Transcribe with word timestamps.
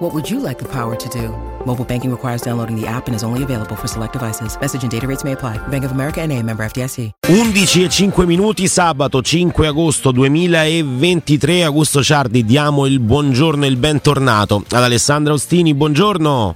What 0.00 0.14
would 0.14 0.30
you 0.30 0.40
like 0.40 0.56
the 0.56 0.66
power 0.66 0.96
to 0.96 1.08
do? 1.10 1.28
Mobile 1.66 1.84
banking 1.84 2.10
requires 2.10 2.40
downloading 2.40 2.74
the 2.74 2.86
app 2.86 3.06
and 3.06 3.14
is 3.14 3.22
only 3.22 3.42
available 3.42 3.76
for 3.76 3.86
select 3.86 4.14
devices. 4.14 4.56
Message 4.58 4.82
and 4.82 4.90
data 4.90 5.06
rates 5.06 5.24
may 5.24 5.32
apply. 5.32 5.58
Bank 5.68 5.84
of 5.84 5.90
America 5.90 6.26
NA, 6.26 6.40
member 6.40 6.66
FDIC. 6.66 7.10
11 7.28 7.84
e 7.84 7.88
5 7.90 8.24
minuti, 8.24 8.66
sabato 8.66 9.20
5 9.20 9.66
agosto 9.66 10.10
2023. 10.10 11.64
Augusto 11.64 12.02
Ciardi, 12.02 12.46
diamo 12.46 12.86
il 12.86 12.98
buongiorno 12.98 13.66
e 13.66 13.68
il 13.68 13.76
bentornato 13.76 14.64
ad 14.70 14.82
Alessandro 14.82 15.34
Ostini. 15.34 15.74
Buongiorno. 15.74 16.54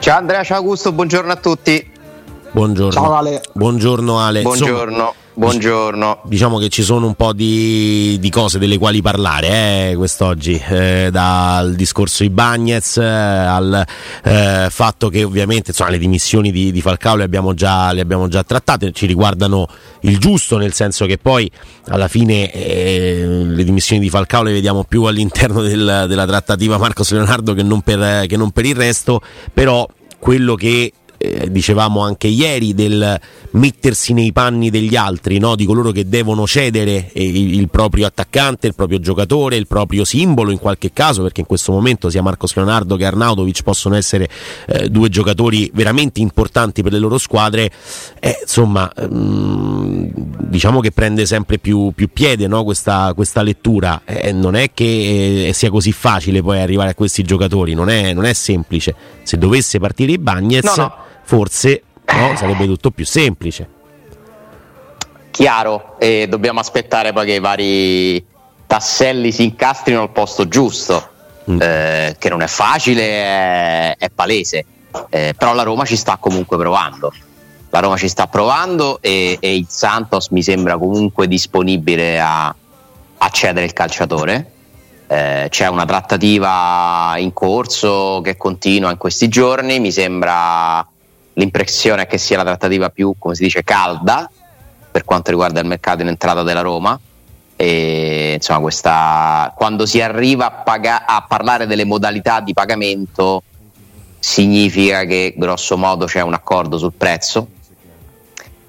Ciao 0.00 0.18
Andrea, 0.18 0.42
ciao 0.42 0.56
Augusto, 0.56 0.90
buongiorno 0.90 1.30
a 1.30 1.36
tutti. 1.36 1.88
Buongiorno. 2.50 2.90
Ciao 2.90 3.14
Ale. 3.14 3.42
Buongiorno 3.52 4.18
Ale. 4.18 4.42
Buongiorno. 4.42 4.92
Insomma, 4.92 5.12
Buongiorno. 5.38 6.22
Diciamo 6.24 6.58
che 6.58 6.68
ci 6.68 6.82
sono 6.82 7.06
un 7.06 7.14
po' 7.14 7.32
di, 7.32 8.16
di 8.18 8.28
cose 8.28 8.58
delle 8.58 8.76
quali 8.76 9.00
parlare 9.00 9.90
eh, 9.90 9.94
quest'oggi, 9.94 10.60
eh, 10.68 11.10
dal 11.12 11.76
discorso 11.76 12.24
di 12.24 12.30
Bagnez 12.30 12.96
eh, 12.96 13.04
al 13.04 13.86
eh, 14.24 14.66
fatto 14.68 15.08
che 15.08 15.22
ovviamente 15.22 15.70
insomma, 15.70 15.90
le 15.90 15.98
dimissioni 15.98 16.50
di, 16.50 16.72
di 16.72 16.80
Falcao 16.80 17.14
le 17.14 17.22
abbiamo, 17.22 17.54
già, 17.54 17.92
le 17.92 18.00
abbiamo, 18.00 18.26
già, 18.26 18.42
trattate, 18.42 18.90
ci 18.90 19.06
riguardano 19.06 19.68
il 20.00 20.18
giusto, 20.18 20.58
nel 20.58 20.72
senso 20.72 21.06
che 21.06 21.18
poi 21.18 21.48
alla 21.86 22.08
fine 22.08 22.50
eh, 22.50 23.24
le 23.24 23.62
dimissioni 23.62 24.02
di 24.02 24.10
Falcao 24.10 24.42
le 24.42 24.50
vediamo 24.50 24.82
più 24.82 25.04
all'interno 25.04 25.62
del, 25.62 26.06
della 26.08 26.26
trattativa 26.26 26.78
Marcos 26.78 27.12
Leonardo 27.12 27.54
che 27.54 27.62
non 27.62 27.82
per, 27.82 28.26
che 28.26 28.36
non 28.36 28.50
per 28.50 28.66
il 28.66 28.74
resto, 28.74 29.20
però 29.54 29.86
quello 30.18 30.56
che 30.56 30.92
eh, 31.18 31.50
dicevamo 31.50 32.00
anche 32.00 32.28
ieri, 32.28 32.74
del 32.74 33.20
mettersi 33.50 34.12
nei 34.12 34.32
panni 34.32 34.70
degli 34.70 34.94
altri, 34.94 35.38
no? 35.38 35.56
di 35.56 35.64
coloro 35.64 35.90
che 35.90 36.08
devono 36.08 36.46
cedere 36.46 37.10
eh, 37.12 37.26
il, 37.26 37.54
il, 37.54 37.68
proprio 37.68 38.06
attaccante, 38.06 38.68
il 38.68 38.74
proprio 38.74 39.00
giocatore, 39.00 39.56
il 39.56 39.66
proprio 39.66 40.04
simbolo 40.04 40.50
in 40.50 40.58
qualche 40.58 40.92
caso, 40.92 41.22
perché 41.22 41.40
in 41.40 41.46
questo 41.46 41.72
momento 41.72 42.08
sia 42.08 42.22
Marcos 42.22 42.54
Leonardo 42.54 42.96
che 42.96 43.04
Arnautovic 43.04 43.62
possono 43.62 43.96
essere 43.96 44.28
eh, 44.68 44.88
due 44.88 45.08
giocatori 45.08 45.70
veramente 45.74 46.20
importanti 46.20 46.82
per 46.82 46.92
le 46.92 46.98
loro 46.98 47.18
squadre, 47.18 47.70
eh, 48.20 48.38
insomma 48.42 48.90
mh, 48.96 49.16
mm, 49.16 50.06
diciamo 50.38 50.80
che 50.80 50.92
prende 50.92 51.26
sempre 51.26 51.58
più, 51.58 51.92
più 51.94 52.10
piede 52.12 52.46
no? 52.46 52.62
questa, 52.62 53.12
questa, 53.14 53.42
lettura, 53.42 54.02
eh, 54.04 54.32
non 54.32 54.54
è 54.54 54.70
che 54.72 55.50
sia 55.52 55.70
così 55.70 55.90
facile 55.92 56.42
poi 56.42 56.60
arrivare 56.60 56.90
a 56.90 56.94
questi 56.94 57.22
giocatori, 57.22 57.74
non 57.74 57.88
è, 57.88 58.12
non 58.12 58.24
è 58.24 58.32
semplice, 58.32 58.94
se 59.22 59.36
dovesse 59.36 59.78
partire 59.80 60.12
i 60.12 60.18
Bagnets... 60.18 60.76
No, 60.76 60.82
no 60.82 61.06
forse 61.28 61.82
no, 62.06 62.34
sarebbe 62.36 62.64
tutto 62.64 62.90
più 62.90 63.04
semplice. 63.04 63.68
Chiaro, 65.30 65.96
e 65.98 66.26
dobbiamo 66.26 66.58
aspettare 66.58 67.12
poi 67.12 67.26
che 67.26 67.34
i 67.34 67.38
vari 67.38 68.24
tasselli 68.66 69.30
si 69.30 69.44
incastrino 69.44 70.00
al 70.00 70.10
posto 70.10 70.48
giusto, 70.48 71.06
mm. 71.50 71.58
eh, 71.60 72.16
che 72.18 72.30
non 72.30 72.40
è 72.40 72.46
facile, 72.46 73.02
è, 73.02 73.96
è 73.98 74.08
palese, 74.08 74.64
eh, 75.10 75.34
però 75.36 75.52
la 75.52 75.64
Roma 75.64 75.84
ci 75.84 75.96
sta 75.96 76.16
comunque 76.16 76.56
provando. 76.56 77.12
La 77.68 77.80
Roma 77.80 77.98
ci 77.98 78.08
sta 78.08 78.26
provando 78.26 78.98
e, 79.02 79.36
e 79.38 79.54
il 79.54 79.66
Santos 79.68 80.28
mi 80.28 80.42
sembra 80.42 80.78
comunque 80.78 81.28
disponibile 81.28 82.18
a, 82.18 82.46
a 82.46 83.28
cedere 83.28 83.66
il 83.66 83.74
calciatore. 83.74 84.52
Eh, 85.06 85.48
c'è 85.50 85.68
una 85.68 85.84
trattativa 85.84 87.16
in 87.18 87.34
corso 87.34 88.22
che 88.24 88.38
continua 88.38 88.90
in 88.90 88.96
questi 88.96 89.28
giorni, 89.28 89.78
mi 89.78 89.92
sembra 89.92 90.86
l'impressione 91.38 92.02
è 92.02 92.06
che 92.06 92.18
sia 92.18 92.36
la 92.36 92.44
trattativa 92.44 92.90
più, 92.90 93.14
come 93.18 93.34
si 93.34 93.44
dice, 93.44 93.62
calda 93.62 94.28
per 94.90 95.04
quanto 95.04 95.30
riguarda 95.30 95.60
il 95.60 95.66
mercato 95.66 96.02
in 96.02 96.08
entrata 96.08 96.42
della 96.42 96.60
Roma. 96.60 96.98
E 97.56 98.34
insomma, 98.34 98.60
questa, 98.60 99.52
quando 99.56 99.86
si 99.86 100.00
arriva 100.00 100.46
a, 100.46 100.50
paga- 100.50 101.06
a 101.06 101.24
parlare 101.26 101.66
delle 101.66 101.84
modalità 101.84 102.40
di 102.40 102.52
pagamento, 102.52 103.42
significa 104.18 105.04
che 105.04 105.34
grosso 105.36 105.76
modo 105.76 106.06
c'è 106.06 106.20
un 106.20 106.34
accordo 106.34 106.78
sul 106.78 106.92
prezzo. 106.96 107.48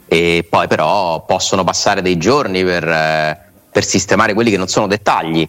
E 0.07 0.45
poi, 0.47 0.67
però, 0.67 1.23
possono 1.25 1.63
passare 1.63 2.01
dei 2.01 2.17
giorni 2.17 2.63
per, 2.63 3.51
per 3.71 3.83
sistemare 3.83 4.33
quelli 4.33 4.51
che 4.51 4.57
non 4.57 4.67
sono 4.67 4.87
dettagli. 4.87 5.47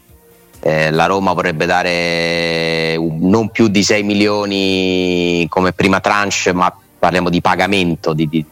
Eh, 0.63 0.91
la 0.91 1.07
Roma 1.07 1.33
vorrebbe 1.33 1.65
dare 1.65 2.97
non 2.99 3.49
più 3.51 3.69
di 3.69 3.83
6 3.83 4.03
milioni 4.03 5.47
come 5.49 5.73
prima 5.73 6.01
tranche, 6.01 6.53
ma 6.53 6.75
parliamo 7.01 7.31
di 7.31 7.41
pagamento, 7.41 8.13
di, 8.13 8.29
di, 8.29 8.45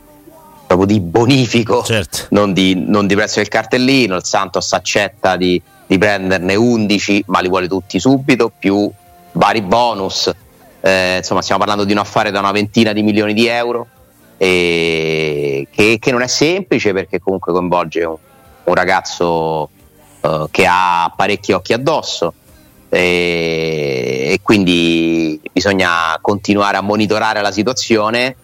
proprio 0.67 0.87
di 0.87 1.01
bonifico, 1.01 1.85
certo. 1.85 2.27
non, 2.31 2.53
di, 2.53 2.75
non, 2.75 3.07
di, 3.07 3.15
prezzo 3.15 3.39
del 3.39 3.49
cartellino. 3.49 4.17
Il 4.17 4.25
Santos 4.25 4.73
accetta 4.73 5.37
di, 5.37 5.61
di, 5.87 5.99
prenderne 5.99 6.57
11, 6.57 7.25
ma 7.29 7.41
li 7.41 7.49
vuole 7.49 7.69
tutti 7.69 8.01
subito, 8.01 8.51
più 8.59 8.91
vari 9.33 9.61
bonus. 9.61 10.33
Eh, 10.81 11.19
insomma, 11.19 11.43
stiamo 11.43 11.61
parlando 11.61 11.85
di 11.85 11.93
un 11.93 11.99
affare 11.99 12.31
da 12.31 12.41
una 12.41 12.53
ventina 12.53 12.93
di 12.93 13.03
milioni 13.03 13.35
di 13.35 13.47
euro. 13.47 13.87
E 14.41 15.67
che, 15.71 15.99
che 16.01 16.11
non 16.11 16.23
è 16.23 16.29
semplice 16.29 16.93
perché 16.93 17.21
comunque 17.21 17.53
coinvolge 17.53 18.05
un, 18.05 18.17
un 18.65 18.75
ragazzo 18.75 19.69
uh, 20.21 20.49
che 20.51 20.65
ha 20.67 21.13
parecchi 21.15 21.53
occhi 21.53 21.73
addosso 21.73 22.33
e, 22.89 24.29
e 24.33 24.41
quindi 24.43 25.41
bisogna 25.53 26.19
continuare 26.21 26.77
a 26.77 26.81
monitorare 26.81 27.41
la 27.41 27.53
situazione 27.53 28.37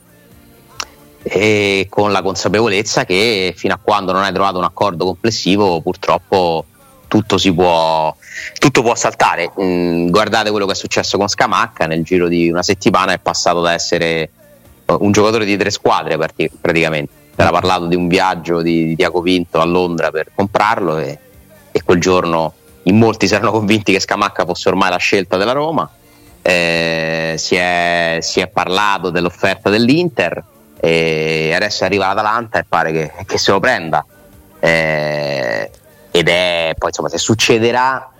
e 1.22 1.86
con 1.88 2.12
la 2.12 2.20
consapevolezza 2.20 3.04
che 3.04 3.54
fino 3.56 3.72
a 3.72 3.80
quando 3.82 4.12
non 4.12 4.22
hai 4.22 4.32
trovato 4.32 4.58
un 4.58 4.64
accordo 4.64 5.06
complessivo 5.06 5.80
purtroppo 5.80 6.66
tutto 7.14 7.38
si 7.38 7.52
può, 7.54 8.14
tutto 8.58 8.82
può 8.82 8.96
saltare. 8.96 9.52
Mm, 9.60 10.08
guardate 10.08 10.50
quello 10.50 10.66
che 10.66 10.72
è 10.72 10.74
successo 10.74 11.16
con 11.16 11.28
Scamacca, 11.28 11.86
nel 11.86 12.02
giro 12.02 12.26
di 12.26 12.50
una 12.50 12.64
settimana 12.64 13.12
è 13.12 13.20
passato 13.20 13.60
da 13.60 13.72
essere 13.72 14.30
un 14.86 15.12
giocatore 15.12 15.44
di 15.44 15.56
tre 15.56 15.70
squadre 15.70 16.16
praticamente. 16.16 17.12
Era 17.36 17.50
parlato 17.50 17.86
di 17.86 17.94
un 17.94 18.08
viaggio 18.08 18.62
di, 18.62 18.86
di 18.86 18.96
Tiago 18.96 19.20
Pinto 19.20 19.60
a 19.60 19.64
Londra 19.64 20.10
per 20.10 20.30
comprarlo 20.34 20.98
e, 20.98 21.18
e 21.70 21.82
quel 21.84 22.00
giorno 22.00 22.52
in 22.84 22.96
molti 22.96 23.26
si 23.26 23.34
erano 23.34 23.50
convinti 23.50 23.92
che 23.92 24.00
Scamacca 24.00 24.44
fosse 24.44 24.68
ormai 24.68 24.90
la 24.90 24.96
scelta 24.96 25.36
della 25.36 25.52
Roma. 25.52 25.88
Eh, 26.42 27.34
si, 27.38 27.54
è, 27.54 28.18
si, 28.20 28.40
è, 28.40 28.48
parlato 28.48 29.10
dell'offerta 29.10 29.70
dell'Inter 29.70 30.44
e 30.78 31.52
adesso 31.54 31.84
arriva 31.84 32.08
l'Atalanta 32.08 32.58
e 32.58 32.64
pare 32.68 32.92
che, 32.92 33.12
che 33.24 33.38
se 33.38 33.50
lo 33.50 33.60
prenda. 33.60 34.04
Eh, 34.60 35.70
ed 36.10 36.28
è 36.28 36.74
poi 36.78 36.88
insomma 36.88 37.08
se 37.08 37.18
succederà 37.18 38.10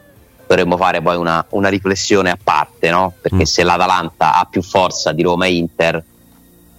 dovremmo 0.46 0.76
fare 0.76 1.00
poi 1.00 1.16
una, 1.16 1.44
una 1.50 1.68
riflessione 1.68 2.30
a 2.30 2.38
parte, 2.42 2.90
no? 2.90 3.12
perché 3.20 3.36
mm. 3.36 3.42
se 3.42 3.62
l'Atalanta 3.62 4.36
ha 4.36 4.46
più 4.46 4.62
forza 4.62 5.12
di 5.12 5.22
Roma 5.22 5.46
e 5.46 5.54
Inter 5.54 6.04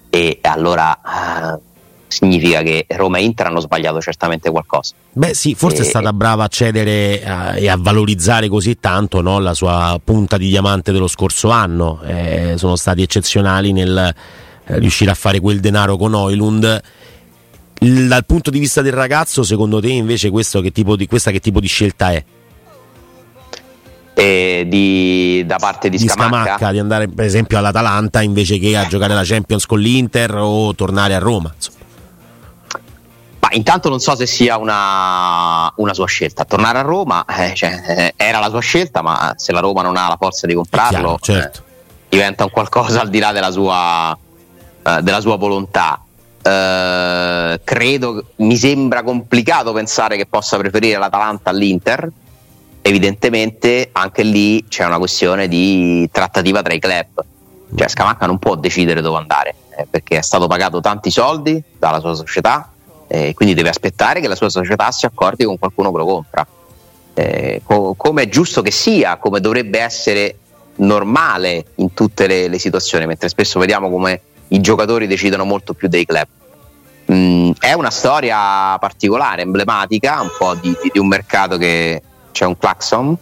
e 0.10 0.40
allora 0.42 1.00
uh, 1.04 1.62
significa 2.08 2.62
che 2.62 2.86
Roma 2.90 3.18
e 3.18 3.24
Inter 3.24 3.48
hanno 3.48 3.60
sbagliato 3.60 4.00
certamente 4.02 4.50
qualcosa. 4.50 4.94
Beh 5.12 5.34
sì, 5.34 5.56
forse 5.56 5.80
e... 5.80 5.82
è 5.82 5.84
stata 5.86 6.14
brava 6.14 6.46
a 6.46 6.48
cedere 6.48 7.24
a, 7.26 7.58
e 7.58 7.68
a 7.68 7.78
valorizzare 7.78 8.48
così 8.48 8.80
tanto 8.80 9.22
no, 9.22 9.40
la 9.40 9.54
sua 9.54 10.00
punta 10.04 10.38
di 10.38 10.48
diamante 10.50 10.92
dello 10.92 11.08
scorso 11.08 11.50
anno, 11.50 12.02
eh, 12.06 12.54
sono 12.58 12.76
stati 12.76 13.02
eccezionali 13.02 13.72
nel 13.72 14.14
eh, 14.68 14.80
riuscire 14.80 15.12
a 15.12 15.16
fare 15.16 15.40
quel 15.40 15.60
denaro 15.60 15.98
con 15.98 16.14
Oilund. 16.14 16.82
Il, 17.80 18.08
dal 18.08 18.26
punto 18.26 18.50
di 18.50 18.60
vista 18.60 18.82
del 18.82 18.94
ragazzo, 18.94 19.44
secondo 19.44 19.82
te 19.82 19.90
invece 19.90 20.32
che 20.32 20.72
di, 20.72 21.08
questa 21.08 21.32
che 21.32 21.40
tipo 21.40 21.60
di 21.60 21.68
scelta 21.68 22.12
è? 22.12 22.24
Eh, 24.18 24.66
di, 24.66 25.44
da 25.46 25.58
parte 25.58 25.90
di, 25.90 25.98
di 25.98 26.08
Scamacca. 26.08 26.44
Scamacca 26.44 26.72
di 26.72 26.80
andare 26.80 27.10
per 27.10 27.26
esempio 27.26 27.58
all'Atalanta 27.58 28.22
invece 28.22 28.58
che 28.60 28.78
a 28.78 28.88
giocare 28.88 29.14
la 29.14 29.24
Champions 29.26 29.66
con 29.66 29.80
l'Inter 29.80 30.36
o 30.38 30.74
tornare 30.74 31.16
a 31.16 31.20
Roma 31.20 31.52
insomma. 31.54 31.75
Ma 33.46 33.52
intanto 33.52 33.90
non 33.90 34.00
so 34.00 34.16
se 34.16 34.26
sia 34.26 34.58
una, 34.58 35.72
una 35.76 35.94
sua 35.94 36.08
scelta. 36.08 36.46
Tornare 36.46 36.80
a 36.80 36.82
Roma 36.82 37.26
eh, 37.26 37.54
cioè, 37.54 37.80
eh, 37.86 38.14
era 38.16 38.40
la 38.40 38.50
sua 38.50 38.60
scelta, 38.60 39.04
ma 39.04 39.34
se 39.36 39.52
la 39.52 39.60
Roma 39.60 39.84
non 39.84 39.98
ha 39.98 40.08
la 40.08 40.18
forza 40.20 40.48
di 40.48 40.56
comprarlo, 40.56 41.20
chiaro, 41.22 41.42
certo. 41.42 41.60
eh, 41.60 42.06
diventa 42.10 42.46
un 42.46 42.50
qualcosa 42.50 43.02
al 43.02 43.10
di 43.10 43.20
là 43.20 43.32
della 43.32 43.52
sua, 43.52 44.18
eh, 44.82 45.02
della 45.04 45.20
sua 45.20 45.36
volontà. 45.36 46.02
Eh, 46.42 47.62
credo, 47.64 48.26
mi 48.38 48.58
sembra 48.58 49.04
complicato 49.04 49.74
pensare 49.74 50.18
che 50.18 50.26
possa 50.26 50.58
preferire 50.58 50.98
l'Atalanta 50.98 51.52
all'Inter. 51.52 52.12
Evidentemente 52.82 53.90
anche 53.92 54.24
lì 54.24 54.66
c'è 54.68 54.86
una 54.86 54.98
questione 54.98 55.48
di 55.48 56.10
trattativa 56.12 56.64
tra 56.64 56.74
i 56.74 56.80
club. 56.80 57.24
Cioè 57.76 57.90
Scamacca 57.90 58.26
non 58.26 58.40
può 58.40 58.56
decidere 58.56 59.02
dove 59.02 59.18
andare 59.20 59.54
eh, 59.78 59.86
perché 59.88 60.18
è 60.18 60.22
stato 60.24 60.48
pagato 60.48 60.82
tanti 60.82 61.12
soldi 61.12 61.62
dalla 61.78 62.00
sua 62.00 62.16
società 62.16 62.70
eh, 63.08 63.34
quindi 63.34 63.54
deve 63.54 63.70
aspettare 63.70 64.20
che 64.20 64.28
la 64.28 64.36
sua 64.36 64.50
società 64.50 64.92
si 64.92 65.06
accordi 65.06 65.46
con 65.46 65.58
qualcuno 65.58 65.92
che 65.92 65.98
lo 65.98 66.06
compra. 66.06 66.48
Eh, 67.14 67.62
co- 67.64 67.94
come 67.96 68.24
è 68.24 68.28
giusto 68.28 68.62
che 68.62 68.72
sia, 68.72 69.18
come 69.18 69.40
dovrebbe 69.40 69.80
essere 69.80 70.38
normale 70.78 71.66
in 71.76 71.94
tutte 71.94 72.28
le, 72.28 72.48
le, 72.48 72.60
situazioni, 72.60 73.06
mentre 73.06 73.30
spesso 73.30 73.60
vediamo 73.60 73.90
come 73.90 74.22
i 74.50 74.60
giocatori 74.60 75.08
decidono 75.08 75.46
molto 75.46 75.74
più 75.74 75.88
dei 75.88 76.06
club. 76.06 76.28
Mm, 77.12 77.52
è 77.60 77.74
una 77.74 77.92
storia 77.92 78.78
particolare, 78.80 79.44
emblematica, 79.44 80.22
un 80.22 80.32
po' 80.38 80.56
di, 80.56 80.76
di, 80.82 80.90
di 80.92 81.00
un 81.00 81.08
mercato 81.08 81.58
che 81.58 82.02
c'è 82.32 82.46
un 82.46 82.58
claxon. 82.58 83.16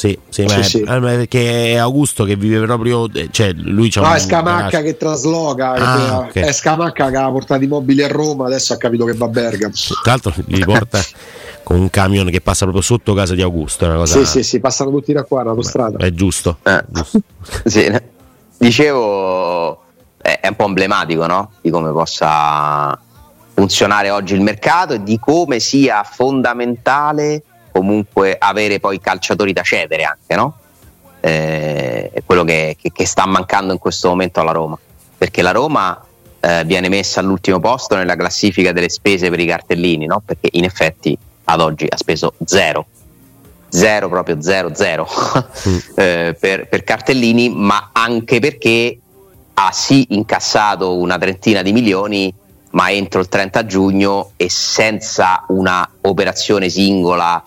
Sì, 0.00 0.18
sì, 0.30 0.46
sì, 0.48 0.62
sì, 0.62 0.62
sì. 0.62 0.80
È, 0.80 0.98
perché 0.98 1.72
è 1.72 1.76
Augusto 1.76 2.24
che 2.24 2.34
vive 2.34 2.64
proprio, 2.64 3.06
cioè 3.30 3.52
lui 3.52 3.90
c'ha 3.90 4.00
no, 4.00 4.08
un, 4.08 4.14
è 4.14 4.18
Scamacca 4.18 4.80
che 4.80 4.96
trasloca, 4.96 5.72
ah, 5.72 6.18
okay. 6.20 6.42
è 6.42 6.52
Scamacca 6.52 7.10
che 7.10 7.16
ha 7.18 7.30
portato 7.30 7.62
i 7.62 7.66
mobili 7.66 8.02
a 8.02 8.08
Roma, 8.08 8.46
adesso 8.46 8.72
ha 8.72 8.78
capito 8.78 9.04
che 9.04 9.12
va 9.12 9.26
a 9.26 9.28
Bergamo. 9.28 9.74
Tra 9.74 10.12
l'altro 10.12 10.32
li 10.46 10.64
porta 10.64 11.02
con 11.62 11.78
un 11.78 11.90
camion 11.90 12.30
che 12.30 12.40
passa 12.40 12.60
proprio 12.60 12.82
sotto 12.82 13.12
casa 13.12 13.34
di 13.34 13.42
Augusto. 13.42 13.84
È 13.84 13.88
una 13.88 13.98
cosa... 13.98 14.20
Sì, 14.20 14.24
sì, 14.24 14.42
sì, 14.42 14.58
passano 14.58 14.90
tutti 14.90 15.12
da 15.12 15.24
qua, 15.24 15.42
l'autostrada. 15.42 15.98
È 15.98 16.10
giusto. 16.12 16.56
Eh. 16.62 16.82
giusto. 16.88 17.20
sì. 17.68 17.92
Dicevo, 18.56 19.82
è, 20.16 20.48
un 20.48 20.56
po' 20.56 20.64
emblematico 20.64 21.26
no? 21.26 21.50
di 21.60 21.68
come 21.68 21.92
possa 21.92 22.98
funzionare 23.52 24.08
oggi 24.08 24.32
il 24.32 24.40
mercato 24.40 24.94
e 24.94 25.02
di 25.02 25.18
come 25.18 25.60
sia 25.60 26.02
fondamentale 26.04 27.42
comunque 27.72 28.36
avere 28.38 28.80
poi 28.80 29.00
calciatori 29.00 29.52
da 29.52 29.62
cedere 29.62 30.04
anche, 30.04 30.34
no? 30.34 30.58
Eh, 31.20 32.10
è 32.12 32.22
quello 32.24 32.44
che, 32.44 32.76
che, 32.80 32.90
che, 32.92 33.06
sta 33.06 33.26
mancando 33.26 33.72
in 33.72 33.78
questo 33.78 34.08
momento 34.08 34.40
alla 34.40 34.52
Roma, 34.52 34.78
perché 35.18 35.42
la 35.42 35.50
Roma 35.50 36.02
eh, 36.40 36.64
viene 36.64 36.88
messa 36.88 37.20
all'ultimo 37.20 37.60
posto 37.60 37.94
nella 37.94 38.16
classifica 38.16 38.72
delle 38.72 38.88
spese 38.88 39.28
per 39.28 39.38
i 39.38 39.46
cartellini, 39.46 40.06
no? 40.06 40.22
Perché 40.24 40.48
in 40.52 40.64
effetti 40.64 41.16
ad 41.44 41.60
oggi 41.60 41.86
ha 41.88 41.96
speso 41.96 42.34
zero, 42.44 42.86
zero 43.68 44.08
proprio 44.08 44.40
zero 44.40 44.74
zero 44.74 45.06
mm. 45.68 45.76
eh, 45.96 46.36
per, 46.38 46.68
per, 46.68 46.84
cartellini, 46.84 47.50
ma 47.50 47.90
anche 47.92 48.40
perché 48.40 48.98
ha 49.54 49.72
sì 49.72 50.06
incassato 50.10 50.96
una 50.96 51.18
trentina 51.18 51.60
di 51.60 51.72
milioni, 51.72 52.32
ma 52.70 52.90
entro 52.90 53.20
il 53.20 53.28
30 53.28 53.66
giugno 53.66 54.30
e 54.36 54.48
senza 54.48 55.44
una 55.48 55.88
operazione 56.02 56.68
singola 56.70 57.42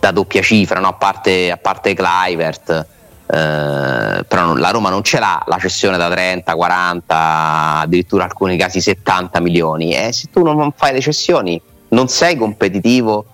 da 0.00 0.10
doppia 0.10 0.42
cifra, 0.42 0.80
no? 0.80 0.88
a, 0.88 0.92
parte, 0.94 1.50
a 1.50 1.56
parte 1.56 1.94
Clivert. 1.94 2.86
Eh, 3.32 4.24
però 4.26 4.54
la 4.54 4.70
Roma 4.70 4.90
non 4.90 5.04
ce 5.04 5.20
l'ha 5.20 5.40
la 5.46 5.58
cessione 5.58 5.96
da 5.96 6.08
30, 6.10 6.52
40, 6.52 7.78
addirittura 7.80 8.24
in 8.24 8.30
alcuni 8.30 8.56
casi 8.56 8.80
70 8.80 9.38
milioni 9.38 9.94
e 9.94 10.12
se 10.12 10.30
tu 10.32 10.42
non 10.42 10.72
fai 10.74 10.92
le 10.92 11.00
cessioni 11.00 11.62
non 11.90 12.08
sei 12.08 12.36
competitivo 12.36 13.24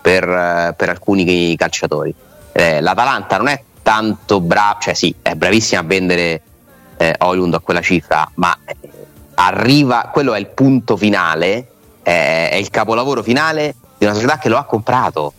per, 0.00 0.26
eh, 0.26 0.74
per 0.76 0.88
alcuni 0.88 1.54
calciatori. 1.56 2.14
Eh, 2.52 2.80
L'Atalanta 2.80 3.36
non 3.36 3.48
è 3.48 3.62
tanto 3.82 4.40
brava, 4.40 4.78
cioè 4.80 4.94
sì, 4.94 5.14
è 5.20 5.34
bravissima 5.34 5.80
a 5.80 5.84
vendere 5.84 6.42
eh, 6.96 7.14
Oilund 7.18 7.54
a 7.54 7.58
quella 7.58 7.80
cifra, 7.80 8.28
ma 8.34 8.56
eh, 8.64 8.76
arriva, 9.34 10.10
quello 10.12 10.34
è 10.34 10.38
il 10.38 10.48
punto 10.48 10.96
finale, 10.96 11.68
è 12.02 12.56
il 12.58 12.68
capolavoro 12.68 13.22
finale 13.22 13.76
di 13.96 14.04
una 14.04 14.14
società 14.14 14.38
che 14.38 14.48
lo 14.48 14.58
ha 14.58 14.64
comprato. 14.64 15.34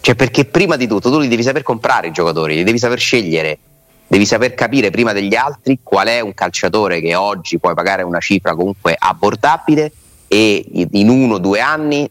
Cioè, 0.00 0.14
perché 0.14 0.44
prima 0.44 0.76
di 0.76 0.86
tutto 0.86 1.10
tu 1.10 1.18
li 1.18 1.28
devi 1.28 1.42
saper 1.42 1.62
comprare 1.62 2.08
i 2.08 2.12
giocatori, 2.12 2.54
li 2.54 2.64
devi 2.64 2.78
saper 2.78 2.98
scegliere, 2.98 3.58
devi 4.06 4.24
saper 4.24 4.54
capire 4.54 4.90
prima 4.90 5.12
degli 5.12 5.34
altri 5.34 5.80
qual 5.82 6.08
è 6.08 6.20
un 6.20 6.34
calciatore 6.34 7.00
che 7.00 7.14
oggi 7.14 7.58
puoi 7.58 7.74
pagare 7.74 8.02
una 8.02 8.20
cifra 8.20 8.54
comunque 8.54 8.96
abbordabile 8.98 9.92
e 10.26 10.64
in 10.92 11.08
uno 11.08 11.34
o 11.34 11.38
due 11.38 11.60
anni 11.60 12.08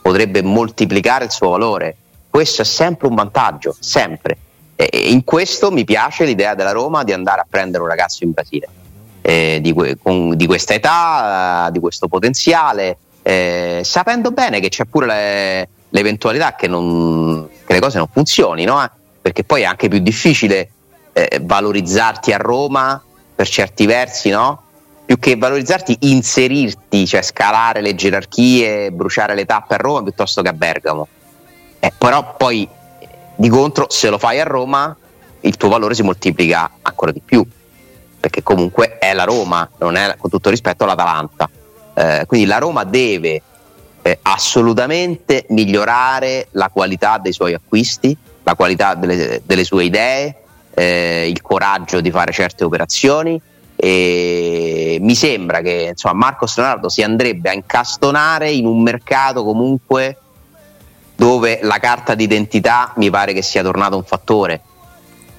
potrebbe 0.00 0.42
moltiplicare 0.42 1.24
il 1.24 1.30
suo 1.30 1.50
valore. 1.50 1.96
Questo 2.30 2.62
è 2.62 2.64
sempre 2.64 3.08
un 3.08 3.14
vantaggio, 3.14 3.76
sempre. 3.78 4.36
E 4.74 5.10
in 5.10 5.24
questo 5.24 5.70
mi 5.70 5.84
piace 5.84 6.24
l'idea 6.24 6.54
della 6.54 6.70
Roma 6.70 7.02
di 7.02 7.12
andare 7.12 7.40
a 7.40 7.46
prendere 7.48 7.82
un 7.82 7.88
ragazzo 7.88 8.24
in 8.24 8.30
Brasile, 8.30 8.68
eh, 9.22 9.58
di, 9.60 9.74
con, 10.00 10.36
di, 10.36 10.46
questa 10.46 10.74
età, 10.74 11.68
di 11.72 11.80
questo 11.80 12.06
potenziale, 12.06 12.96
eh, 13.22 13.80
sapendo 13.82 14.30
bene 14.30 14.60
che 14.60 14.68
c'è 14.68 14.84
pure 14.84 15.06
le, 15.06 15.68
l'eventualità 15.90 16.54
che, 16.54 16.66
non, 16.66 17.48
che, 17.64 17.72
le 17.72 17.80
cose 17.80 17.98
non 17.98 18.08
funzionino, 18.10 18.82
eh? 18.82 18.90
perché 19.20 19.44
poi 19.44 19.62
è 19.62 19.64
anche 19.64 19.88
più 19.88 19.98
difficile 19.98 20.70
eh, 21.12 21.40
valorizzarti 21.42 22.32
a 22.32 22.36
Roma 22.36 23.02
per 23.34 23.48
certi 23.48 23.86
versi, 23.86 24.30
no? 24.30 24.62
più 25.08 25.18
che 25.18 25.36
valorizzarti, 25.36 25.96
inserirti, 26.00 27.06
cioè 27.06 27.22
scalare 27.22 27.80
le 27.80 27.94
gerarchie, 27.94 28.92
bruciare 28.92 29.34
le 29.34 29.46
tappe 29.46 29.74
a 29.74 29.78
Roma 29.78 30.02
piuttosto 30.02 30.42
che 30.42 30.50
a 30.50 30.52
Bergamo. 30.52 31.08
Eh, 31.80 31.92
però 31.96 32.34
poi 32.36 32.68
di 33.34 33.48
contro, 33.48 33.86
se 33.88 34.10
lo 34.10 34.18
fai 34.18 34.38
a 34.38 34.44
Roma, 34.44 34.94
il 35.40 35.56
tuo 35.56 35.70
valore 35.70 35.94
si 35.94 36.02
moltiplica 36.02 36.72
ancora 36.82 37.10
di 37.10 37.22
più, 37.24 37.42
perché 38.20 38.42
comunque 38.42 38.98
è 38.98 39.14
la 39.14 39.24
Roma, 39.24 39.66
non 39.78 39.96
è 39.96 40.14
con 40.18 40.28
tutto 40.28 40.50
rispetto 40.50 40.84
l'Atalanta. 40.84 41.48
Eh, 41.94 42.24
quindi 42.26 42.46
la 42.46 42.58
Roma 42.58 42.84
deve 42.84 43.40
eh, 44.02 44.18
assolutamente 44.22 45.46
migliorare 45.48 46.48
la 46.52 46.68
qualità 46.68 47.18
dei 47.18 47.32
suoi 47.32 47.54
acquisti, 47.54 48.16
la 48.42 48.54
qualità 48.54 48.94
delle, 48.94 49.42
delle 49.44 49.64
sue 49.64 49.84
idee, 49.84 50.36
eh, 50.74 51.28
il 51.28 51.42
coraggio 51.42 52.00
di 52.00 52.10
fare 52.10 52.32
certe 52.32 52.64
operazioni 52.64 53.40
e 53.80 54.98
mi 55.00 55.14
sembra 55.14 55.60
che 55.60 55.90
insomma, 55.90 56.14
Marcos 56.14 56.56
Leonardo 56.56 56.88
si 56.88 57.02
andrebbe 57.02 57.50
a 57.50 57.52
incastonare 57.52 58.50
in 58.50 58.66
un 58.66 58.82
mercato 58.82 59.44
comunque 59.44 60.16
dove 61.14 61.60
la 61.62 61.78
carta 61.78 62.14
d'identità 62.14 62.92
mi 62.96 63.08
pare 63.08 63.32
che 63.32 63.42
sia 63.42 63.62
tornato 63.62 63.96
un 63.96 64.02
fattore 64.02 64.62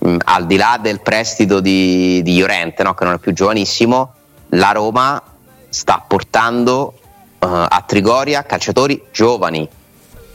mm, 0.05 0.17
al 0.23 0.45
di 0.45 0.55
là 0.55 0.79
del 0.81 1.01
prestito 1.01 1.59
di, 1.59 2.21
di 2.21 2.37
Llorente 2.37 2.83
no? 2.83 2.93
che 2.93 3.03
non 3.03 3.15
è 3.15 3.17
più 3.17 3.33
giovanissimo 3.33 4.13
la 4.49 4.71
Roma 4.71 5.21
sta 5.67 6.03
portando 6.05 6.93
a 7.39 7.83
Trigoria 7.85 8.43
calciatori 8.43 9.01
giovani 9.11 9.67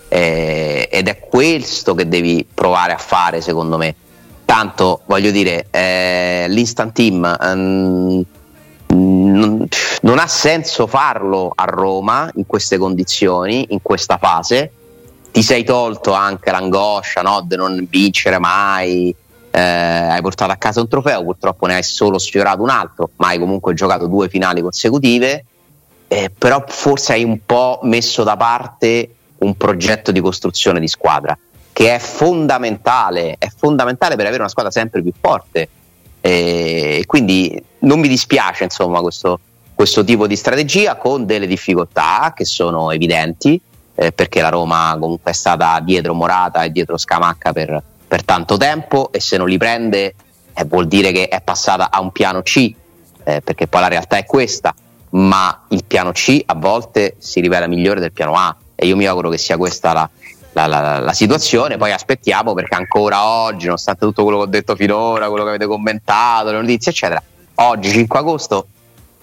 eh, 0.08 0.88
ed 0.90 1.08
è 1.08 1.18
questo 1.18 1.94
che 1.94 2.08
devi 2.08 2.46
provare 2.52 2.92
a 2.92 2.98
fare 2.98 3.40
secondo 3.40 3.76
me 3.76 3.94
Tanto 4.44 5.02
voglio 5.06 5.30
dire, 5.30 5.66
eh, 5.70 6.44
l'instant 6.48 6.92
team 6.92 7.36
um, 7.40 8.22
non, 8.88 9.66
non 10.02 10.18
ha 10.18 10.26
senso 10.26 10.86
farlo 10.86 11.50
a 11.54 11.64
Roma 11.64 12.30
in 12.34 12.46
queste 12.46 12.76
condizioni, 12.76 13.66
in 13.70 13.80
questa 13.80 14.18
fase. 14.18 14.70
Ti 15.32 15.42
sei 15.42 15.64
tolto 15.64 16.12
anche 16.12 16.50
l'angoscia 16.50 17.23
no, 17.23 17.42
di 17.46 17.56
non 17.56 17.87
vincere 17.88 18.38
mai. 18.38 19.14
Eh, 19.50 19.61
hai 19.61 20.20
portato 20.20 20.52
a 20.52 20.56
casa 20.56 20.80
un 20.80 20.88
trofeo, 20.88 21.25
purtroppo 21.25 21.66
ne 21.66 21.76
hai 21.76 21.82
solo 21.82 22.18
sfiorato 22.18 22.62
un 22.62 22.68
altro, 22.68 23.11
ma 23.16 23.28
hai 23.28 23.38
comunque 23.38 23.73
giocato 23.73 24.06
due 24.06 24.28
finali 24.28 24.61
consecutive. 24.61 25.44
Eh, 26.08 26.30
però 26.37 26.64
forse 26.66 27.14
hai 27.14 27.25
un 27.25 27.40
po' 27.44 27.80
messo 27.82 28.23
da 28.23 28.37
parte 28.37 29.14
un 29.38 29.56
progetto 29.56 30.12
di 30.12 30.20
costruzione 30.20 30.80
di 30.80 30.88
squadra 30.88 31.37
che 31.75 31.92
è 31.92 31.99
fondamentale, 31.99 33.34
è 33.37 33.49
fondamentale 33.54 34.14
per 34.14 34.26
avere 34.26 34.42
una 34.42 34.49
squadra 34.49 34.70
sempre 34.70 35.02
più 35.02 35.12
forte. 35.18 35.68
E 36.20 37.02
quindi 37.04 37.62
non 37.80 37.99
mi 37.99 38.08
dispiace 38.08 38.64
insomma 38.64 39.00
questo, 39.00 39.40
questo 39.75 40.04
tipo 40.04 40.26
di 40.26 40.37
strategia 40.37 40.96
con 40.96 41.26
delle 41.26 41.46
difficoltà 41.46 42.32
che 42.34 42.44
sono 42.44 42.92
evidenti 42.92 43.61
eh, 43.96 44.12
perché 44.12 44.40
la 44.40 44.49
Roma 44.49 44.96
comunque 44.99 45.32
è 45.32 45.34
stata 45.34 45.80
dietro 45.80 46.14
Morata 46.14 46.62
e 46.62 46.70
dietro 46.70 46.96
Scamacca 46.96 47.52
per, 47.52 47.82
per 48.06 48.25
tanto 48.25 48.56
tempo 48.56 49.12
e 49.12 49.20
se 49.20 49.37
non 49.37 49.49
li 49.49 49.58
prende 49.58 50.14
eh, 50.54 50.64
vuol 50.64 50.87
dire 50.87 51.12
che 51.12 51.28
è 51.28 51.42
passata 51.42 51.90
a 51.90 52.00
un 52.00 52.12
piano 52.12 52.42
C 52.42 52.73
eh, 53.25 53.40
perché 53.42 53.66
poi 53.66 53.80
la 53.80 53.88
realtà 53.88 54.16
è 54.16 54.25
questa 54.25 54.75
ma 55.14 55.64
il 55.68 55.85
piano 55.85 56.12
C 56.12 56.42
a 56.44 56.54
volte 56.54 57.16
si 57.18 57.40
rivela 57.40 57.66
migliore 57.66 58.00
del 58.00 58.12
piano 58.12 58.35
A 58.35 58.54
e 58.75 58.87
io 58.87 58.97
mi 58.97 59.06
auguro 59.06 59.30
che 59.30 59.38
sia 59.38 59.56
questa 59.56 59.92
la, 59.92 60.11
la, 60.52 60.66
la, 60.66 60.99
la, 60.99 61.12
situazione, 61.12 61.76
poi 61.76 61.92
aspettiamo 61.92 62.54
perché 62.54 62.75
ancora 62.75 63.25
oggi, 63.25 63.66
nonostante 63.66 64.04
tutto 64.04 64.23
quello 64.23 64.38
che 64.38 64.44
ho 64.44 64.49
detto 64.49 64.76
finora, 64.76 65.28
quello 65.28 65.44
che 65.44 65.50
avete 65.50 65.66
commentato, 65.66 66.50
le 66.50 66.61
notizie, 66.61 66.90
eccetera, 66.90 67.23
oggi 67.56 67.90
5 67.90 68.18
agosto 68.18 68.66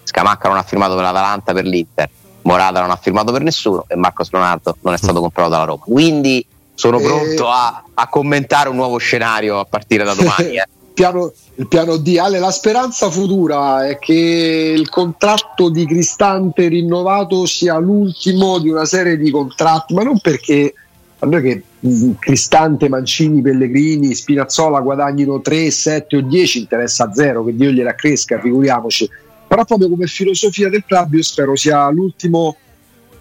Scamacca 0.04 0.48
non 0.48 0.58
ha 0.58 0.64
firmato 0.64 0.96
per 0.96 1.04
l'Atalanta, 1.04 1.54
per 1.54 1.66
l'Inter, 1.66 2.10
Morata 2.44 2.82
non 2.82 2.92
ha 2.92 2.96
firmato 2.96 3.32
per 3.32 3.42
nessuno 3.42 3.86
e 3.88 3.96
Marcos 3.96 4.32
Leonardo 4.32 4.78
non 4.82 4.94
è 4.94 4.98
stato 4.98 5.20
comprato 5.20 5.50
dalla 5.50 5.66
Roma. 5.66 5.84
Quindi 5.84 6.46
sono 6.74 7.00
e... 7.00 7.04
pronto 7.04 7.50
a, 7.50 7.84
a, 7.94 8.08
commentare 8.08 8.70
un 8.70 8.76
nuovo 8.76 8.98
scenario 8.98 9.60
a 9.60 9.66
partire 9.66 10.04
da 10.04 10.14
domani. 10.14 10.58
Eh. 10.58 10.68
Piano, 10.94 11.32
il 11.56 11.68
piano 11.68 11.98
D, 11.98 12.18
Ale, 12.20 12.40
la 12.40 12.52
speranza 12.52 13.10
futura 13.10 13.88
è 13.88 14.00
che 14.00 14.74
il 14.76 14.90
contratto 14.90 15.70
di 15.70 15.86
Cristante 15.86 16.68
rinnovato 16.68 17.46
sia 17.46 17.78
l'ultimo 17.78 18.60
di 18.60 18.70
una 18.70 18.86
serie 18.86 19.18
di 19.18 19.32
contratti, 19.32 19.94
ma 19.94 20.04
non 20.04 20.20
perché 20.20 20.74
a 21.20 21.26
noi 21.26 21.42
che 21.42 21.64
mm, 21.86 22.12
Cristante, 22.20 22.90
Mancini, 22.90 23.42
Pellegrini, 23.42 24.14
Spinazzola 24.14 24.80
guadagnino 24.80 25.42
3, 25.42 25.72
7 25.72 26.18
o 26.18 26.22
10 26.22 26.60
interessa 26.60 27.12
zero, 27.14 27.44
che 27.44 27.56
Dio 27.56 27.72
gliela 27.72 27.96
cresca, 27.96 28.40
figuriamoci. 28.40 29.10
Però 29.48 29.66
proprio 29.66 29.90
come 29.90 30.08
filosofia 30.08 30.70
del 30.70 30.86
club 30.86 31.14
io 31.14 31.24
spero 31.24 31.56
sia 31.56 31.90
l'ultimo 31.90 32.56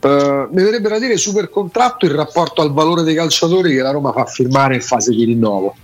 Uh, 0.01 0.49
mi 0.51 0.63
verrebbe 0.63 0.89
da 0.89 0.99
dire 0.99 1.19
super 1.19 1.51
contratto 1.51 2.07
in 2.07 2.17
rapporto 2.17 2.63
al 2.63 2.73
valore 2.73 3.03
dei 3.03 3.15
calciatori 3.15 3.75
che 3.75 3.83
la 3.83 3.91
Roma 3.91 4.13
fa 4.13 4.25
firmare 4.25 4.77
in 4.77 4.81
fase 4.81 5.11
di 5.11 5.25
rinnovo 5.25 5.75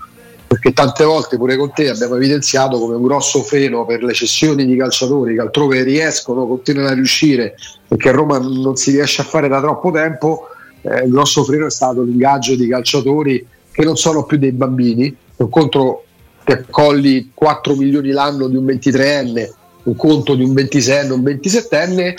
perché 0.46 0.72
tante 0.72 1.04
volte 1.04 1.36
pure 1.36 1.56
con 1.56 1.72
te 1.72 1.88
abbiamo 1.88 2.14
evidenziato 2.14 2.78
come 2.78 2.94
un 2.94 3.02
grosso 3.02 3.42
freno 3.42 3.84
per 3.84 4.02
le 4.02 4.12
cessioni 4.12 4.64
di 4.64 4.76
calciatori 4.76 5.34
che 5.34 5.40
altrove 5.40 5.82
riescono, 5.82 6.46
continuano 6.46 6.88
a 6.88 6.94
riuscire 6.94 7.56
perché 7.88 8.10
a 8.10 8.12
Roma 8.12 8.38
non 8.38 8.76
si 8.76 8.92
riesce 8.92 9.22
a 9.22 9.24
fare 9.24 9.48
da 9.48 9.60
troppo 9.60 9.90
tempo, 9.90 10.48
eh, 10.82 11.04
il 11.04 11.10
grosso 11.10 11.42
freno 11.42 11.66
è 11.66 11.70
stato 11.70 12.02
l'ingaggio 12.02 12.54
di 12.54 12.68
calciatori 12.68 13.46
che 13.72 13.84
non 13.84 13.96
sono 13.96 14.24
più 14.24 14.38
dei 14.38 14.52
bambini, 14.52 15.14
un 15.36 15.48
conto 15.50 16.04
che 16.44 16.52
accolli 16.52 17.32
4 17.34 17.74
milioni 17.74 18.10
l'anno 18.10 18.46
di 18.46 18.56
un 18.56 18.64
23enne, 18.64 19.50
un 19.82 19.96
conto 19.96 20.34
di 20.34 20.44
un 20.44 20.52
26enne, 20.52 21.10
un 21.10 21.22
27enne 21.22 22.14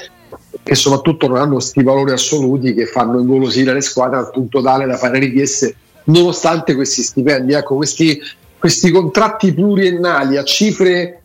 e 0.63 0.75
soprattutto 0.75 1.27
non 1.27 1.37
hanno 1.37 1.53
questi 1.53 1.81
valori 1.81 2.11
assoluti 2.11 2.73
che 2.73 2.85
fanno 2.85 3.19
ingolosire 3.19 3.73
le 3.73 3.81
squadre 3.81 4.17
al 4.17 4.31
punto 4.31 4.61
tale 4.61 4.85
da 4.85 4.97
fare 4.97 5.19
richieste 5.19 5.75
nonostante 6.07 6.75
questi 6.75 7.01
stipendi. 7.01 7.53
Ecco, 7.53 7.75
questi, 7.75 8.19
questi 8.57 8.91
contratti 8.91 9.53
pluriennali 9.53 10.37
a 10.37 10.43
cifre 10.43 11.21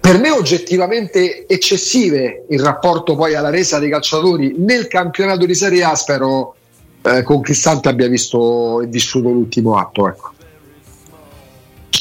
per 0.00 0.18
me 0.18 0.30
oggettivamente 0.30 1.46
eccessive 1.46 2.46
in 2.48 2.62
rapporto 2.62 3.14
poi 3.14 3.34
alla 3.34 3.50
resa 3.50 3.78
dei 3.78 3.90
calciatori 3.90 4.54
nel 4.56 4.88
campionato 4.88 5.44
di 5.44 5.54
Serie 5.54 5.84
A 5.84 5.94
spero 5.94 6.54
eh, 7.02 7.22
con 7.22 7.42
Cristante 7.42 7.90
abbia 7.90 8.08
visto 8.08 8.80
e 8.80 8.86
vissuto 8.86 9.28
l'ultimo 9.28 9.76
atto 9.76 10.08
ecco. 10.08 10.30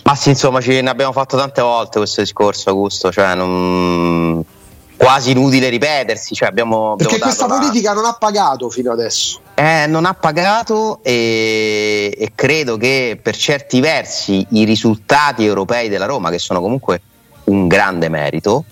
ma 0.05 0.15
sì 0.15 0.29
insomma 0.29 0.61
ce 0.61 0.79
ne 0.79 0.89
abbiamo 0.89 1.11
fatto 1.11 1.35
tante 1.35 1.61
volte 1.61 1.97
questo 1.97 2.21
discorso 2.21 2.69
Augusto 2.69 3.11
cioè 3.11 3.35
non 3.35 4.45
quasi 4.99 5.31
inutile 5.31 5.69
ripetersi. 5.69 6.35
Cioè 6.35 6.49
abbiamo, 6.49 6.97
Perché 6.97 7.19
questa 7.19 7.45
politica 7.45 7.93
non 7.93 8.03
ha 8.05 8.13
pagato 8.13 8.69
fino 8.69 8.91
adesso. 8.91 9.39
Eh, 9.55 9.85
non 9.87 10.05
ha 10.05 10.13
pagato 10.13 10.99
e, 11.01 12.13
e, 12.17 12.31
credo 12.35 12.75
che 12.77 13.17
per 13.21 13.35
certi 13.35 13.79
versi 13.79 14.45
i 14.51 14.65
risultati 14.65 15.45
europei 15.45 15.87
della 15.87 16.05
Roma, 16.05 16.29
che 16.29 16.39
sono 16.39 16.59
comunque 16.61 17.01
un 17.45 17.67
grande 17.67 18.09
merito 18.09 18.65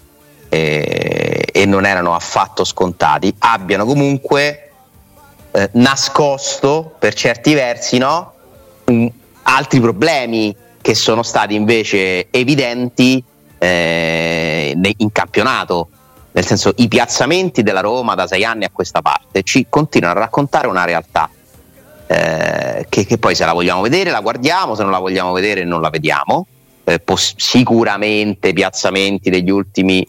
eh, 0.50 1.46
e 1.52 1.66
non 1.66 1.86
erano 1.86 2.14
affatto 2.14 2.64
scontati, 2.64 3.34
abbiano 3.40 3.86
comunque 3.86 4.72
eh, 5.52 5.70
nascosto 5.74 6.96
per 7.00 7.14
certi 7.14 7.54
versi 7.54 7.98
no, 7.98 8.34
um, 8.86 9.10
altri 9.44 9.80
problemi 9.80 10.56
che 10.82 10.94
sono 10.94 11.24
stati 11.24 11.56
invece 11.56 12.28
evidenti 12.32 13.22
eh, 13.58 14.78
in 14.98 15.12
campionato 15.12 15.90
nel 16.38 16.46
senso 16.46 16.72
i 16.76 16.88
piazzamenti 16.88 17.64
della 17.64 17.80
Roma 17.80 18.14
da 18.14 18.28
sei 18.28 18.46
anni 18.46 18.64
a 18.64 18.70
questa 18.72 19.02
parte 19.02 19.42
ci 19.42 19.66
continuano 19.68 20.20
a 20.20 20.22
raccontare 20.22 20.68
una 20.68 20.86
realtà 20.86 21.28
eh, 22.06 22.86
che, 22.88 23.06
che, 23.08 23.18
poi 23.18 23.34
se 23.34 23.44
la 23.44 23.54
vogliamo 23.54 23.82
vedere 23.82 24.12
la 24.12 24.22
guardiamo, 24.22 24.76
se 24.76 24.84
non 24.84 24.92
la 24.92 25.00
vogliamo 25.00 25.32
vedere 25.32 25.64
non 25.64 25.82
la 25.82 25.90
vediamo. 25.90 26.46
Eh, 26.84 27.00
poss- 27.00 27.34
sicuramente 27.38 28.50
i 28.50 28.54
piazzamenti 28.54 29.32
degli 29.32 29.50
ultimi, 29.50 30.08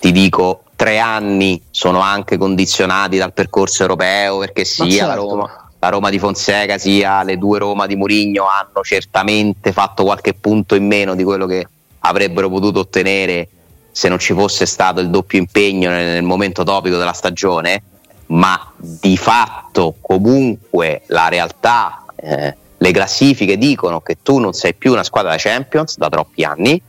ti 0.00 0.10
dico, 0.10 0.64
tre 0.74 0.98
anni 0.98 1.62
sono 1.70 2.00
anche 2.00 2.36
condizionati 2.36 3.16
dal 3.16 3.32
percorso 3.32 3.82
europeo 3.82 4.38
perché 4.38 4.64
sia 4.64 4.86
certo. 4.90 5.06
la, 5.06 5.14
Roma, 5.14 5.70
la 5.78 5.88
Roma 5.88 6.10
di 6.10 6.18
Fonseca 6.18 6.78
sia 6.78 7.22
le 7.22 7.38
due 7.38 7.60
Roma 7.60 7.86
di 7.86 7.94
Murigno 7.94 8.46
hanno 8.48 8.82
certamente 8.82 9.70
fatto 9.70 10.02
qualche 10.02 10.34
punto 10.34 10.74
in 10.74 10.86
meno 10.86 11.14
di 11.14 11.22
quello 11.22 11.46
che 11.46 11.64
avrebbero 12.00 12.50
potuto 12.50 12.80
ottenere 12.80 13.48
se 13.90 14.08
non 14.08 14.18
ci 14.18 14.32
fosse 14.32 14.66
stato 14.66 15.00
il 15.00 15.10
doppio 15.10 15.38
impegno 15.38 15.90
nel, 15.90 16.06
nel 16.06 16.22
momento 16.22 16.62
topico 16.62 16.96
della 16.96 17.12
stagione, 17.12 17.82
ma 18.26 18.72
di 18.76 19.16
fatto 19.16 19.96
comunque 20.00 21.02
la 21.06 21.28
realtà, 21.28 22.04
eh, 22.16 22.56
le 22.76 22.90
classifiche 22.92 23.58
dicono 23.58 24.00
che 24.00 24.18
tu 24.22 24.38
non 24.38 24.52
sei 24.52 24.74
più 24.74 24.92
una 24.92 25.02
squadra 25.02 25.32
da 25.32 25.36
Champions 25.38 25.96
da 25.96 26.08
troppi 26.08 26.44
anni, 26.44 26.80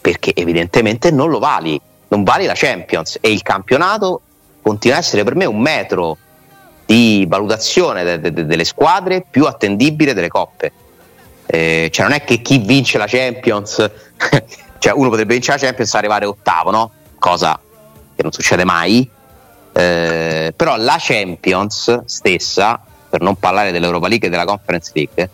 perché 0.00 0.32
evidentemente 0.34 1.10
non 1.10 1.30
lo 1.30 1.38
vali, 1.38 1.80
non 2.08 2.22
vali 2.24 2.44
la 2.46 2.54
Champions 2.54 3.18
e 3.20 3.32
il 3.32 3.42
campionato 3.42 4.20
continua 4.62 4.96
a 4.96 5.00
essere 5.00 5.24
per 5.24 5.34
me 5.34 5.44
un 5.44 5.60
metro 5.60 6.18
di 6.84 7.24
valutazione 7.28 8.04
de- 8.04 8.20
de- 8.20 8.32
de- 8.32 8.46
delle 8.46 8.64
squadre 8.64 9.24
più 9.28 9.46
attendibile 9.46 10.14
delle 10.14 10.28
coppe. 10.28 10.72
Eh, 11.46 11.88
cioè 11.92 12.04
non 12.06 12.14
è 12.14 12.24
che 12.24 12.42
chi 12.42 12.58
vince 12.58 12.98
la 12.98 13.06
Champions 13.06 13.90
Cioè 14.78 14.92
uno 14.92 15.08
potrebbe 15.08 15.34
vincere 15.34 15.58
la 15.58 15.64
Champions 15.66 15.94
e 15.94 15.98
arrivare 15.98 16.26
ottavo, 16.26 16.70
no? 16.70 16.90
Cosa 17.18 17.58
che 18.14 18.22
non 18.22 18.32
succede 18.32 18.64
mai. 18.64 19.08
Eh, 19.72 20.54
però 20.56 20.76
la 20.76 20.96
Champions 20.98 22.04
stessa, 22.06 22.80
per 23.08 23.20
non 23.20 23.36
parlare 23.36 23.72
dell'Europa 23.72 24.08
League 24.08 24.28
e 24.28 24.30
della 24.30 24.44
Conference 24.46 24.90
League, 24.94 25.30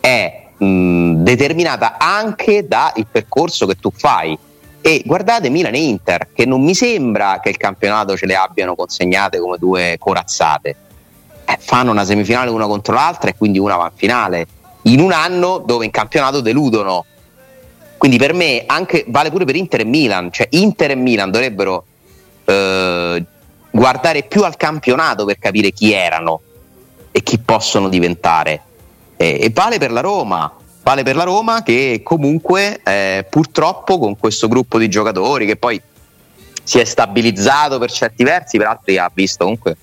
è 0.00 0.46
mh, 0.56 1.22
determinata 1.22 1.96
anche 1.98 2.66
dal 2.66 2.92
percorso 3.10 3.66
che 3.66 3.74
tu 3.76 3.90
fai. 3.94 4.38
E 4.82 5.02
guardate 5.04 5.50
Milan 5.50 5.74
e 5.74 5.82
Inter, 5.82 6.28
che 6.32 6.46
non 6.46 6.62
mi 6.62 6.74
sembra 6.74 7.40
che 7.42 7.50
il 7.50 7.58
campionato 7.58 8.16
ce 8.16 8.24
le 8.26 8.34
abbiano 8.34 8.74
consegnate 8.74 9.38
come 9.38 9.58
due 9.58 9.96
corazzate. 9.98 10.76
Eh, 11.44 11.58
fanno 11.58 11.90
una 11.90 12.04
semifinale 12.04 12.48
una 12.48 12.66
contro 12.66 12.94
l'altra 12.94 13.28
e 13.28 13.36
quindi 13.36 13.58
una 13.58 13.76
va 13.76 13.90
in 13.90 13.96
finale. 13.96 14.46
In 14.84 15.00
un 15.00 15.12
anno 15.12 15.58
dove 15.58 15.84
in 15.84 15.90
campionato 15.90 16.40
deludono 16.40 17.04
quindi 18.00 18.16
per 18.16 18.32
me 18.32 18.62
anche, 18.64 19.04
vale 19.08 19.28
pure 19.28 19.44
per 19.44 19.56
Inter 19.56 19.80
e 19.80 19.84
Milan, 19.84 20.32
cioè 20.32 20.46
Inter 20.52 20.92
e 20.92 20.94
Milan 20.94 21.30
dovrebbero 21.30 21.84
eh, 22.46 23.22
guardare 23.70 24.22
più 24.22 24.42
al 24.42 24.56
campionato 24.56 25.26
per 25.26 25.38
capire 25.38 25.70
chi 25.70 25.92
erano 25.92 26.40
e 27.10 27.22
chi 27.22 27.38
possono 27.38 27.90
diventare. 27.90 28.62
E, 29.18 29.40
e 29.42 29.50
vale 29.52 29.76
per 29.76 29.92
la 29.92 30.00
Roma, 30.00 30.50
vale 30.82 31.02
per 31.02 31.14
la 31.14 31.24
Roma 31.24 31.62
che 31.62 32.00
comunque 32.02 32.80
eh, 32.82 33.26
purtroppo 33.28 33.98
con 33.98 34.16
questo 34.16 34.48
gruppo 34.48 34.78
di 34.78 34.88
giocatori 34.88 35.44
che 35.44 35.56
poi 35.56 35.78
si 36.62 36.78
è 36.78 36.84
stabilizzato 36.84 37.78
per 37.78 37.90
certi 37.90 38.24
versi, 38.24 38.56
per 38.56 38.68
altri 38.68 38.96
ha 38.96 39.10
visto 39.12 39.44
comunque 39.44 39.76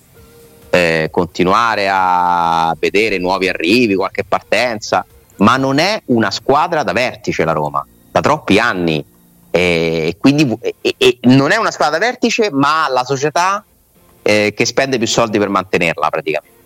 eh, 0.70 1.08
continuare 1.12 1.88
a 1.88 2.74
vedere 2.80 3.18
nuovi 3.18 3.46
arrivi, 3.46 3.94
qualche 3.94 4.24
partenza, 4.24 5.06
ma 5.36 5.56
non 5.56 5.78
è 5.78 6.02
una 6.06 6.32
squadra 6.32 6.82
da 6.82 6.92
vertice 6.92 7.44
la 7.44 7.52
Roma 7.52 7.86
da 8.18 8.20
troppi 8.20 8.58
anni. 8.58 9.04
E 9.50 10.16
quindi 10.18 10.56
e, 10.60 10.94
e 10.96 11.18
non 11.22 11.50
è 11.50 11.56
una 11.56 11.70
squadra 11.70 11.98
da 11.98 12.04
vertice, 12.04 12.50
ma 12.52 12.86
la 12.88 13.04
società 13.04 13.64
eh, 14.22 14.52
che 14.54 14.64
spende 14.66 14.98
più 14.98 15.06
soldi 15.06 15.38
per 15.38 15.48
mantenerla 15.48 16.10
praticamente. 16.10 16.56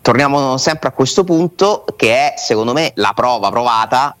Torniamo 0.00 0.56
sempre 0.56 0.88
a 0.88 0.92
questo 0.92 1.22
punto 1.22 1.84
che 1.96 2.14
è 2.14 2.34
secondo 2.36 2.72
me 2.72 2.90
la 2.96 3.12
prova 3.14 3.50
provata 3.50 4.16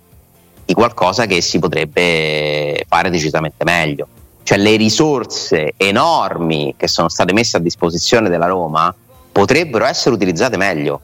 di 0.64 0.74
qualcosa 0.74 1.26
che 1.26 1.40
si 1.40 1.58
potrebbe 1.58 2.84
fare 2.86 3.10
decisamente 3.10 3.64
meglio. 3.64 4.06
Cioè 4.44 4.58
le 4.58 4.76
risorse 4.76 5.74
enormi 5.76 6.74
che 6.76 6.86
sono 6.88 7.08
state 7.08 7.32
messe 7.32 7.56
a 7.56 7.60
disposizione 7.60 8.28
della 8.28 8.46
Roma 8.46 8.94
potrebbero 9.32 9.84
essere 9.84 10.14
utilizzate 10.14 10.56
meglio 10.56 11.00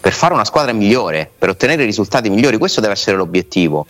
per 0.00 0.12
fare 0.12 0.32
una 0.32 0.44
squadra 0.44 0.72
migliore, 0.72 1.30
per 1.36 1.50
ottenere 1.50 1.84
risultati 1.84 2.30
migliori, 2.30 2.56
questo 2.56 2.80
deve 2.80 2.94
essere 2.94 3.16
l'obiettivo. 3.16 3.86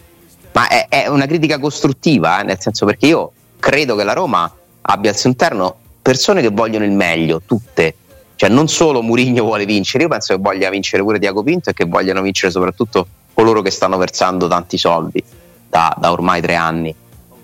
Ma 0.52 0.66
è, 0.66 0.86
è 0.88 1.06
una 1.06 1.26
critica 1.26 1.60
costruttiva, 1.60 2.40
eh, 2.40 2.42
nel 2.42 2.60
senso 2.60 2.84
perché 2.84 3.06
io 3.06 3.32
credo 3.60 3.94
che 3.94 4.02
la 4.02 4.12
Roma 4.12 4.52
abbia 4.82 5.10
al 5.10 5.16
suo 5.16 5.28
interno 5.28 5.76
persone 6.02 6.40
che 6.40 6.48
vogliono 6.48 6.84
il 6.84 6.90
meglio, 6.90 7.40
tutte. 7.46 7.94
Cioè 8.34 8.48
non 8.48 8.68
solo 8.68 9.02
Murigno 9.02 9.44
vuole 9.44 9.66
vincere, 9.66 10.04
io 10.04 10.08
penso 10.08 10.34
che 10.34 10.40
voglia 10.40 10.70
vincere 10.70 11.02
pure 11.02 11.18
Diaco 11.18 11.42
Pinto 11.42 11.70
e 11.70 11.74
che 11.74 11.84
vogliano 11.84 12.22
vincere 12.22 12.50
soprattutto 12.50 13.06
coloro 13.32 13.62
che 13.62 13.70
stanno 13.70 13.96
versando 13.96 14.48
tanti 14.48 14.78
soldi 14.78 15.22
da, 15.68 15.94
da 15.96 16.10
ormai 16.10 16.40
tre 16.40 16.54
anni. 16.56 16.94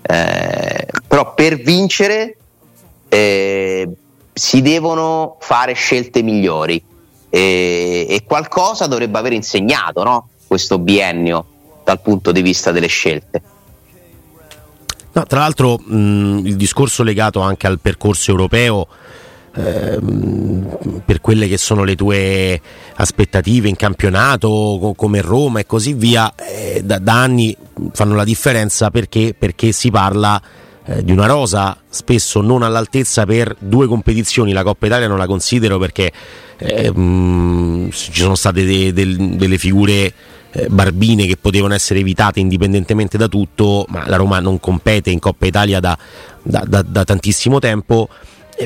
Eh, 0.01 0.87
però 1.07 1.33
per 1.33 1.57
vincere 1.61 2.35
eh, 3.07 3.89
si 4.33 4.61
devono 4.61 5.37
fare 5.39 5.73
scelte 5.73 6.21
migliori 6.21 6.83
e, 7.29 8.07
e 8.09 8.23
qualcosa 8.25 8.87
dovrebbe 8.87 9.17
aver 9.17 9.33
insegnato 9.33 10.03
no? 10.03 10.29
questo 10.47 10.79
biennio 10.79 11.45
dal 11.83 12.01
punto 12.01 12.31
di 12.31 12.41
vista 12.41 12.71
delle 12.71 12.87
scelte. 12.87 13.41
No, 15.13 15.25
tra 15.25 15.39
l'altro 15.39 15.77
mh, 15.77 16.41
il 16.45 16.55
discorso 16.55 17.01
legato 17.01 17.39
anche 17.39 17.65
al 17.65 17.79
percorso 17.79 18.29
europeo 18.29 18.87
ehm, 19.55 21.01
per 21.03 21.21
quelle 21.21 21.47
che 21.47 21.57
sono 21.57 21.83
le 21.83 21.95
tue 21.95 22.61
aspettative 22.95 23.67
in 23.67 23.75
campionato 23.75 24.77
co- 24.79 24.93
come 24.93 25.21
Roma 25.21 25.59
e 25.59 25.65
così 25.65 25.93
via 25.93 26.33
eh, 26.35 26.81
da, 26.83 26.99
da, 26.99 27.21
anni 27.21 27.55
fanno 27.93 28.15
la 28.15 28.23
differenza 28.23 28.91
perché, 28.91 29.33
perché 29.37 29.71
si 29.71 29.89
parla 29.89 30.39
eh, 30.87 31.03
di 31.03 31.11
una 31.11 31.25
rosa 31.25 31.77
spesso 31.89 32.41
non 32.41 32.63
all'altezza 32.63 33.25
per 33.25 33.55
due 33.59 33.87
competizioni 33.87 34.53
la 34.53 34.63
Coppa 34.63 34.85
Italia 34.85 35.07
non 35.07 35.17
la 35.17 35.27
considero 35.27 35.77
perché 35.77 36.11
eh, 36.57 36.91
mh, 36.91 37.01
mm, 37.01 37.89
ci 37.89 38.21
sono 38.21 38.35
state 38.35 38.63
de- 38.63 38.93
de- 38.93 39.35
delle 39.35 39.57
figure 39.57 40.13
eh, 40.51 40.67
barbine 40.69 41.25
che 41.25 41.35
potevano 41.35 41.73
essere 41.73 41.99
evitate 41.99 42.39
indipendentemente 42.39 43.17
da 43.17 43.27
tutto, 43.27 43.85
ma 43.89 44.07
la 44.07 44.15
Roma 44.15 44.39
non 44.39 44.59
compete 44.59 45.09
in 45.09 45.19
Coppa 45.19 45.45
Italia 45.45 45.79
da, 45.79 45.97
da, 46.41 46.63
da, 46.65 46.81
da 46.81 47.03
tantissimo 47.03 47.59
tempo. 47.59 48.07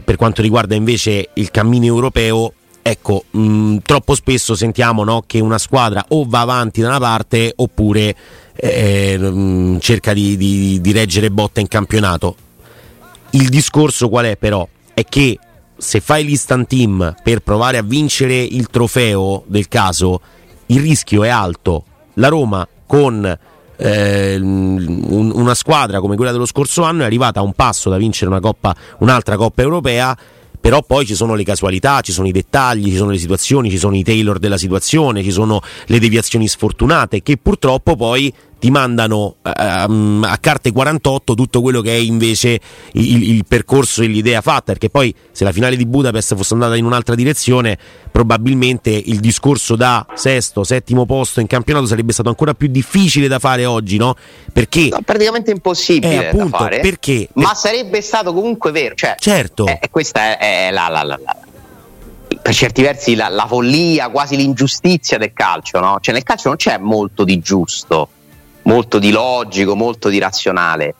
per 0.05 0.15
quanto 0.15 0.41
riguarda 0.41 0.75
invece 0.75 1.29
il 1.33 1.51
cammino 1.51 1.85
europeo, 1.85 2.53
ecco, 2.81 3.23
mh, 3.31 3.77
troppo 3.85 4.15
spesso 4.15 4.55
sentiamo 4.55 5.03
no, 5.03 5.23
che 5.25 5.39
una 5.39 5.57
squadra 5.57 6.05
o 6.09 6.25
va 6.27 6.41
avanti 6.41 6.81
da 6.81 6.87
una 6.87 6.99
parte 6.99 7.53
oppure 7.55 8.15
eh, 8.55 9.17
mh, 9.17 9.79
cerca 9.79 10.13
di, 10.13 10.37
di, 10.37 10.81
di 10.81 10.91
reggere 10.91 11.31
botta 11.31 11.59
in 11.59 11.67
campionato. 11.67 12.35
Il 13.31 13.49
discorso 13.49 14.09
qual 14.09 14.25
è 14.25 14.35
però? 14.35 14.67
È 14.93 15.03
che 15.05 15.39
se 15.77 15.99
fai 15.99 16.23
l'instant 16.25 16.67
team 16.67 17.15
per 17.23 17.39
provare 17.39 17.77
a 17.77 17.81
vincere 17.81 18.35
il 18.35 18.67
trofeo 18.67 19.43
del 19.47 19.67
caso, 19.67 20.21
il 20.67 20.81
rischio 20.81 21.23
è 21.23 21.29
alto. 21.29 21.85
La 22.15 22.27
Roma 22.27 22.67
con 22.85 23.37
eh, 23.77 24.35
un, 24.35 25.31
una 25.33 25.55
squadra 25.55 25.99
come 25.99 26.15
quella 26.15 26.31
dello 26.31 26.45
scorso 26.45 26.83
anno 26.83 27.01
è 27.01 27.05
arrivata 27.05 27.39
a 27.39 27.43
un 27.43 27.53
passo 27.53 27.89
da 27.89 27.97
vincere 27.97 28.39
coppa, 28.39 28.75
un'altra 28.99 29.37
Coppa 29.37 29.61
europea 29.61 30.15
però 30.61 30.83
poi 30.83 31.05
ci 31.05 31.15
sono 31.15 31.33
le 31.33 31.43
casualità, 31.43 32.01
ci 32.01 32.11
sono 32.11 32.27
i 32.27 32.31
dettagli, 32.31 32.89
ci 32.89 32.95
sono 32.95 33.09
le 33.09 33.17
situazioni, 33.17 33.69
ci 33.69 33.79
sono 33.79 33.95
i 33.95 34.03
tailor 34.03 34.37
della 34.37 34.57
situazione, 34.57 35.23
ci 35.23 35.31
sono 35.31 35.59
le 35.87 35.99
deviazioni 35.99 36.47
sfortunate 36.47 37.23
che 37.23 37.37
purtroppo 37.37 37.95
poi 37.95 38.31
ti 38.61 38.69
mandano 38.69 39.37
um, 39.41 40.23
a 40.23 40.37
carte 40.37 40.71
48 40.71 41.33
tutto 41.33 41.61
quello 41.61 41.81
che 41.81 41.95
è 41.95 41.97
invece 41.97 42.59
il, 42.91 43.29
il, 43.31 43.45
percorso 43.47 44.03
e 44.03 44.05
l'idea 44.05 44.39
fatta, 44.41 44.73
perché 44.73 44.91
poi 44.91 45.11
se 45.31 45.43
la 45.43 45.51
finale 45.51 45.75
di 45.75 45.87
Budapest 45.87 46.35
fosse 46.35 46.53
andata 46.53 46.75
in 46.75 46.85
un'altra 46.85 47.15
direzione, 47.15 47.75
probabilmente 48.11 48.91
il 48.91 49.19
discorso 49.19 49.75
da 49.75 50.05
sesto, 50.13 50.63
settimo 50.63 51.07
posto 51.07 51.39
in 51.39 51.47
campionato 51.47 51.87
sarebbe 51.87 52.13
stato 52.13 52.29
ancora 52.29 52.53
più 52.53 52.67
difficile 52.67 53.27
da 53.27 53.39
fare 53.39 53.65
oggi, 53.65 53.97
no? 53.97 54.13
Perché 54.53 54.89
no, 54.91 54.99
praticamente 55.03 55.49
impossibile 55.49 56.25
eh, 56.25 56.27
appunto, 56.27 56.57
fare. 56.57 56.81
Perché? 56.81 57.29
Ma 57.33 57.55
sarebbe 57.55 57.99
stato 58.01 58.31
comunque 58.31 58.69
vero, 58.69 58.93
cioè, 58.93 59.15
certo. 59.17 59.65
Eh, 59.65 59.79
questa 59.89 60.37
è, 60.37 60.67
è 60.67 60.71
la, 60.71 60.87
la, 60.87 61.01
la, 61.01 61.19
la 61.19 61.37
per 62.39 62.53
certi 62.53 62.83
versi 62.83 63.15
la, 63.15 63.27
la, 63.27 63.47
follia, 63.47 64.09
quasi 64.09 64.35
l'ingiustizia 64.35 65.17
del 65.17 65.33
calcio, 65.33 65.79
no? 65.79 65.97
Cioè 65.99 66.13
nel 66.13 66.21
calcio 66.21 66.49
non 66.49 66.57
c'è 66.57 66.77
molto 66.77 67.23
di 67.23 67.39
giusto 67.39 68.09
molto 68.63 68.99
di 68.99 69.11
logico, 69.11 69.75
molto 69.75 70.09
di 70.09 70.19
razionale. 70.19 70.93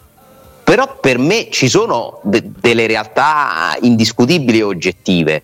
Però 0.63 0.97
per 0.99 1.17
me 1.17 1.49
ci 1.49 1.67
sono 1.67 2.19
de- 2.23 2.51
delle 2.59 2.87
realtà 2.87 3.75
indiscutibili 3.81 4.59
e 4.59 4.63
oggettive. 4.63 5.43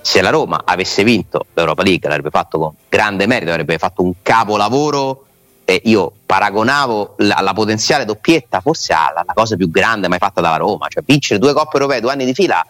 Se 0.00 0.20
la 0.22 0.30
Roma 0.30 0.62
avesse 0.64 1.02
vinto 1.04 1.46
l'Europa 1.54 1.82
League, 1.82 2.08
l'avrebbe 2.08 2.30
fatto 2.30 2.58
con 2.58 2.72
grande 2.88 3.26
merito, 3.26 3.50
avrebbe 3.50 3.78
fatto 3.78 4.02
un 4.02 4.12
capolavoro. 4.22 5.24
E 5.64 5.82
io 5.84 6.12
paragonavo 6.24 7.16
la, 7.18 7.40
la 7.42 7.52
potenziale 7.52 8.06
doppietta 8.06 8.60
forse 8.60 8.94
alla 8.94 9.24
cosa 9.34 9.54
più 9.54 9.70
grande 9.70 10.08
mai 10.08 10.18
fatta 10.18 10.40
dalla 10.40 10.56
Roma, 10.56 10.86
cioè 10.88 11.02
vincere 11.04 11.38
due 11.38 11.52
coppe 11.52 11.76
europee 11.76 12.00
due 12.00 12.12
anni 12.12 12.24
di 12.24 12.32
fila. 12.32 12.64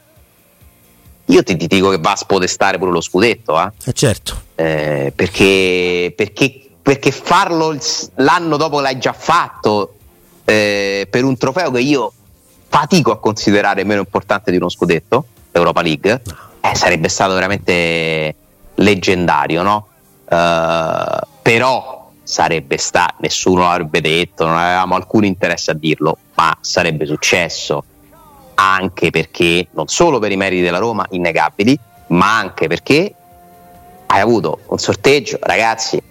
Io 1.26 1.43
ti, 1.43 1.57
ti 1.57 1.67
dico 1.67 1.90
che 1.90 1.99
va 1.99 2.12
a 2.12 2.17
spodestare 2.17 2.78
pure 2.78 2.90
lo 2.90 3.00
scudetto, 3.00 3.61
eh? 3.61 3.71
eh 3.85 3.93
certo. 3.93 4.43
Eh, 4.55 5.12
perché, 5.14 6.12
perché 6.17 6.68
perché 6.88 7.11
farlo 7.11 7.76
l'anno 8.14 8.57
dopo 8.57 8.80
l'hai 8.80 8.97
già 8.97 9.12
fatto 9.12 9.97
eh, 10.47 11.07
per 11.11 11.23
un 11.23 11.37
trofeo 11.37 11.71
che 11.71 11.80
io 11.80 12.11
fatico 12.66 13.11
a 13.11 13.18
considerare 13.18 13.85
meno 13.85 14.00
importante 14.00 14.50
di 14.50 14.57
uno 14.57 14.71
scudetto, 14.71 15.26
Europa 15.52 15.83
League, 15.83 16.23
eh, 16.62 16.75
sarebbe 16.75 17.11
stato 17.11 17.35
veramente 17.35 18.35
leggendario, 18.76 19.61
no? 19.61 19.87
Uh, 20.30 21.26
però 21.42 22.11
sarebbe 22.23 22.78
stato, 22.78 23.16
nessuno 23.18 23.64
l'avrebbe 23.64 24.00
detto, 24.00 24.47
non 24.47 24.57
avevamo 24.57 24.95
alcun 24.95 25.26
interesse 25.26 25.73
a 25.73 25.75
dirlo, 25.75 26.16
ma 26.37 26.57
sarebbe 26.62 27.04
successo 27.04 27.85
anche 28.54 29.11
perché, 29.11 29.68
non 29.73 29.88
solo 29.88 30.18
per 30.18 30.33
i 30.33 30.38
meriti 30.38 30.62
della 30.62 30.78
Roma, 30.78 31.04
innegabili, 31.11 31.78
ma 32.07 32.38
anche 32.38 32.66
perché 32.66 33.14
hai 34.07 34.20
avuto 34.20 34.61
un 34.68 34.79
sorteggio, 34.79 35.37
ragazzi, 35.42 36.08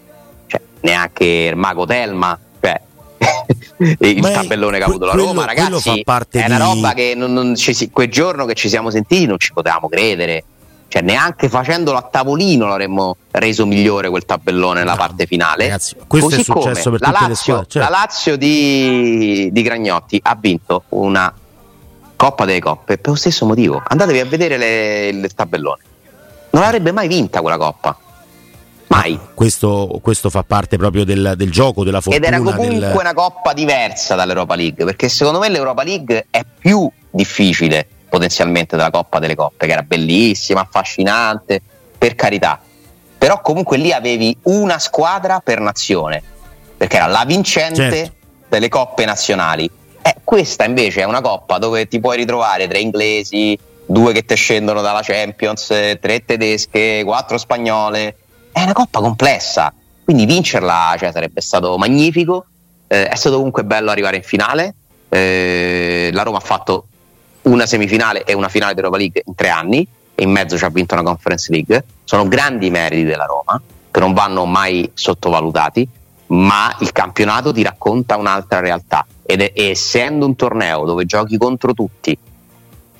neanche 0.81 1.25
il 1.25 1.55
mago 1.55 1.85
Telma, 1.85 2.37
cioè 2.59 2.81
il 3.99 4.19
Ma 4.19 4.31
tabellone 4.31 4.77
che 4.77 4.83
ha 4.83 4.87
avuto 4.87 5.05
la 5.05 5.13
Roma, 5.13 5.45
ragazzi, 5.45 6.03
è 6.31 6.45
una 6.45 6.57
roba 6.57 6.93
che 6.93 7.13
non, 7.15 7.33
non 7.33 7.55
ci, 7.55 7.89
quel 7.91 8.09
giorno 8.09 8.45
che 8.45 8.53
ci 8.53 8.69
siamo 8.69 8.89
sentiti 8.89 9.25
non 9.25 9.39
ci 9.39 9.53
potevamo 9.53 9.87
credere. 9.87 10.43
Cioè, 10.89 11.01
neanche 11.01 11.49
facendolo 11.49 11.97
a 11.97 12.01
tavolino 12.01 12.65
l'avremmo 12.67 13.17
reso 13.31 13.65
migliore 13.65 14.09
quel 14.09 14.23
tabellone 14.23 14.79
nella 14.79 14.91
no, 14.91 14.97
parte 14.97 15.25
finale. 15.25 15.65
Ragazzi, 15.65 15.95
questo 16.07 16.29
Così 16.29 16.41
è 16.41 16.43
successo 16.43 16.91
per 16.91 17.01
la 17.01 17.09
Lazio, 17.09 17.35
squadre, 17.35 17.65
certo. 17.67 17.89
la 17.89 17.97
Lazio 17.97 18.37
di, 18.37 19.49
di 19.51 19.61
Gragnotti 19.61 20.19
ha 20.23 20.37
vinto 20.39 20.83
una 20.89 21.33
Coppa 22.15 22.45
delle 22.45 22.59
Coppe 22.59 22.97
per 22.97 23.11
lo 23.11 23.15
stesso 23.15 23.45
motivo. 23.45 23.83
Andatevi 23.85 24.19
a 24.19 24.25
vedere 24.25 24.57
le, 24.57 25.07
il 25.09 25.33
tabellone. 25.35 25.81
Non 26.51 26.61
l'avrebbe 26.61 26.93
mai 26.93 27.09
vinta 27.09 27.41
quella 27.41 27.57
Coppa. 27.57 27.97
Mai. 28.87 29.19
Questo, 29.33 29.99
questo, 30.01 30.29
fa 30.29 30.43
parte 30.43 30.77
proprio 30.77 31.03
del, 31.03 31.33
del, 31.35 31.51
gioco, 31.51 31.83
della 31.83 32.01
fortuna. 32.01 32.25
Ed 32.25 32.33
era 32.33 32.41
comunque 32.41 32.79
del... 32.79 32.95
una 32.95 33.13
coppa 33.13 33.53
diversa 33.53 34.15
dall'Europa 34.15 34.55
League, 34.55 34.85
perché 34.85 35.09
secondo 35.09 35.39
me 35.39 35.49
l'Europa 35.49 35.83
League 35.83 36.27
è 36.29 36.43
più 36.57 36.89
difficile 37.09 37.87
potenzialmente 38.09 38.75
della 38.77 38.89
Coppa 38.89 39.19
delle 39.19 39.35
Coppe, 39.35 39.65
che 39.65 39.73
era 39.73 39.81
bellissima, 39.81 40.61
affascinante, 40.61 41.61
per 41.97 42.15
carità. 42.15 42.59
Però 43.17 43.41
comunque 43.41 43.77
lì 43.77 43.91
avevi 43.91 44.35
una 44.43 44.79
squadra 44.79 45.39
per 45.39 45.59
nazione, 45.59 46.21
perché 46.77 46.95
era 46.95 47.07
la 47.07 47.25
vincente 47.25 47.91
certo. 47.91 48.13
delle 48.47 48.69
coppe 48.69 49.05
nazionali. 49.05 49.69
Eh, 50.01 50.15
questa 50.23 50.63
invece 50.63 51.01
è 51.01 51.05
una 51.05 51.21
coppa 51.21 51.57
dove 51.57 51.87
ti 51.87 51.99
puoi 51.99 52.15
ritrovare 52.17 52.67
tre 52.67 52.79
inglesi, 52.79 53.57
due 53.85 54.13
che 54.13 54.23
te 54.23 54.35
scendono 54.35 54.81
dalla 54.81 55.01
Champions, 55.01 55.67
tre 55.67 56.23
tedesche, 56.25 57.01
quattro 57.03 57.37
spagnole 57.37 58.15
è 58.57 58.63
una 58.63 58.73
coppa 58.73 59.01
complessa, 59.01 59.71
quindi 60.03 60.25
vincerla 60.25 60.95
cioè, 60.97 61.11
sarebbe 61.11 61.41
stato 61.41 61.77
magnifico. 61.77 62.45
Eh, 62.87 63.07
è 63.07 63.15
stato 63.15 63.35
comunque 63.35 63.63
bello 63.63 63.91
arrivare 63.91 64.15
in 64.15 64.23
finale. 64.23 64.73
Eh, 65.09 66.09
la 66.11 66.23
Roma 66.23 66.37
ha 66.37 66.41
fatto 66.41 66.87
una 67.43 67.67
semifinale 67.67 68.23
e 68.23 68.33
una 68.33 68.49
finale 68.49 68.73
di 68.73 68.79
Europa 68.79 68.97
League 68.97 69.21
in 69.25 69.35
tre 69.35 69.49
anni 69.49 69.87
e 70.15 70.23
in 70.23 70.31
mezzo 70.31 70.57
ci 70.57 70.65
ha 70.65 70.69
vinto 70.69 70.95
una 70.95 71.03
Conference 71.03 71.51
League. 71.51 71.85
Sono 72.03 72.27
grandi 72.27 72.71
meriti 72.71 73.03
della 73.03 73.25
Roma 73.25 73.61
che 73.91 73.99
non 73.99 74.13
vanno 74.13 74.45
mai 74.45 74.89
sottovalutati, 74.91 75.87
ma 76.27 76.75
il 76.79 76.91
campionato 76.91 77.53
ti 77.53 77.61
racconta 77.61 78.17
un'altra 78.17 78.59
realtà 78.59 79.05
ed 79.23 79.41
è, 79.41 79.51
essendo 79.53 80.25
un 80.25 80.35
torneo 80.35 80.83
dove 80.83 81.05
giochi 81.05 81.37
contro 81.37 81.73
tutti, 81.73 82.17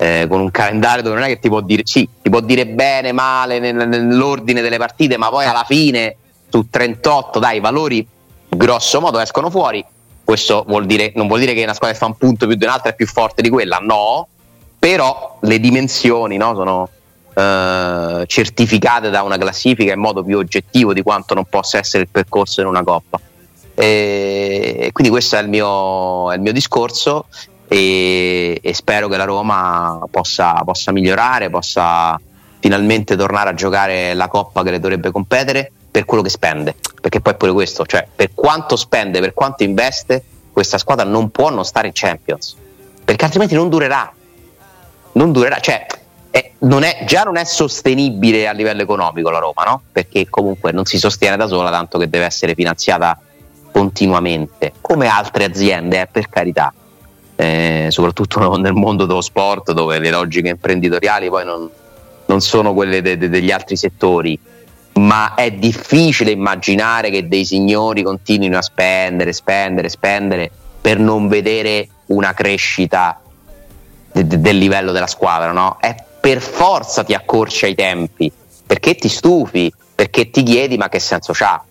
eh, 0.00 0.26
con 0.28 0.40
un 0.40 0.50
calendario 0.52 1.02
dove 1.02 1.16
non 1.16 1.24
è 1.24 1.28
che 1.28 1.40
ti 1.40 1.48
può 1.48 1.60
dire 1.60 1.82
sì, 1.84 2.08
ti 2.22 2.30
può 2.30 2.40
dire 2.40 2.66
bene, 2.66 3.10
male 3.10 3.58
nel, 3.58 3.74
nell'ordine 3.88 4.62
delle 4.62 4.78
partite, 4.78 5.16
ma 5.16 5.28
poi 5.28 5.44
alla 5.44 5.64
fine 5.66 6.16
su 6.48 6.68
38 6.70 7.38
dai, 7.40 7.56
i 7.56 7.60
valori 7.60 8.06
grosso 8.48 9.00
modo 9.00 9.18
escono 9.18 9.50
fuori. 9.50 9.84
Questo 10.22 10.64
vuol 10.68 10.86
dire, 10.86 11.12
non 11.16 11.26
vuol 11.26 11.40
dire 11.40 11.52
che 11.52 11.64
una 11.64 11.74
squadra 11.74 11.96
che 11.96 12.02
fa 12.02 12.06
un 12.06 12.16
punto 12.16 12.46
più 12.46 12.54
di 12.54 12.64
un'altra 12.64 12.90
è 12.90 12.94
più 12.94 13.06
forte 13.06 13.42
di 13.42 13.48
quella, 13.48 13.78
no, 13.78 14.28
però 14.78 15.38
le 15.40 15.58
dimensioni 15.58 16.36
no, 16.36 16.54
sono 16.54 16.88
eh, 17.34 18.24
certificate 18.26 19.10
da 19.10 19.22
una 19.22 19.36
classifica 19.36 19.92
in 19.92 19.98
modo 19.98 20.22
più 20.22 20.38
oggettivo 20.38 20.92
di 20.92 21.02
quanto 21.02 21.34
non 21.34 21.46
possa 21.46 21.78
essere 21.78 22.04
il 22.04 22.08
percorso 22.08 22.60
in 22.60 22.68
una 22.68 22.84
coppa. 22.84 23.20
E 23.74 24.90
quindi 24.92 25.10
questo 25.10 25.36
è 25.36 25.40
il 25.40 25.48
mio, 25.48 26.30
è 26.30 26.36
il 26.36 26.40
mio 26.40 26.52
discorso 26.52 27.26
e, 27.68 28.58
e 28.62 28.74
spero 28.74 29.08
che 29.08 29.16
la 29.18 29.24
Roma 29.24 30.00
possa, 30.10 30.62
possa, 30.64 30.90
migliorare, 30.90 31.50
possa 31.50 32.18
finalmente 32.60 33.14
tornare 33.14 33.50
a 33.50 33.54
giocare 33.54 34.14
la 34.14 34.28
coppa 34.28 34.62
che 34.62 34.70
le 34.70 34.80
dovrebbe 34.80 35.10
competere 35.10 35.70
per 35.90 36.06
quello 36.06 36.22
che 36.22 36.30
spende, 36.30 36.74
perché 37.00 37.20
poi 37.20 37.34
è 37.34 37.36
pure 37.36 37.52
questo, 37.52 37.84
cioè 37.84 38.06
per 38.14 38.30
quanto 38.34 38.76
spende, 38.76 39.20
per 39.20 39.34
quanto 39.34 39.62
investe, 39.62 40.24
questa 40.50 40.78
squadra 40.78 41.04
non 41.04 41.30
può 41.30 41.50
non 41.50 41.64
stare 41.64 41.88
in 41.88 41.92
Champions, 41.94 42.56
perché 43.04 43.24
altrimenti 43.24 43.54
non 43.54 43.68
durerà, 43.68 44.12
non 45.12 45.32
durerà, 45.32 45.60
cioè 45.60 45.86
è, 46.30 46.52
non 46.60 46.82
è, 46.82 47.04
già 47.06 47.22
non 47.22 47.36
è 47.36 47.44
sostenibile 47.44 48.48
a 48.48 48.52
livello 48.52 48.82
economico 48.82 49.30
la 49.30 49.38
Roma, 49.38 49.64
no? 49.64 49.82
perché 49.92 50.28
comunque 50.30 50.72
non 50.72 50.84
si 50.84 50.98
sostiene 50.98 51.36
da 51.36 51.46
sola, 51.46 51.70
tanto 51.70 51.98
che 51.98 52.08
deve 52.08 52.24
essere 52.24 52.54
finanziata 52.54 53.18
continuamente, 53.70 54.72
come 54.80 55.06
altre 55.06 55.44
aziende, 55.44 56.00
eh, 56.00 56.06
per 56.06 56.28
carità 56.28 56.72
eh, 57.40 57.86
soprattutto 57.90 58.56
nel 58.58 58.72
mondo 58.72 59.06
dello 59.06 59.20
sport 59.20 59.70
dove 59.72 60.00
le 60.00 60.10
logiche 60.10 60.48
imprenditoriali 60.48 61.28
poi 61.28 61.44
non, 61.44 61.70
non 62.26 62.40
sono 62.40 62.74
quelle 62.74 63.00
de- 63.00 63.16
de- 63.16 63.28
degli 63.28 63.52
altri 63.52 63.76
settori, 63.76 64.36
ma 64.94 65.34
è 65.34 65.52
difficile 65.52 66.32
immaginare 66.32 67.10
che 67.10 67.28
dei 67.28 67.44
signori 67.44 68.02
continuino 68.02 68.58
a 68.58 68.62
spendere, 68.62 69.32
spendere, 69.32 69.88
spendere 69.88 70.50
per 70.80 70.98
non 70.98 71.28
vedere 71.28 71.88
una 72.06 72.34
crescita 72.34 73.20
de- 74.10 74.26
del 74.26 74.58
livello 74.58 74.90
della 74.90 75.06
squadra, 75.06 75.52
no? 75.52 75.76
È 75.78 75.94
per 76.20 76.40
forza 76.40 77.04
ti 77.04 77.14
accorci 77.14 77.66
ai 77.66 77.76
tempi, 77.76 78.32
perché 78.66 78.96
ti 78.96 79.08
stufi, 79.08 79.72
perché 79.94 80.30
ti 80.30 80.42
chiedi 80.42 80.76
ma 80.76 80.88
che 80.88 80.98
senso 80.98 81.32
c'ha? 81.32 81.62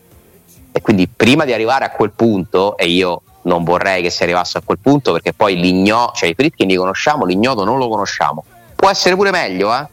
E 0.72 0.82
quindi 0.82 1.10
prima 1.10 1.44
di 1.44 1.52
arrivare 1.52 1.84
a 1.84 1.90
quel 1.90 2.12
punto, 2.16 2.78
e 2.78 2.88
io 2.88 3.24
non 3.48 3.64
vorrei 3.64 4.02
che 4.02 4.10
si 4.10 4.24
arrivasse 4.24 4.58
a 4.58 4.62
quel 4.64 4.78
punto 4.80 5.14
perché 5.14 5.34
poi 5.34 5.56
l'ignoto, 5.56 6.14
cioè 6.16 6.30
i 6.30 6.34
Fritkin 6.36 6.68
li 6.68 6.76
conosciamo, 6.76 7.26
l'ignoto 7.26 7.64
non 7.64 7.78
lo 7.78 7.88
conosciamo. 7.88 8.44
Può 8.76 8.90
essere 8.90 9.16
pure 9.16 9.32
meglio, 9.32 9.74
eh? 9.74 9.88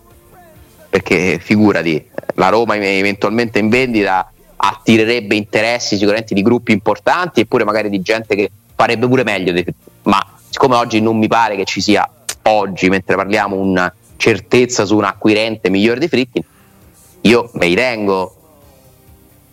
perché 0.90 1.38
figurati, 1.38 2.10
la 2.34 2.48
Roma 2.48 2.76
eventualmente 2.76 3.58
in 3.58 3.68
vendita 3.68 4.30
attirerebbe 4.56 5.34
interessi 5.34 5.96
sicuramente 5.96 6.34
di 6.34 6.42
gruppi 6.42 6.72
importanti 6.72 7.40
eppure 7.40 7.64
magari 7.64 7.88
di 7.88 8.00
gente 8.02 8.34
che 8.34 8.50
farebbe 8.74 9.06
pure 9.06 9.22
meglio, 9.22 9.52
ma 10.02 10.24
siccome 10.48 10.76
oggi 10.76 11.00
non 11.00 11.16
mi 11.16 11.28
pare 11.28 11.56
che 11.56 11.64
ci 11.64 11.80
sia 11.80 12.08
oggi, 12.42 12.88
mentre 12.88 13.16
parliamo, 13.16 13.56
una 13.56 13.92
certezza 14.16 14.84
su 14.84 14.96
un 14.96 15.04
acquirente 15.04 15.70
migliore 15.70 15.98
dei 15.98 16.08
fritti, 16.08 16.44
io 17.22 17.50
mi 17.54 17.68
ritengo 17.68 18.36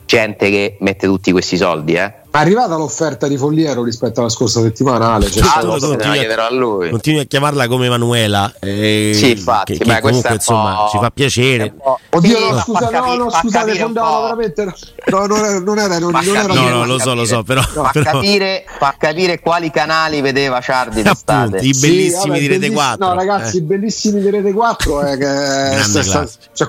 gente 0.05 0.49
che 0.49 0.77
mette 0.79 1.07
tutti 1.07 1.31
questi 1.31 1.57
soldi, 1.57 1.93
eh 1.93 2.20
arrivata 2.31 2.75
l'offerta 2.75 3.27
di 3.27 3.37
Folliero 3.37 3.83
rispetto 3.83 4.21
alla 4.21 4.29
scorsa 4.29 4.61
settimana, 4.61 5.13
Ale. 5.13 5.29
Cioè, 5.29 5.43
ah, 5.43 5.65
continui, 5.65 6.25
a, 6.25 6.45
a 6.45 6.51
lui. 6.51 6.89
continui 6.89 7.21
a 7.21 7.23
chiamarla 7.25 7.67
come 7.67 7.87
Emanuela. 7.87 8.53
Eh, 8.59 9.11
sì, 9.13 9.31
infatti, 9.31 9.77
che, 9.77 9.83
che 9.83 9.99
comunque 10.01 10.33
insomma 10.33 10.87
ci 10.89 10.97
fa 10.97 11.11
piacere. 11.11 11.73
Oddio, 12.09 12.37
sì, 12.37 12.49
no, 12.49 12.59
scusa, 12.59 12.89
no, 12.89 13.15
no, 13.15 13.29
scusate, 13.29 13.75
fondava 13.75 14.21
veramente. 14.21 14.73
No, 15.07 15.25
non 15.25 15.37
era, 15.37 15.59
non 15.59 15.77
era, 15.79 15.99
non, 15.99 16.11
non 16.11 16.35
era 16.35 16.53
no, 16.53 16.69
no, 16.69 16.85
lo 16.85 16.99
so, 16.99 17.13
lo 17.13 17.25
so, 17.25 17.43
però. 17.43 17.61
No, 17.75 17.89
però... 17.91 18.03
Fa, 18.05 18.11
capire, 18.11 18.65
fa 18.77 18.95
capire 18.97 19.39
quali 19.39 19.69
canali 19.71 20.21
vedeva 20.21 20.61
Ciardi 20.61 21.01
d'estate. 21.01 21.57
I 21.57 21.77
bellissimi 21.77 22.09
sì, 22.11 22.27
vabbè, 22.27 22.39
di 22.39 22.47
Rete 22.47 22.71
4. 22.71 23.05
No, 23.05 23.13
ragazzi, 23.13 23.57
i 23.57 23.61
bellissimi 23.61 24.21
di 24.21 24.29
Rete 24.29 24.53
4 24.53 25.01
è 25.01 25.17
che. 25.17 26.41
Cioè, 26.53 26.67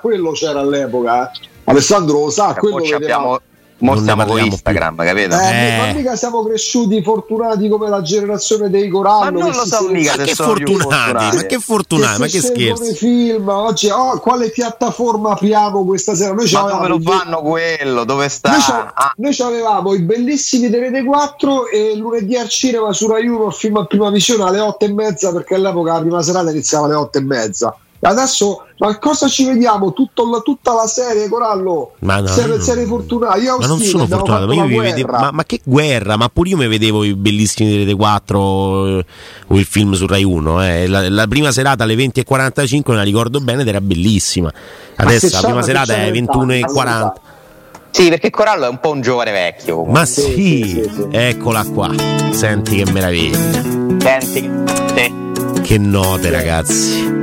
quello 0.00 0.32
c'era 0.32 0.60
all'epoca. 0.60 1.30
Eh. 1.30 1.48
Alessandro 1.64 2.24
lo 2.24 2.30
sa, 2.30 2.54
quello 2.54 2.82
abbiamo 2.94 3.40
Mo 3.80 3.96
stiamo 3.96 4.24
con 4.24 4.38
Instagram, 4.38 4.94
più. 4.94 5.04
capito? 5.04 5.38
Eh, 5.38 5.74
eh. 5.74 5.76
Ma 5.78 5.92
mica 5.92 6.16
siamo 6.16 6.42
cresciuti 6.42 7.02
fortunati 7.02 7.68
come 7.68 7.88
la 7.88 8.02
generazione 8.02 8.68
dei 8.68 8.88
Corallo. 8.88 9.38
Ma 9.38 9.44
non 9.44 9.52
lo 9.52 9.64
so 9.64 9.88
mica 9.88 10.16
ma 10.16 10.22
che 10.24 10.34
fortunati, 10.34 11.36
ma 11.36 11.42
che 11.42 11.58
fortunati, 11.58 12.20
ma 12.20 12.26
che 12.26 12.40
scherzi. 12.40 12.94
film, 12.94 13.48
oggi, 13.48 13.88
oh, 13.88 14.18
quale 14.18 14.50
piattaforma 14.50 15.30
apriamo 15.32 15.84
questa 15.84 16.14
sera? 16.14 16.34
Noi 16.34 16.50
ma 16.50 16.60
dove 16.60 16.88
lo 16.88 17.00
fanno 17.00 17.40
quello? 17.40 18.04
Dove 18.04 18.28
sta? 18.28 18.50
Noi, 18.50 18.60
ah. 18.94 19.12
noi 19.16 19.36
avevamo 19.38 19.94
i 19.94 20.02
bellissimi 20.02 20.68
di 20.68 20.76
Rete 20.76 21.02
4 21.02 21.68
e 21.68 21.96
lunedì 21.96 22.36
al 22.36 22.48
cinema 22.48 22.92
su 22.92 23.08
Rai 23.08 23.26
1 23.26 23.46
il 23.46 23.52
film 23.52 23.76
a 23.76 23.84
prima 23.86 24.10
visione 24.10 24.44
alle 24.44 24.60
8 24.60 24.84
e 24.84 24.92
mezza 24.92 25.32
perché 25.32 25.54
all'epoca 25.54 25.94
la 25.94 26.00
prima 26.00 26.22
serata 26.22 26.50
iniziava 26.50 26.86
alle 26.86 26.94
8 26.94 27.18
e 27.18 27.22
mezza 27.22 27.76
Adesso, 28.02 28.64
ma 28.78 28.98
cosa 28.98 29.28
ci 29.28 29.44
vediamo? 29.44 29.92
Tutto, 29.92 30.40
tutta 30.42 30.72
la 30.72 30.86
serie, 30.86 31.28
Corallo? 31.28 31.96
Ma 31.98 32.20
no, 32.20 32.28
serie, 32.28 32.58
serie 32.58 32.86
fortunate. 32.86 33.40
Io 33.40 33.58
ma 33.58 33.66
non 33.66 33.78
sono 33.78 34.06
fortunato, 34.06 34.46
ma, 34.46 34.54
io 34.54 34.64
mi 34.64 34.78
vedevo, 34.78 35.12
ma, 35.12 35.30
ma, 35.30 35.44
che 35.44 35.60
guerra? 35.62 36.16
Ma 36.16 36.30
pure 36.30 36.48
io 36.48 36.56
mi 36.56 36.66
vedevo 36.66 37.04
i 37.04 37.14
bellissimi 37.14 37.68
di 37.68 37.76
Rete 37.78 37.94
4 37.94 38.38
eh, 38.38 39.04
o 39.48 39.58
il 39.58 39.64
film 39.66 39.92
su 39.92 40.06
Rai 40.06 40.24
1. 40.24 40.64
Eh. 40.64 40.86
La, 40.86 41.10
la, 41.10 41.26
prima 41.26 41.52
serata 41.52 41.84
alle 41.84 41.94
20.45, 41.94 42.82
me 42.86 42.96
la 42.96 43.02
ricordo 43.02 43.38
bene, 43.40 43.62
ed 43.62 43.68
era 43.68 43.82
bellissima. 43.82 44.50
Adesso 44.96 45.28
la 45.32 45.40
prima 45.42 45.62
serata 45.62 45.94
è 45.94 46.10
21.40. 46.10 47.12
Sì, 47.90 48.08
perché 48.08 48.30
Corallo 48.30 48.64
è 48.64 48.68
un 48.68 48.80
po' 48.80 48.92
un 48.92 49.02
giovane 49.02 49.32
vecchio. 49.32 49.74
Comunque. 49.74 50.00
Ma 50.00 50.06
sì, 50.06 50.22
sì, 50.22 50.64
sì, 50.64 50.90
sì, 50.94 51.06
eccola 51.10 51.64
qua. 51.64 51.92
Senti 52.30 52.82
che 52.82 52.90
meraviglia. 52.90 53.60
Senti. 53.98 54.58
Che 55.60 55.78
note, 55.78 56.30
ragazzi 56.30 57.20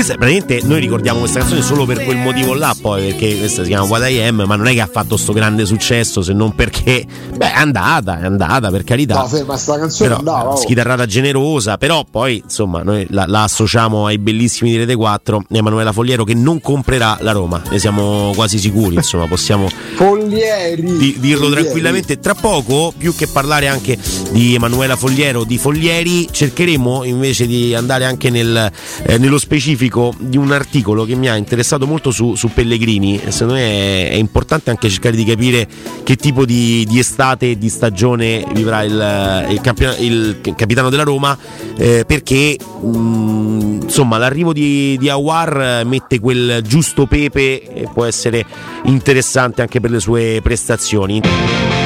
questa 0.00 0.16
praticamente 0.16 0.66
noi 0.66 0.80
ricordiamo 0.80 1.18
questa 1.18 1.40
canzone 1.40 1.60
solo 1.60 1.84
per 1.84 2.02
quel 2.04 2.16
motivo 2.16 2.54
là, 2.54 2.74
poi 2.80 3.08
perché 3.08 3.36
questa 3.36 3.62
si 3.64 3.68
chiama 3.68 3.84
What 3.84 4.08
I 4.08 4.18
Am, 4.22 4.44
ma 4.46 4.56
non 4.56 4.66
è 4.66 4.72
che 4.72 4.80
ha 4.80 4.88
fatto 4.90 5.18
sto 5.18 5.34
grande 5.34 5.66
successo 5.66 6.22
se 6.22 6.32
non 6.32 6.54
perché 6.54 7.04
beh, 7.36 7.52
è 7.52 7.56
andata, 7.56 8.18
è 8.18 8.24
andata 8.24 8.70
per 8.70 8.82
carità. 8.82 9.16
No, 9.16 9.26
ferma, 9.26 9.58
sta 9.58 9.78
canzone 9.78 10.08
però, 10.08 10.20
andava. 10.20 10.52
Oh. 10.52 10.56
Schitarrata 10.56 11.04
generosa, 11.04 11.76
però 11.76 12.06
poi 12.10 12.40
insomma 12.42 12.82
noi 12.82 13.06
la, 13.10 13.26
la, 13.26 13.42
associamo 13.42 14.06
ai 14.06 14.16
bellissimi 14.16 14.70
di 14.70 14.78
Rete 14.78 14.96
4 14.96 15.42
Emanuela 15.50 15.92
Fogliero 15.92 16.24
che 16.24 16.32
non 16.32 16.62
comprerà 16.62 17.18
la 17.20 17.32
Roma, 17.32 17.60
ne 17.70 17.78
siamo 17.78 18.32
quasi 18.34 18.58
sicuri, 18.58 18.94
insomma, 18.94 19.26
possiamo 19.26 19.68
Foglieri. 19.96 20.96
Di, 20.96 21.16
dirlo 21.18 21.44
Foglieri. 21.44 21.62
tranquillamente. 21.62 22.18
Tra 22.20 22.34
poco, 22.34 22.94
più 22.96 23.14
che 23.14 23.26
parlare 23.26 23.68
anche 23.68 23.98
di 24.30 24.54
Emanuela 24.54 24.96
Fogliero, 24.96 25.44
di 25.44 25.58
Foglieri, 25.58 26.26
cercheremo 26.30 27.04
invece 27.04 27.46
di 27.46 27.74
andare 27.74 28.06
anche 28.06 28.30
nel, 28.30 28.72
eh, 29.02 29.18
nello 29.18 29.36
specifico 29.36 29.88
specifico 29.90 30.14
di 30.16 30.36
un 30.36 30.52
articolo 30.52 31.04
che 31.04 31.16
mi 31.16 31.28
ha 31.28 31.36
interessato 31.36 31.86
molto 31.86 32.12
su, 32.12 32.36
su 32.36 32.50
Pellegrini. 32.52 33.20
Secondo 33.28 33.54
me 33.54 34.08
è, 34.08 34.10
è, 34.10 34.14
importante 34.14 34.70
anche 34.70 34.88
cercare 34.88 35.16
di 35.16 35.24
capire 35.24 35.66
che 36.04 36.16
tipo 36.16 36.46
di, 36.46 36.86
di 36.88 36.98
estate 36.98 37.50
e 37.50 37.58
di 37.58 37.68
stagione 37.68 38.44
vivrà 38.54 38.82
il, 38.82 39.46
il, 39.50 39.60
campion- 39.60 39.96
il 39.98 40.40
capitano 40.54 40.88
della 40.88 41.02
Roma, 41.02 41.36
eh, 41.76 42.04
perché 42.06 42.56
mh, 42.80 42.88
mm, 42.88 43.80
insomma 43.82 44.16
l'arrivo 44.16 44.52
di, 44.52 44.96
di 44.98 45.08
Awar 45.08 45.82
mette 45.84 46.20
quel 46.20 46.62
giusto 46.62 47.06
pepe 47.06 47.62
e 47.62 47.88
può 47.92 48.04
essere 48.04 48.44
interessante 48.84 49.60
anche 49.60 49.80
per 49.80 49.90
le 49.90 50.00
sue 50.00 50.40
prestazioni. 50.42 51.79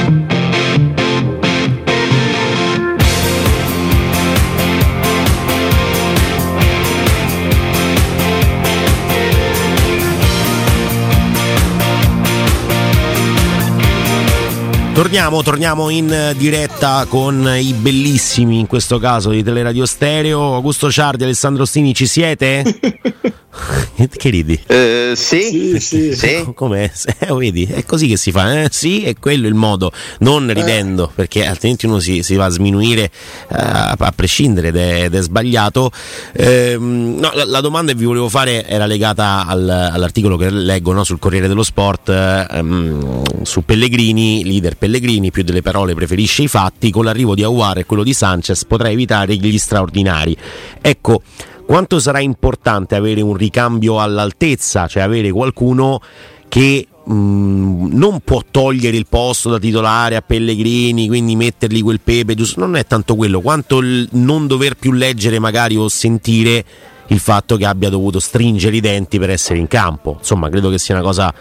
Torniamo, 14.95 15.43
torniamo 15.43 15.89
in 15.89 16.33
diretta 16.37 17.05
con 17.09 17.45
i 17.59 17.73
bellissimi, 17.73 18.59
in 18.59 18.65
questo 18.65 18.97
caso 18.97 19.29
di 19.29 19.43
Teleradio 19.43 19.85
Stereo. 19.85 20.55
Augusto 20.55 20.89
Ciardi, 20.89 21.25
Alessandro 21.25 21.65
Stini, 21.65 21.93
ci 21.93 22.07
siete? 22.07 22.63
che 24.15 24.29
ridi? 24.29 24.59
Uh, 24.67 25.15
sì, 25.15 25.77
sì, 25.79 25.79
sì. 25.79 26.15
sì. 26.15 26.51
Com'è? 26.53 26.91
Eh, 27.19 27.33
vedi, 27.33 27.65
è 27.65 27.85
così 27.85 28.07
che 28.07 28.17
si 28.17 28.31
fa. 28.31 28.61
Eh? 28.61 28.67
Sì, 28.71 29.03
è 29.03 29.15
quello 29.17 29.47
il 29.47 29.53
modo, 29.53 29.91
non 30.19 30.51
ridendo, 30.51 31.07
eh. 31.09 31.11
perché 31.15 31.45
altrimenti 31.45 31.85
uno 31.85 31.99
si, 31.99 32.23
si 32.23 32.35
va 32.35 32.45
a 32.45 32.49
sminuire 32.49 33.09
uh, 33.49 33.55
a 33.97 34.13
prescindere 34.15 34.67
ed 34.67 34.75
è, 34.75 35.03
ed 35.05 35.15
è 35.15 35.21
sbagliato. 35.21 35.91
Uh, 36.37 36.75
no, 36.79 37.31
la, 37.33 37.45
la, 37.45 37.61
domanda 37.61 37.93
che 37.93 37.97
vi 37.97 38.05
volevo 38.05 38.29
fare 38.29 38.67
era 38.67 38.85
legata 38.85 39.45
al, 39.47 39.67
all'articolo 39.69 40.37
che 40.37 40.49
leggo 40.49 40.91
no, 40.91 41.03
sul 41.03 41.19
Corriere 41.19 41.47
dello 41.47 41.63
Sport 41.63 42.47
um, 42.51 43.23
su 43.43 43.63
Pellegrini, 43.63 44.43
leader 44.43 44.77
Pellegrini, 44.77 45.31
più 45.31 45.43
delle 45.43 45.61
parole 45.61 45.93
preferisce 45.93 46.43
i 46.43 46.47
fatti, 46.47 46.91
con 46.91 47.05
l'arrivo 47.05 47.35
di 47.35 47.43
Aguar 47.43 47.79
e 47.79 47.85
quello 47.85 48.03
di 48.03 48.13
Sanchez 48.13 48.65
potrà 48.65 48.89
evitare 48.89 49.35
gli 49.35 49.57
straordinari. 49.57 50.35
Ecco, 50.81 51.21
quanto 51.65 51.99
sarà 51.99 52.19
importante 52.19 52.95
avere 52.95 53.21
un 53.21 53.35
ricambio 53.35 53.99
all'altezza, 53.99 54.87
cioè 54.87 55.03
avere 55.03 55.31
qualcuno 55.31 55.99
che 56.47 56.87
mm, 57.09 57.87
non 57.91 58.19
può 58.23 58.41
togliere 58.49 58.95
il 58.95 59.07
posto 59.07 59.49
da 59.49 59.59
titolare 59.59 60.15
a 60.15 60.21
Pellegrini, 60.21 61.07
quindi 61.07 61.35
mettergli 61.35 61.81
quel 61.81 61.99
pepe, 62.01 62.35
giusto? 62.35 62.59
non 62.59 62.75
è 62.75 62.85
tanto 62.85 63.15
quello, 63.15 63.41
quanto 63.41 63.79
il 63.79 64.07
non 64.11 64.47
dover 64.47 64.75
più 64.75 64.91
leggere 64.91 65.39
magari 65.39 65.75
o 65.75 65.87
sentire 65.89 66.63
il 67.07 67.19
fatto 67.19 67.57
che 67.57 67.65
abbia 67.65 67.89
dovuto 67.89 68.19
stringere 68.19 68.75
i 68.75 68.79
denti 68.79 69.19
per 69.19 69.29
essere 69.29 69.59
in 69.59 69.67
campo. 69.67 70.15
Insomma, 70.17 70.49
credo 70.49 70.69
che 70.69 70.79
sia 70.79 70.95
una 70.95 71.03
cosa 71.03 71.33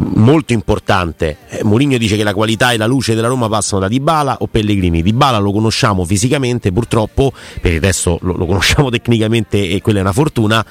molto 0.00 0.52
importante. 0.52 1.38
Eh, 1.48 1.64
Mourinho 1.64 1.98
dice 1.98 2.16
che 2.16 2.24
la 2.24 2.34
qualità 2.34 2.72
e 2.72 2.76
la 2.76 2.86
luce 2.86 3.14
della 3.14 3.28
Roma 3.28 3.48
passano 3.48 3.80
da 3.80 3.88
Dybala 3.88 4.38
o 4.40 4.46
Pellegrini. 4.46 5.02
Dybala 5.02 5.38
lo 5.38 5.52
conosciamo 5.52 6.04
fisicamente, 6.04 6.72
purtroppo, 6.72 7.32
per 7.60 7.72
il 7.72 7.80
resto 7.80 8.18
lo, 8.22 8.34
lo 8.36 8.46
conosciamo 8.46 8.88
tecnicamente 8.90 9.68
e 9.68 9.80
quella 9.80 9.98
è 9.98 10.02
una 10.02 10.12
fortuna. 10.12 10.64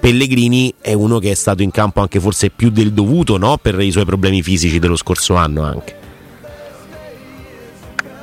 Pellegrini 0.00 0.74
è 0.80 0.94
uno 0.94 1.20
che 1.20 1.30
è 1.30 1.34
stato 1.34 1.62
in 1.62 1.70
campo 1.70 2.00
anche 2.00 2.18
forse 2.18 2.50
più 2.50 2.70
del 2.70 2.92
dovuto 2.92 3.36
no? 3.36 3.56
per 3.56 3.78
i 3.80 3.92
suoi 3.92 4.04
problemi 4.04 4.42
fisici 4.42 4.80
dello 4.80 4.96
scorso 4.96 5.36
anno 5.36 5.62
anche. 5.62 5.96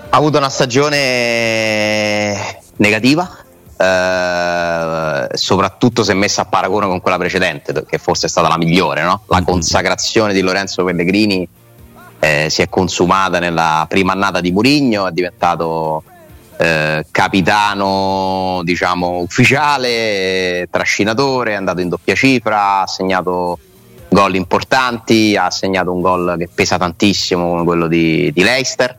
Ha 0.09 0.17
avuto 0.17 0.39
una 0.39 0.49
stagione 0.49 2.35
negativa, 2.77 3.29
eh, 3.81 5.27
soprattutto 5.33 6.03
se 6.03 6.13
messa 6.13 6.41
a 6.41 6.45
paragone 6.45 6.85
con 6.87 6.99
quella 6.99 7.17
precedente, 7.17 7.85
che 7.87 7.97
forse 7.97 8.27
è 8.27 8.29
stata 8.29 8.49
la 8.49 8.57
migliore. 8.57 9.03
No? 9.03 9.21
La 9.27 9.37
mm-hmm. 9.37 9.45
consacrazione 9.45 10.33
di 10.33 10.41
Lorenzo 10.41 10.83
Pellegrini 10.83 11.47
eh, 12.19 12.47
si 12.49 12.61
è 12.61 12.67
consumata 12.67 13.39
nella 13.39 13.85
prima 13.87 14.11
annata 14.11 14.41
di 14.41 14.51
Murigno, 14.51 15.07
è 15.07 15.11
diventato 15.11 16.03
eh, 16.57 17.05
capitano 17.09 18.59
diciamo, 18.63 19.19
ufficiale, 19.19 20.67
trascinatore, 20.69 21.53
è 21.53 21.55
andato 21.55 21.79
in 21.79 21.87
doppia 21.87 22.15
cifra, 22.15 22.81
ha 22.81 22.87
segnato 22.87 23.59
gol 24.09 24.35
importanti, 24.35 25.37
ha 25.37 25.49
segnato 25.51 25.93
un 25.93 26.01
gol 26.01 26.35
che 26.37 26.49
pesa 26.53 26.77
tantissimo 26.77 27.47
come 27.47 27.63
quello 27.63 27.87
di, 27.87 28.29
di 28.33 28.43
Leicester 28.43 28.97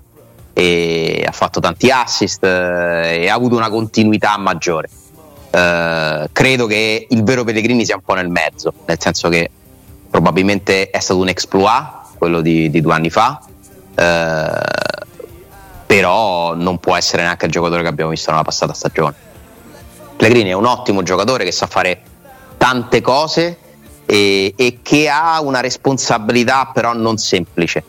ha 0.55 1.33
fatto 1.33 1.61
tanti 1.61 1.91
assist 1.91 2.45
eh, 2.45 3.23
e 3.23 3.29
ha 3.29 3.35
avuto 3.35 3.57
una 3.57 3.71
continuità 3.71 4.37
maggiore. 4.37 4.89
Eh, 5.51 6.29
credo 6.33 6.67
che 6.67 7.07
il 7.09 7.23
vero 7.23 7.45
Pellegrini 7.45 7.85
sia 7.85 7.97
un 7.97 8.03
po' 8.03 8.15
nel 8.15 8.29
mezzo, 8.29 8.73
nel 8.87 9.01
senso 9.01 9.29
che 9.29 9.51
probabilmente 10.11 10.91
è 10.91 10.99
stato 11.01 11.21
un 11.21 11.29
exploit 11.29 11.99
quello 12.19 12.41
di, 12.41 12.69
di 12.69 12.81
due 12.81 12.93
anni 12.93 13.11
fa, 13.11 13.41
eh, 13.95 14.51
però 15.87 16.55
non 16.55 16.79
può 16.79 16.97
essere 16.97 17.23
neanche 17.23 17.47
il 17.47 17.53
giocatore 17.53 17.83
che 17.83 17.89
abbiamo 17.89 18.11
visto 18.11 18.31
nella 18.31 18.43
passata 18.43 18.75
stagione. 18.75 19.15
Pellegrini 20.17 20.51
è 20.51 20.55
un 20.55 20.67
ottimo 20.67 21.03
giocatore 21.03 21.45
che 21.45 21.53
sa 21.53 21.67
fare 21.67 22.03
tante 22.59 23.01
cose 23.01 23.57
e, 24.05 24.53
e 24.55 24.79
che 24.83 25.09
ha 25.09 25.41
una 25.41 25.61
responsabilità 25.61 26.71
però 26.75 26.93
non 26.93 27.17
semplice, 27.17 27.83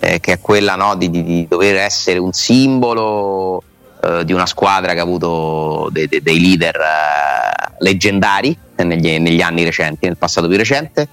eh, 0.00 0.20
che 0.20 0.32
è 0.32 0.40
quella 0.40 0.74
no, 0.74 0.94
di, 0.96 1.10
di, 1.10 1.46
dover 1.48 1.76
essere 1.76 2.18
un 2.18 2.32
simbolo 2.32 3.62
eh, 4.02 4.24
di 4.24 4.32
una 4.32 4.46
squadra 4.46 4.92
che 4.92 4.98
ha 4.98 5.02
avuto 5.02 5.88
de, 5.90 6.06
de, 6.06 6.22
dei 6.22 6.40
leader 6.40 6.74
eh, 6.76 7.74
leggendari 7.78 8.56
negli, 8.76 9.18
negli, 9.18 9.40
anni 9.40 9.64
recenti, 9.64 10.06
nel 10.06 10.16
passato 10.16 10.48
più 10.48 10.56
recente. 10.56 11.08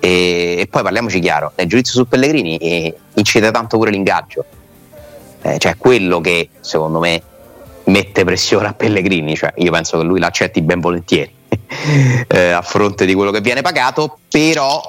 E, 0.00 0.56
e, 0.58 0.66
poi 0.70 0.82
parliamoci 0.82 1.20
chiaro, 1.20 1.52
nel 1.56 1.68
giudizio 1.68 1.94
su 1.94 2.08
Pellegrini 2.08 2.56
eh, 2.56 2.96
incide 3.14 3.50
tanto 3.50 3.76
pure 3.76 3.90
l'ingaggio, 3.90 4.44
eh, 5.42 5.58
cioè 5.58 5.76
quello 5.76 6.20
che 6.20 6.48
secondo 6.60 7.00
me 7.00 7.22
mette 7.84 8.24
pressione 8.24 8.68
a 8.68 8.72
Pellegrini, 8.72 9.36
cioè 9.36 9.52
io 9.56 9.70
penso 9.70 9.98
che 9.98 10.04
lui 10.04 10.18
l'accetti 10.18 10.62
ben 10.62 10.80
volentieri 10.80 11.34
eh, 12.26 12.50
a 12.50 12.62
fronte 12.62 13.04
di 13.04 13.12
quello 13.12 13.30
che 13.30 13.40
viene 13.40 13.60
pagato, 13.60 14.18
però 14.30 14.80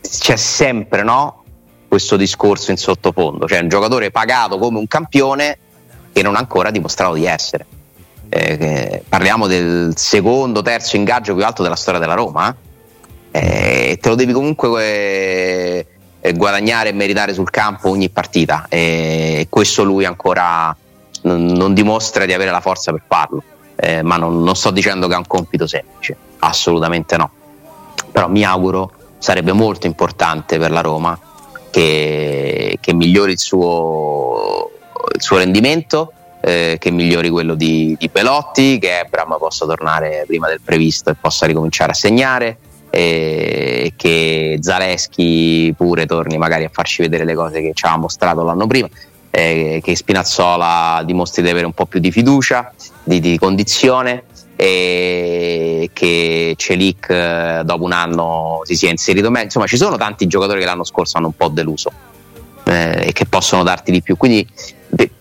c'è 0.00 0.36
sempre 0.36 1.02
no, 1.02 1.39
questo 1.90 2.16
discorso 2.16 2.70
in 2.70 2.76
sottofondo, 2.76 3.48
cioè 3.48 3.58
un 3.58 3.68
giocatore 3.68 4.12
pagato 4.12 4.58
come 4.58 4.78
un 4.78 4.86
campione 4.86 5.58
che 6.12 6.22
non 6.22 6.36
ha 6.36 6.38
ancora 6.38 6.70
dimostrato 6.70 7.14
di 7.14 7.26
essere. 7.26 7.66
Eh, 8.28 9.02
parliamo 9.08 9.48
del 9.48 9.94
secondo, 9.96 10.62
terzo 10.62 10.94
ingaggio 10.94 11.34
più 11.34 11.44
alto 11.44 11.64
della 11.64 11.74
storia 11.74 11.98
della 11.98 12.14
Roma 12.14 12.54
eh, 13.32 13.90
e 13.90 13.98
te 14.00 14.08
lo 14.08 14.14
devi 14.14 14.32
comunque 14.32 15.84
eh, 16.20 16.32
guadagnare 16.34 16.90
e 16.90 16.92
meritare 16.92 17.34
sul 17.34 17.50
campo 17.50 17.88
ogni 17.88 18.08
partita 18.08 18.66
e 18.68 19.48
questo 19.50 19.82
lui 19.82 20.04
ancora 20.04 20.74
non, 21.22 21.74
dimostra 21.74 22.24
di 22.24 22.32
avere 22.32 22.52
la 22.52 22.60
forza 22.60 22.92
per 22.92 23.02
farlo 23.04 23.42
eh, 23.74 24.02
ma 24.02 24.16
non, 24.16 24.44
non, 24.44 24.54
sto 24.54 24.70
dicendo 24.70 25.08
che 25.08 25.14
è 25.14 25.16
un 25.16 25.26
compito 25.26 25.66
semplice, 25.66 26.16
assolutamente 26.38 27.16
no. 27.16 27.30
Però 28.12 28.28
mi 28.28 28.44
auguro, 28.44 28.92
sarebbe 29.18 29.50
molto 29.50 29.88
importante 29.88 30.56
per 30.56 30.70
la 30.70 30.82
Roma 30.82 31.18
che, 31.70 32.78
che 32.80 32.94
migliori 32.94 33.32
il 33.32 33.38
suo, 33.38 34.70
il 35.14 35.22
suo 35.22 35.36
rendimento, 35.36 36.12
eh, 36.40 36.76
che 36.78 36.90
migliori 36.90 37.28
quello 37.28 37.54
di, 37.54 37.96
di 37.98 38.08
Pelotti, 38.08 38.78
che 38.78 39.00
Ebram 39.00 39.36
possa 39.38 39.66
tornare 39.66 40.24
prima 40.26 40.48
del 40.48 40.60
previsto 40.64 41.10
e 41.10 41.14
possa 41.14 41.46
ricominciare 41.46 41.92
a 41.92 41.94
segnare. 41.94 42.58
E 42.92 43.92
che 43.94 44.58
Zaleschi 44.60 45.72
pure 45.76 46.06
torni 46.06 46.38
magari 46.38 46.64
a 46.64 46.70
farci 46.72 47.02
vedere 47.02 47.24
le 47.24 47.36
cose 47.36 47.60
che 47.60 47.70
ci 47.72 47.84
aveva 47.84 48.00
mostrato 48.00 48.42
l'anno 48.42 48.66
prima 48.66 48.88
eh, 49.30 49.80
che 49.82 49.96
Spinazzola 49.96 51.02
dimostri 51.04 51.42
di 51.42 51.50
avere 51.50 51.66
un 51.66 51.72
po' 51.72 51.86
più 51.86 52.00
di 52.00 52.10
fiducia, 52.10 52.72
di, 53.02 53.20
di 53.20 53.38
condizione 53.38 54.24
e 54.62 55.88
che 55.94 56.52
Celic 56.54 57.08
eh, 57.08 57.62
dopo 57.64 57.84
un 57.84 57.92
anno 57.92 58.60
si 58.64 58.76
sia 58.76 58.90
inserito 58.90 59.30
meglio. 59.30 59.44
Insomma, 59.46 59.66
ci 59.66 59.78
sono 59.78 59.96
tanti 59.96 60.26
giocatori 60.26 60.60
che 60.60 60.66
l'anno 60.66 60.84
scorso 60.84 61.16
hanno 61.16 61.28
un 61.28 61.32
po' 61.34 61.48
deluso 61.48 61.90
eh, 62.64 63.06
e 63.06 63.12
che 63.12 63.24
possono 63.24 63.62
darti 63.62 63.90
di 63.90 64.02
più. 64.02 64.18
Quindi 64.18 64.46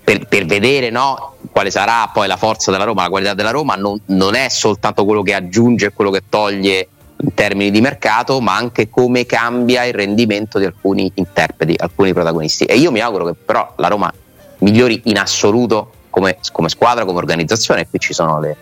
per, 0.04 0.28
per 0.28 0.46
vedere 0.46 0.90
no, 0.90 1.36
quale 1.54 1.72
sarà 1.72 2.10
poi 2.14 2.28
la 2.28 2.36
forza 2.36 2.70
della 2.70 2.84
Roma, 2.84 3.04
la 3.04 3.10
qualità 3.10 3.34
della 3.34 3.52
Roma, 3.52 3.76
non, 3.76 3.98
non 4.08 4.36
è 4.36 4.50
soltanto 4.50 5.06
quello 5.06 5.22
che 5.22 5.34
aggiunge 5.34 5.86
e 5.86 5.94
quello 5.94 6.12
che 6.12 6.24
toglie 6.28 6.90
in 7.22 7.34
termini 7.34 7.72
di 7.72 7.80
mercato, 7.80 8.42
ma 8.42 8.58
anche 8.58 8.90
come 8.90 9.26
cambia 9.26 9.86
il 9.86 9.94
rendimento 9.94 10.60
di 10.60 10.66
alcuni 10.66 11.10
interpreti, 11.16 11.76
alcuni 11.78 12.12
protagonisti. 12.12 12.66
E 12.66 12.76
io 12.76 12.92
mi 12.92 13.00
auguro 13.00 13.24
che 13.28 13.36
però 13.36 13.72
la 13.78 13.88
Roma 13.88 14.12
migliori 14.58 15.00
in 15.06 15.18
assoluto 15.18 15.94
come, 16.10 16.40
come 16.52 16.68
squadra, 16.68 17.06
come 17.06 17.20
organizzazione, 17.20 17.82
e 17.82 17.88
qui 17.88 18.00
ci 18.00 18.14
sono 18.14 18.42
le, 18.42 18.58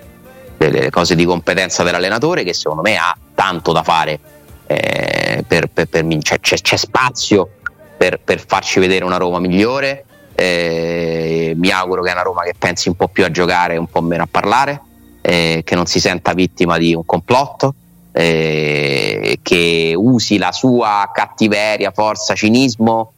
le, 0.58 0.70
le, 0.70 0.90
cose 0.90 1.16
di 1.16 1.26
competenza 1.26 1.84
dell'allenatore 1.84 2.44
che 2.44 2.54
secondo 2.54 2.82
me 2.82 2.98
ha 2.98 3.16
tanto 3.34 3.72
da 3.72 3.84
fare 3.84 4.20
eh, 4.66 5.44
per, 5.48 5.68
per, 5.68 5.88
per 5.88 6.06
c'è, 6.20 6.40
c'è, 6.40 6.58
c'è, 6.58 6.76
spazio 6.76 7.50
per, 7.98 8.20
per, 8.24 8.44
farci 8.46 8.80
vedere 8.80 9.06
una 9.06 9.18
Roma 9.18 9.40
migliore. 9.40 10.04
Eh, 10.36 11.54
mi 11.56 11.72
auguro 11.72 12.04
che 12.04 12.10
è 12.10 12.14
una 12.14 12.22
Roma 12.22 12.44
che 12.44 12.54
pensi 12.58 12.90
un 12.90 12.96
po' 12.96 13.08
più 13.08 13.26
a 13.26 13.32
giocare 13.32 13.74
e 13.74 13.78
un 13.78 13.88
po' 13.88 14.02
meno 14.02 14.24
a 14.24 14.28
parlare, 14.30 14.82
eh, 15.22 15.62
che 15.66 15.76
non 15.76 15.88
si 15.88 16.00
senta 16.00 16.34
vittima 16.34 16.78
di 16.78 16.94
un 16.94 17.06
complotto 17.06 17.74
eh, 18.18 19.38
che 19.44 19.94
usi 19.96 20.40
la 20.40 20.52
sua 20.52 21.12
cattiveria, 21.14 21.92
forza, 21.92 22.34
cinismo 22.34 23.14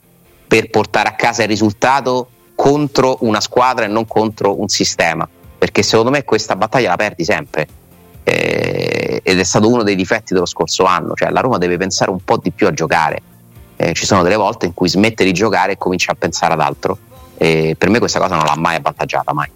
per 0.45 0.69
portare 0.69 1.08
a 1.08 1.13
casa 1.13 1.43
il 1.43 1.47
risultato 1.47 2.28
contro 2.54 3.17
una 3.21 3.39
squadra 3.39 3.86
e 3.86 3.88
non 3.88 4.06
contro 4.06 4.60
un 4.60 4.67
sistema. 4.67 5.28
Perché 5.60 5.84
secondo 5.84 6.10
me 6.10 6.24
questa 6.24 6.56
battaglia 6.56 6.89
la 6.89 6.95
perdi 6.95 7.24
sempre. 7.24 7.67
Eh, 8.24 9.22
ed 9.22 9.39
è 9.39 9.43
stato 9.43 9.69
uno 9.69 9.84
dei 9.84 9.95
difetti 9.95 10.34
dello 10.34 10.45
scorso 10.45 10.86
anno, 10.86 11.13
cioè 11.13 11.30
la 11.30 11.41
Roma 11.41 11.58
deve 11.58 11.78
pensare 11.78 12.10
un 12.10 12.24
po' 12.24 12.38
di 12.38 12.52
più 12.52 12.65
a 12.65 12.72
giocare. 12.72 13.22
Eh, 13.76 13.93
ci 13.93 14.06
sono 14.06 14.24
delle 14.24 14.36
volte 14.36 14.65
in 14.65 14.74
cui 14.74 14.89
smette 14.89 15.24
di 15.24 15.34
giocare 15.34 15.74
e 15.74 15.78
comincia 15.78 16.13
a 16.13 16.15
pensare 16.15 16.54
ad 16.54 16.62
altro. 16.62 16.98
E 17.38 17.76
per 17.78 17.89
me 17.89 18.00
questa 18.00 18.19
cosa 18.19 18.36
non 18.36 18.45
l'ha 18.45 18.58
mai 18.58 18.78
avvantaggiata, 18.78 19.34
mai. 19.34 19.50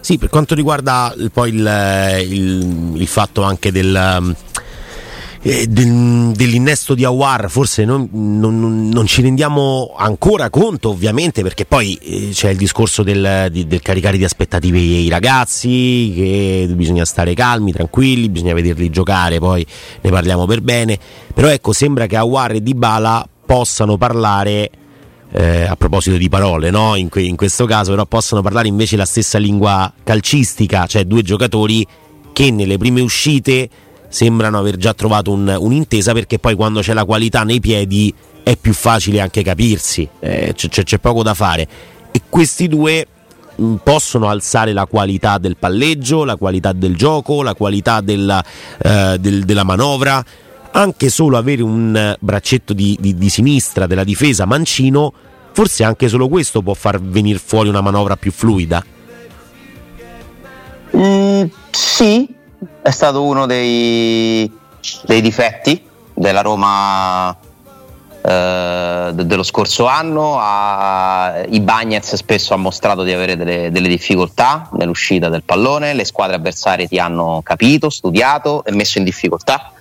Sì, 0.00 0.18
per 0.18 0.28
quanto 0.28 0.54
riguarda 0.54 1.14
poi 1.32 1.50
il, 1.50 2.24
il, 2.28 2.92
il 2.96 3.06
fatto 3.06 3.42
anche 3.42 3.72
del, 3.72 4.34
eh, 5.46 5.66
del, 5.66 6.32
dell'innesto 6.34 6.94
di 6.94 7.04
Awar, 7.04 7.50
forse 7.50 7.84
non, 7.84 8.08
non, 8.10 8.88
non, 8.88 9.06
ci 9.06 9.20
rendiamo 9.20 9.94
ancora 9.94 10.48
conto, 10.48 10.88
ovviamente, 10.88 11.42
perché 11.42 11.66
poi 11.66 11.98
eh, 12.00 12.30
c'è 12.32 12.48
il 12.48 12.56
discorso 12.56 13.02
del, 13.02 13.48
di, 13.50 13.66
del, 13.66 13.82
caricare 13.82 14.16
di 14.16 14.24
aspettative 14.24 14.78
i 14.78 15.10
ragazzi, 15.10 16.12
che 16.16 16.66
bisogna 16.74 17.04
stare 17.04 17.34
calmi, 17.34 17.72
tranquilli, 17.72 18.30
bisogna 18.30 18.54
vederli 18.54 18.88
giocare, 18.88 19.38
poi 19.38 19.66
ne 20.00 20.10
parliamo 20.10 20.46
per 20.46 20.62
bene. 20.62 20.98
Però 21.34 21.48
ecco, 21.48 21.74
sembra 21.74 22.06
che 22.06 22.16
Awar 22.16 22.52
e 22.52 22.62
Dybala 22.62 23.28
possano 23.44 23.98
parlare 23.98 24.70
eh, 25.30 25.64
a 25.64 25.76
proposito 25.76 26.16
di 26.16 26.30
parole, 26.30 26.70
no? 26.70 26.94
in, 26.94 27.10
que- 27.10 27.22
in, 27.22 27.36
questo 27.36 27.66
caso 27.66 27.90
però 27.90 28.06
possono 28.06 28.40
parlare 28.40 28.68
invece 28.68 28.96
la 28.96 29.04
stessa 29.04 29.36
lingua 29.36 29.92
calcistica, 30.02 30.86
cioè 30.86 31.04
due 31.04 31.20
giocatori 31.20 31.86
che 32.32 32.50
nelle 32.50 32.78
prime 32.78 33.02
uscite 33.02 33.68
sembrano 34.14 34.58
aver 34.58 34.76
già 34.76 34.94
trovato 34.94 35.32
un, 35.32 35.56
un'intesa 35.58 36.12
perché 36.12 36.38
poi 36.38 36.54
quando 36.54 36.78
c'è 36.78 36.92
la 36.92 37.04
qualità 37.04 37.42
nei 37.42 37.58
piedi 37.58 38.14
è 38.44 38.56
più 38.56 38.72
facile 38.72 39.20
anche 39.20 39.42
capirsi, 39.42 40.08
eh, 40.20 40.52
c'è, 40.54 40.68
c'è, 40.68 40.98
poco 40.98 41.24
da 41.24 41.34
fare 41.34 41.66
e 42.12 42.22
questi 42.28 42.68
due 42.68 43.04
mh, 43.56 43.74
possono 43.82 44.28
alzare 44.28 44.72
la 44.72 44.86
qualità 44.86 45.38
del 45.38 45.56
palleggio, 45.56 46.22
la 46.22 46.36
qualità 46.36 46.70
del 46.70 46.94
gioco, 46.94 47.42
la 47.42 47.54
qualità 47.54 48.00
della, 48.02 48.44
eh, 48.80 49.16
del, 49.18 49.44
della 49.44 49.64
manovra 49.64 50.24
anche 50.70 51.08
solo 51.08 51.36
avere 51.36 51.62
un 51.62 52.16
braccetto 52.20 52.72
di, 52.72 52.96
di, 53.00 53.16
di 53.16 53.28
sinistra 53.28 53.88
della 53.88 54.04
difesa 54.04 54.44
mancino, 54.44 55.12
forse 55.52 55.82
anche 55.82 56.06
solo 56.08 56.28
questo 56.28 56.62
può 56.62 56.74
far 56.74 57.00
venire 57.00 57.40
fuori 57.40 57.68
una 57.68 57.80
manovra 57.80 58.16
più 58.16 58.30
fluida. 58.30 58.84
Mm, 60.96 61.44
sì, 61.70 62.28
è 62.82 62.90
stato 62.90 63.22
uno 63.22 63.46
dei, 63.46 64.50
dei 65.04 65.20
difetti 65.20 65.82
della 66.12 66.40
Roma 66.40 67.36
eh, 68.26 69.10
dello 69.14 69.42
scorso 69.42 69.86
anno. 69.86 70.38
A, 70.38 71.44
I 71.46 71.60
Bagnets 71.60 72.14
spesso 72.14 72.54
ha 72.54 72.56
mostrato 72.56 73.02
di 73.02 73.12
avere 73.12 73.36
delle, 73.36 73.70
delle, 73.70 73.88
difficoltà 73.88 74.70
nell'uscita 74.72 75.28
del 75.28 75.42
pallone, 75.42 75.92
le 75.92 76.06
squadre 76.06 76.36
avversarie 76.36 76.88
ti 76.88 76.98
hanno 76.98 77.42
capito, 77.44 77.90
studiato 77.90 78.64
e 78.64 78.72
messo 78.72 78.96
in 78.98 79.04
difficoltà. 79.04 79.72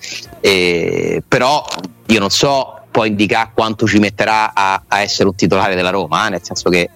E, 0.41 1.24
però 1.26 1.65
io 2.08 2.19
non 2.19 2.30
so 2.30 2.80
può 2.91 3.06
indicare 3.06 3.52
quanto 3.54 3.88
ci 3.88 3.98
metterà 3.98 4.54
a, 4.54 4.84
a 4.88 5.02
essere 5.02 5.30
un 5.30 5.36
titolare 5.36 5.74
della 5.74 5.89
Roma, 5.89 6.28
eh? 6.28 6.32
nel 6.32 6.41
senso 6.43 6.69
che 6.69 6.89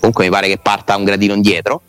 comunque 0.00 0.24
mi 0.24 0.30
pare 0.30 0.48
che 0.48 0.58
parta 0.58 0.96
un 0.96 1.04
gradino 1.04 1.34
indietro, 1.34 1.82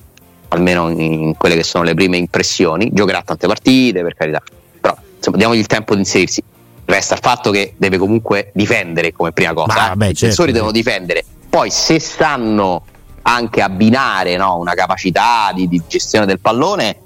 almeno 0.56 0.90
in, 0.90 1.36
quelle 1.38 1.56
che 1.56 1.64
sono 1.64 1.84
le 1.84 1.94
prime 1.94 2.18
impressioni, 2.18 2.90
giocherà 2.92 3.22
tante 3.22 3.48
partite 3.48 4.02
per 4.02 4.16
carità, 4.16 4.42
però 4.80 4.96
insomma 5.18 5.38
diamogli 5.38 5.60
il 5.60 5.68
tempo 5.68 5.94
di 5.94 6.02
inserirsi 6.02 6.44
resta 6.86 7.16
il 7.16 7.20
fatto 7.22 7.52
che 7.52 7.74
deve 7.78 7.98
comunque 7.98 8.52
difendere 8.54 9.12
come 9.12 9.32
prima 9.32 9.54
cosa. 9.54 9.74
Ma, 9.74 9.92
eh. 9.92 9.96
beh, 9.96 10.06
I 10.10 10.14
difensori 10.14 10.52
certo. 10.52 10.54
devono 10.54 10.72
difendere. 10.72 11.24
Poi 11.50 11.70
se 11.70 12.00
sanno 12.00 12.84
anche 13.24 13.62
abbinare 13.62 14.38
no, 14.38 14.58
una 14.58 14.74
capacità 14.74 15.52
di, 15.54 15.68
di, 15.68 15.82
gestione 15.88 16.26
del 16.26 16.40
pallone, 16.40 16.98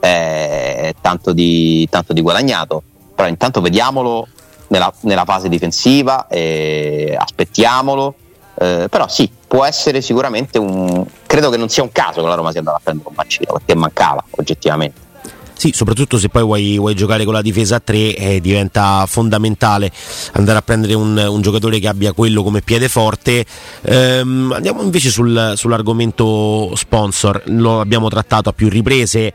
eh, 0.00 0.94
tanto, 1.00 1.32
di, 1.32 1.86
tanto 1.90 2.12
di 2.12 2.20
guadagnato. 2.20 2.82
Però 3.14 3.28
intanto 3.28 3.60
vediamolo 3.60 4.26
nella, 4.68 4.92
nella 5.00 5.24
fase 5.24 5.48
difensiva, 5.48 6.26
eh, 6.28 7.16
aspettiamolo. 7.18 8.16
Eh, 8.54 8.86
però 8.90 9.08
sì, 9.08 9.30
può 9.46 9.64
essere 9.64 10.00
sicuramente 10.00 10.58
un... 10.58 11.04
Credo 11.26 11.50
che 11.50 11.56
non 11.56 11.68
sia 11.68 11.82
un 11.82 11.92
caso 11.92 12.22
che 12.22 12.28
la 12.28 12.34
Roma 12.34 12.50
sia 12.50 12.60
andata 12.60 12.78
a 12.78 12.80
prendere 12.82 13.08
un 13.08 13.14
Mancino 13.16 13.52
perché 13.54 13.74
mancava 13.74 14.24
oggettivamente. 14.30 15.10
Sì, 15.62 15.70
soprattutto 15.72 16.18
se 16.18 16.28
poi 16.28 16.42
vuoi, 16.42 16.76
vuoi 16.76 16.96
giocare 16.96 17.22
con 17.24 17.34
la 17.34 17.40
difesa 17.40 17.76
a 17.76 17.80
3 17.80 18.16
eh, 18.16 18.40
diventa 18.40 19.04
fondamentale 19.06 19.92
andare 20.32 20.58
a 20.58 20.62
prendere 20.62 20.94
un, 20.94 21.16
un, 21.16 21.40
giocatore 21.40 21.78
che 21.78 21.86
abbia 21.86 22.12
quello 22.12 22.42
come 22.42 22.62
piede 22.62 22.88
forte. 22.88 23.46
Ehm, 23.82 24.50
andiamo 24.52 24.82
invece 24.82 25.10
sul, 25.10 25.52
sull'argomento 25.54 26.74
sponsor, 26.74 27.42
lo 27.46 27.78
abbiamo 27.78 28.08
trattato 28.08 28.48
a 28.48 28.52
più 28.52 28.68
riprese. 28.68 29.32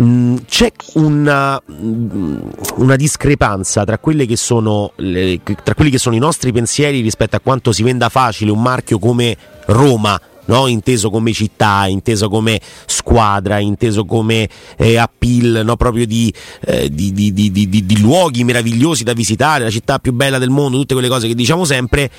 Mm, 0.00 0.36
c'è 0.46 0.70
una, 0.94 1.60
mm, 1.70 2.38
una, 2.76 2.94
discrepanza 2.94 3.84
tra, 3.84 3.98
che 3.98 4.36
sono, 4.36 4.92
le, 4.96 5.40
tra 5.42 5.74
quelli 5.74 5.90
che 5.90 5.98
sono 5.98 6.14
i 6.14 6.20
nostri 6.20 6.52
pensieri 6.52 7.00
rispetto 7.00 7.34
a 7.34 7.40
quanto 7.40 7.72
si 7.72 7.82
venda 7.82 8.08
facile 8.08 8.52
un 8.52 8.62
marchio 8.62 9.00
come 9.00 9.36
Roma 9.66 10.20
no? 10.48 10.66
inteso 10.66 11.10
come 11.10 11.32
città, 11.32 11.86
inteso 11.86 12.28
come 12.28 12.60
squadra, 12.86 13.58
inteso 13.58 14.04
come 14.04 14.48
eh, 14.76 14.96
appeal 14.96 15.62
no? 15.64 15.76
proprio 15.76 16.06
di, 16.06 16.32
eh, 16.60 16.90
di, 16.90 17.12
di, 17.12 17.32
di, 17.32 18.00
luoghi 18.00 18.44
meravigliosi 18.44 19.04
da 19.04 19.14
visitare, 19.14 19.64
la 19.64 19.70
città 19.70 19.98
più 19.98 20.12
bella 20.12 20.38
del 20.38 20.50
mondo, 20.50 20.76
tutte 20.78 20.94
quelle 20.94 21.08
cose 21.08 21.28
che 21.28 21.34
diciamo 21.34 21.64
sempre. 21.64 22.10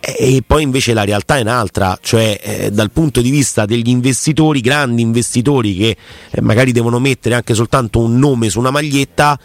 E 0.00 0.42
poi 0.46 0.62
invece 0.62 0.94
la 0.94 1.04
realtà 1.04 1.36
è 1.36 1.42
un'altra, 1.42 1.98
cioè 2.00 2.40
eh, 2.42 2.70
dal 2.70 2.90
punto 2.90 3.20
di 3.20 3.28
vista 3.28 3.66
degli 3.66 3.90
investitori, 3.90 4.60
grandi 4.60 5.02
investitori 5.02 5.76
che 5.76 5.96
eh, 6.30 6.40
magari 6.40 6.72
devono 6.72 6.98
mettere 6.98 7.34
anche 7.34 7.52
soltanto 7.52 8.00
un 8.00 8.18
nome 8.18 8.48
su 8.48 8.58
una 8.58 8.70
maglietta, 8.70 9.38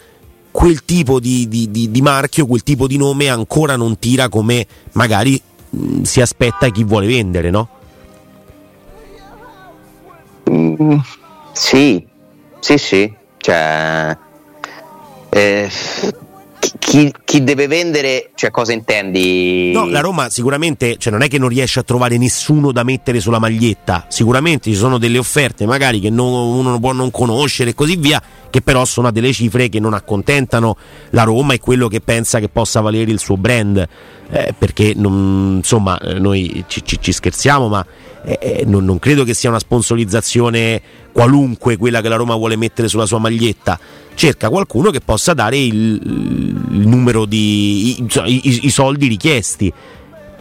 quel 0.52 0.86
tipo 0.86 1.20
di, 1.20 1.50
di, 1.50 1.70
di, 1.70 1.92
di, 1.92 2.02
marchio, 2.02 2.46
quel 2.46 2.64
tipo 2.64 2.88
di 2.88 2.96
nome 2.96 3.28
ancora 3.28 3.76
non 3.76 4.00
tira 4.00 4.30
come 4.30 4.66
magari 4.94 5.40
mh, 5.70 6.04
si 6.04 6.22
aspetta 6.22 6.70
chi 6.70 6.86
vuole 6.86 7.08
vendere, 7.08 7.50
no? 7.50 7.70
Mm, 10.50 10.98
sì, 11.52 12.08
sì, 12.60 12.78
sì. 12.78 13.14
Cioè, 13.38 14.18
eh, 15.30 15.70
chi, 16.80 17.14
chi, 17.24 17.44
deve 17.44 17.68
vendere, 17.68 18.32
cioè 18.36 18.52
cosa 18.52 18.74
intendi? 18.74 19.72
No, 19.72 19.86
la 19.88 20.00
Roma 20.00 20.30
sicuramente, 20.30 20.98
cioè 20.98 21.12
non 21.12 21.22
è 21.22 21.28
che 21.28 21.38
non 21.38 21.50
riesce 21.50 21.80
a 21.80 21.84
trovare 21.84 22.18
nessuno 22.18 22.72
da 22.72 22.84
mettere 22.84 23.20
sulla 23.20 23.40
maglietta, 23.40 24.06
sicuramente 24.10 24.70
ci 24.70 24.76
sono 24.76 24.98
delle 24.98 25.18
offerte 25.18 25.66
magari 25.66 26.00
che 26.00 26.10
non, 26.10 26.32
uno 26.32 26.80
può 26.80 26.94
non 26.94 27.12
conoscere 27.12 27.72
e 27.72 27.76
così 27.76 27.96
via, 27.96 28.22
che 28.50 28.62
però 28.62 28.86
sono 28.86 29.08
a 29.08 29.12
delle 29.12 29.34
cifre 29.34 29.70
che 29.70 29.80
non 29.80 29.94
accontentano 29.94 30.78
la 31.12 31.24
Roma 31.24 31.54
e 31.54 31.60
quello 31.60 31.88
che 31.88 32.02
pensa 32.02 32.40
che 32.40 32.50
possa 32.50 32.82
valere 32.82 33.12
il 33.12 33.20
suo 33.20 33.38
brand, 33.38 33.88
eh, 34.30 34.54
perché 34.58 34.94
non, 34.96 35.56
insomma 35.58 36.00
noi 36.18 36.64
ci, 36.68 36.84
ci, 36.84 36.98
ci 37.00 37.12
scherziamo, 37.12 37.68
ma 37.68 37.86
eh, 38.26 38.40
eh, 38.42 38.64
non, 38.66 38.84
non, 38.86 38.98
credo 38.98 39.24
che 39.24 39.36
sia 39.36 39.50
una 39.50 39.60
sponsorizzazione 39.60 40.82
qualunque 41.12 41.78
quella 41.78 42.02
che 42.02 42.10
la 42.10 42.16
Roma 42.16 42.36
vuole 42.36 42.56
mettere 42.56 42.88
sulla 42.88 43.06
sua 43.06 43.20
maglietta. 43.20 43.80
Cerca 44.16 44.50
qualcuno 44.50 44.92
che 44.92 45.02
possa 45.02 45.34
dare 45.34 45.58
il, 45.58 46.00
il 46.72 46.88
numero 46.88 47.26
di 47.26 48.00
i, 48.00 48.08
i, 48.26 48.60
i 48.64 48.70
soldi 48.70 49.08
richiesti. 49.08 49.72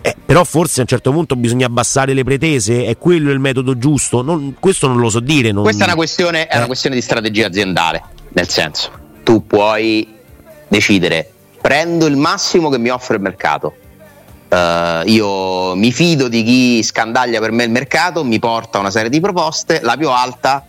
Eh, 0.00 0.14
però 0.24 0.44
forse 0.44 0.80
a 0.80 0.82
un 0.82 0.88
certo 0.88 1.10
punto 1.12 1.34
bisogna 1.34 1.66
abbassare 1.66 2.12
le 2.12 2.24
pretese, 2.24 2.84
è 2.84 2.98
quello 2.98 3.30
il 3.30 3.38
metodo 3.38 3.78
giusto? 3.78 4.22
Non, 4.22 4.54
questo 4.60 4.86
non 4.86 4.98
lo 4.98 5.08
so 5.08 5.18
dire. 5.18 5.50
Non... 5.50 5.62
Questa 5.62 5.84
è 5.84 5.86
una, 5.86 5.96
questione, 5.96 6.46
è 6.46 6.54
una 6.56 6.64
eh. 6.64 6.66
questione 6.68 6.94
di 6.94 7.02
strategia 7.02 7.46
aziendale, 7.46 8.02
nel 8.34 8.48
senso, 8.48 8.90
tu 9.22 9.46
puoi 9.46 10.06
decidere, 10.68 11.30
prendo 11.60 12.06
il 12.06 12.16
massimo 12.16 12.68
che 12.68 12.78
mi 12.78 12.90
offre 12.90 13.16
il 13.16 13.22
mercato, 13.22 13.76
Uh, 14.46 15.02
io 15.06 15.74
mi 15.74 15.90
fido 15.90 16.28
di 16.28 16.44
chi 16.44 16.82
scandaglia 16.84 17.40
per 17.40 17.50
me 17.50 17.64
il 17.64 17.70
mercato, 17.70 18.22
mi 18.22 18.38
porta 18.38 18.78
una 18.78 18.90
serie 18.90 19.10
di 19.10 19.18
proposte, 19.18 19.80
la 19.82 19.96
più 19.96 20.08
alta 20.10 20.64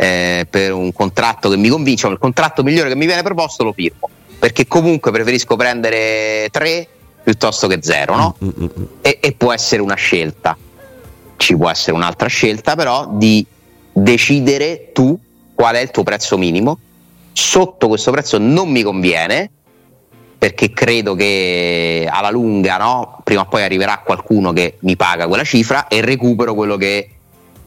eh, 0.00 0.46
per 0.48 0.72
un 0.72 0.92
contratto 0.92 1.48
che 1.50 1.56
mi 1.56 1.68
convince, 1.68 2.06
o 2.06 2.10
il 2.10 2.18
contratto 2.18 2.62
migliore 2.62 2.88
che 2.88 2.94
mi 2.94 3.04
viene 3.04 3.22
proposto 3.22 3.64
lo 3.64 3.72
firmo, 3.72 4.08
perché 4.38 4.68
comunque 4.68 5.10
preferisco 5.10 5.56
prendere 5.56 6.48
tre 6.52 6.86
piuttosto 7.24 7.66
che 7.66 7.80
zero, 7.80 8.14
no? 8.14 8.36
Mm, 8.44 8.48
mm, 8.48 8.64
mm, 8.78 8.84
e, 9.00 9.18
e 9.20 9.32
può 9.32 9.52
essere 9.52 9.82
una 9.82 9.96
scelta, 9.96 10.56
ci 11.36 11.56
può 11.56 11.68
essere 11.68 11.96
un'altra 11.96 12.28
scelta 12.28 12.76
però 12.76 13.08
di 13.10 13.44
decidere 13.92 14.92
tu 14.92 15.18
qual 15.52 15.74
è 15.74 15.80
il 15.80 15.90
tuo 15.90 16.04
prezzo 16.04 16.38
minimo, 16.38 16.78
sotto 17.32 17.88
questo 17.88 18.12
prezzo 18.12 18.38
non 18.38 18.70
mi 18.70 18.82
conviene, 18.82 19.50
perché 20.38 20.70
credo 20.70 21.16
che 21.16 22.08
alla 22.08 22.30
lunga, 22.30 22.76
no, 22.76 23.20
prima 23.24 23.40
o 23.40 23.46
poi 23.46 23.64
arriverà 23.64 24.00
qualcuno 24.04 24.52
che 24.52 24.76
mi 24.80 24.94
paga 24.94 25.26
quella 25.26 25.42
cifra 25.42 25.88
e 25.88 26.00
recupero 26.02 26.54
quello 26.54 26.76
che 26.76 27.17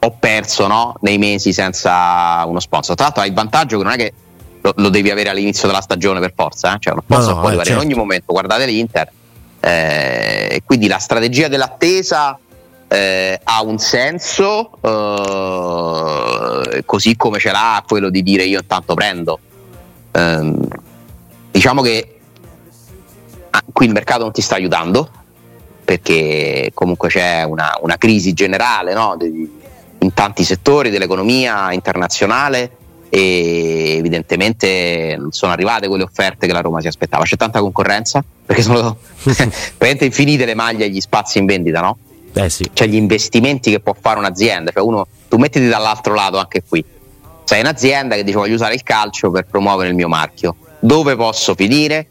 ho 0.03 0.15
perso 0.19 0.67
no, 0.67 0.95
nei 1.01 1.17
mesi 1.17 1.53
senza 1.53 2.43
uno 2.47 2.59
sponsor. 2.59 2.95
Tra 2.95 3.05
l'altro 3.05 3.21
hai 3.21 3.29
il 3.29 3.35
vantaggio 3.35 3.77
che 3.77 3.83
non 3.83 3.93
è 3.93 3.97
che 3.97 4.13
lo, 4.61 4.73
lo 4.77 4.89
devi 4.89 5.09
avere 5.09 5.29
all'inizio 5.29 5.67
della 5.67 5.81
stagione 5.81 6.19
per 6.19 6.33
forza, 6.35 6.75
eh? 6.75 6.77
cioè 6.79 6.93
uno 6.93 7.03
sponsor 7.03 7.33
no, 7.33 7.39
può 7.39 7.47
arrivare 7.47 7.67
certo. 7.67 7.83
in 7.83 7.89
ogni 7.89 7.97
momento, 7.97 8.33
guardate 8.33 8.65
l'Inter. 8.65 9.11
Eh, 9.59 10.61
quindi 10.65 10.87
la 10.87 10.97
strategia 10.97 11.47
dell'attesa 11.47 12.37
eh, 12.87 13.39
ha 13.43 13.61
un 13.61 13.77
senso, 13.77 14.71
eh, 14.81 16.83
così 16.85 17.15
come 17.15 17.39
ce 17.39 17.51
l'ha 17.51 17.83
quello 17.87 18.09
di 18.09 18.23
dire 18.23 18.43
io 18.43 18.59
intanto 18.59 18.95
prendo. 18.95 19.39
Ehm, 20.11 20.67
diciamo 21.51 21.81
che 21.81 22.15
Ah, 23.51 23.63
qui 23.71 23.85
il 23.85 23.91
mercato 23.91 24.23
non 24.23 24.31
ti 24.31 24.41
sta 24.41 24.55
aiutando 24.55 25.09
perché 25.83 26.71
comunque 26.73 27.09
c'è 27.09 27.43
una, 27.43 27.77
una 27.81 27.97
crisi 27.97 28.31
generale 28.31 28.93
no? 28.93 29.17
In 30.01 30.13
tanti 30.13 30.43
settori 30.43 30.89
dell'economia 30.89 31.71
internazionale 31.71 32.77
e 33.09 33.95
evidentemente 33.97 35.15
non 35.17 35.31
sono 35.31 35.51
arrivate 35.51 35.87
quelle 35.87 36.03
offerte 36.03 36.47
che 36.47 36.53
la 36.53 36.61
Roma 36.61 36.81
si 36.81 36.87
aspettava. 36.87 37.23
C'è 37.23 37.35
tanta 37.35 37.59
concorrenza 37.59 38.23
perché 38.45 38.61
sono 38.61 38.97
veramente 39.77 40.05
infinite 40.05 40.45
le 40.45 40.55
maglie 40.55 40.85
e 40.85 40.89
gli 40.89 41.01
spazi 41.01 41.37
in 41.37 41.45
vendita, 41.45 41.81
no? 41.81 41.97
Eh 42.33 42.49
sì. 42.49 42.69
Cioè 42.71 42.87
gli 42.87 42.95
investimenti 42.95 43.71
che 43.71 43.79
può 43.79 43.95
fare 43.99 44.17
un'azienda, 44.19 44.71
cioè 44.71 44.81
uno, 44.81 45.07
tu 45.27 45.37
mettiti 45.37 45.67
dall'altro 45.67 46.13
lato 46.13 46.37
anche 46.37 46.63
qui. 46.67 46.83
Sei 47.43 47.59
un'azienda 47.59 48.15
che 48.15 48.23
dice 48.23 48.37
voglio 48.37 48.55
usare 48.55 48.73
il 48.73 48.83
calcio 48.83 49.29
per 49.29 49.45
promuovere 49.45 49.89
il 49.89 49.95
mio 49.95 50.07
marchio. 50.07 50.55
Dove 50.79 51.15
posso 51.15 51.53
finire? 51.53 52.07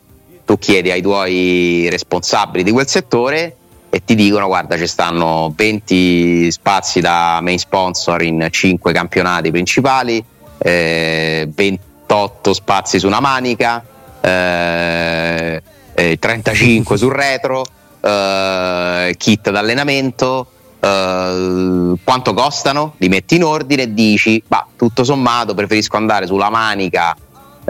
tu 0.51 0.59
chiedi 0.59 0.91
ai 0.91 1.01
tuoi 1.01 1.89
responsabili 1.89 2.65
di 2.65 2.73
quel 2.73 2.89
settore 2.89 3.57
e 3.91 4.05
ti 4.05 4.15
dicono 4.15 4.47
guarda 4.47 4.79
ci 4.79 4.87
stanno 4.87 5.53
20 5.55 6.51
spazi 6.51 7.01
da 7.01 7.41
main 7.43 7.59
sponsor 7.59 8.23
in 8.23 8.47
5 8.49 8.93
campionati 8.93 9.51
principali, 9.51 10.25
eh, 10.59 11.49
28 11.53 12.55
spazi 12.55 13.01
su 13.01 13.09
una 13.09 13.19
manica, 13.19 13.85
eh, 14.21 15.61
eh, 15.93 16.19
35 16.19 16.97
sul 16.97 17.13
retro, 17.13 17.65
eh, 18.01 19.15
kit 19.19 19.51
d'allenamento, 19.51 20.47
eh, 20.79 21.95
quanto 22.05 22.33
costano? 22.33 22.95
Li 22.99 23.09
metti 23.09 23.35
in 23.35 23.45
ordine 23.45 23.83
e 23.83 23.93
dici, 23.93 24.41
ma 24.47 24.65
tutto 24.77 25.03
sommato 25.03 25.53
preferisco 25.55 25.97
andare 25.97 26.27
sulla 26.27 26.49
manica 26.49 27.17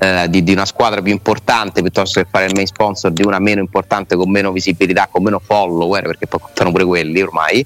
eh, 0.00 0.26
di, 0.30 0.42
di, 0.42 0.52
una 0.52 0.64
squadra 0.64 1.02
più 1.02 1.12
importante 1.12 1.82
piuttosto 1.82 2.20
che 2.22 2.26
fare 2.30 2.46
il 2.46 2.54
main 2.54 2.66
sponsor 2.66 3.10
di 3.10 3.22
una 3.22 3.38
meno 3.38 3.60
importante 3.60 4.16
con 4.16 4.30
meno 4.30 4.50
visibilità, 4.50 5.08
con 5.10 5.22
meno 5.22 5.38
follower, 5.38 6.04
perché 6.04 6.26
poi 6.26 6.40
contano 6.40 6.70
pure 6.70 6.84
quelli 6.84 7.20
ormai, 7.20 7.64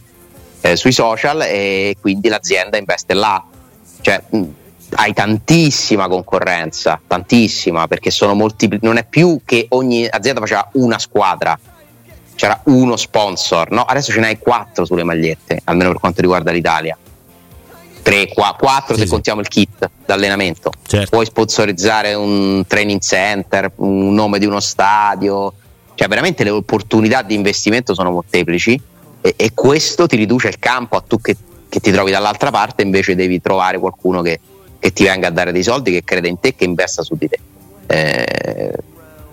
eh, 0.60 0.74
sui 0.74 0.90
social 0.90 1.42
e 1.42 1.96
quindi 2.00 2.28
l'azienda 2.28 2.76
investe 2.76 3.14
là. 3.14 3.42
Cioè, 4.00 4.20
mh, 4.30 4.42
hai 4.96 5.12
tantissima 5.12 6.08
concorrenza, 6.08 7.00
tantissima, 7.06 7.86
perché 7.86 8.10
sono 8.10 8.34
molti, 8.34 8.68
non 8.80 8.96
è 8.96 9.04
più 9.04 9.40
che 9.44 9.66
ogni 9.70 10.06
azienda 10.08 10.40
faceva 10.40 10.68
una 10.72 10.98
squadra, 10.98 11.56
c'era 12.34 12.60
uno 12.64 12.96
sponsor, 12.96 13.70
no? 13.70 13.82
adesso 13.82 14.10
ce 14.10 14.18
n'hai 14.18 14.38
quattro 14.38 14.84
sulle 14.84 15.04
magliette, 15.04 15.60
almeno 15.64 15.90
per 15.90 16.00
quanto 16.00 16.20
riguarda 16.20 16.50
l'Italia. 16.50 16.98
3, 18.04 18.28
4 18.34 18.94
sì, 18.94 19.00
se 19.00 19.06
sì. 19.06 19.10
contiamo 19.10 19.40
il 19.40 19.48
kit 19.48 19.90
d'allenamento. 20.04 20.70
Certo. 20.86 21.08
Puoi 21.10 21.24
sponsorizzare 21.24 22.12
un 22.12 22.62
training 22.66 23.00
center, 23.00 23.72
un 23.76 24.12
nome 24.12 24.38
di 24.38 24.44
uno 24.44 24.60
stadio, 24.60 25.54
cioè 25.94 26.06
veramente 26.06 26.44
le 26.44 26.50
opportunità 26.50 27.22
di 27.22 27.34
investimento 27.34 27.94
sono 27.94 28.10
molteplici 28.10 28.78
e, 29.22 29.34
e 29.36 29.52
questo 29.54 30.06
ti 30.06 30.16
riduce 30.16 30.48
il 30.48 30.58
campo 30.58 30.96
a 30.96 31.00
tu 31.00 31.18
che, 31.18 31.34
che, 31.66 31.80
ti 31.80 31.90
trovi 31.90 32.10
dall'altra 32.10 32.50
parte, 32.50 32.82
invece 32.82 33.14
devi 33.14 33.40
trovare 33.40 33.78
qualcuno 33.78 34.20
che, 34.20 34.38
che, 34.78 34.92
ti 34.92 35.04
venga 35.04 35.28
a 35.28 35.30
dare 35.30 35.50
dei 35.50 35.62
soldi, 35.62 35.90
che 35.90 36.04
crede 36.04 36.28
in 36.28 36.38
te, 36.38 36.54
che 36.54 36.64
investa 36.64 37.02
su 37.02 37.16
di 37.16 37.28
te. 37.28 37.38
Eh, 37.86 38.72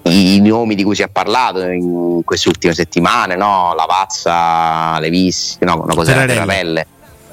i 0.04 0.40
nomi 0.40 0.76
di 0.76 0.84
cui 0.84 0.96
si 0.96 1.02
è 1.04 1.10
parlato 1.10 1.62
in 1.64 2.22
queste 2.24 2.48
ultime 2.48 2.74
settimane, 2.74 3.36
no? 3.36 3.74
Lavazza, 3.76 4.98
Levis, 5.00 5.58
no, 5.60 5.82
una 5.84 5.94
cosa 5.94 6.14
Ferrarelle. 6.14 6.88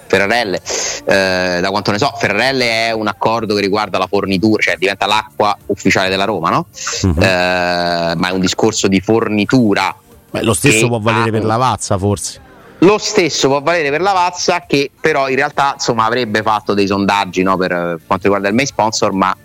Ferrarelle, 0.09 0.61
eh, 1.05 1.59
da 1.61 1.69
quanto 1.71 1.91
ne 1.91 1.99
so, 1.99 2.13
Ferrarelle 2.19 2.89
è 2.89 2.93
un 2.93 3.07
accordo 3.07 3.55
che 3.55 3.61
riguarda 3.61 3.99
la 3.99 4.07
fornitura, 4.07 4.63
cioè 4.63 4.77
diventa 4.77 5.07
l'acqua 5.07 5.57
ufficiale 5.67 6.09
della 6.09 6.25
Roma, 6.25 6.51
no? 6.51 6.67
Uh-huh. 7.03 7.23
Eh, 7.23 8.15
ma 8.17 8.29
è 8.29 8.31
un 8.33 8.41
discorso 8.41 8.89
di 8.89 9.01
fornitura. 9.01 9.95
Beh, 10.31 10.43
lo 10.43 10.55
stesso 10.55 10.89
può 10.89 10.99
valere 10.99 11.31
per 11.31 11.45
Lavazza, 11.45 11.97
forse. 11.99 12.41
Lo 12.79 12.99
stesso 12.99 13.49
può 13.49 13.61
valere 13.61 13.91
per 13.91 14.01
Lavazza, 14.01 14.65
che 14.67 14.91
però 15.01 15.29
in 15.29 15.37
realtà 15.37 15.73
insomma, 15.75 16.05
avrebbe 16.05 16.43
fatto 16.43 16.75
dei 16.75 16.87
sondaggi 16.87 17.43
no, 17.43 17.57
per 17.57 17.99
quanto 18.07 18.25
riguarda 18.25 18.49
il 18.49 18.55
main 18.55 18.67
sponsor, 18.67 19.13
ma 19.13 19.37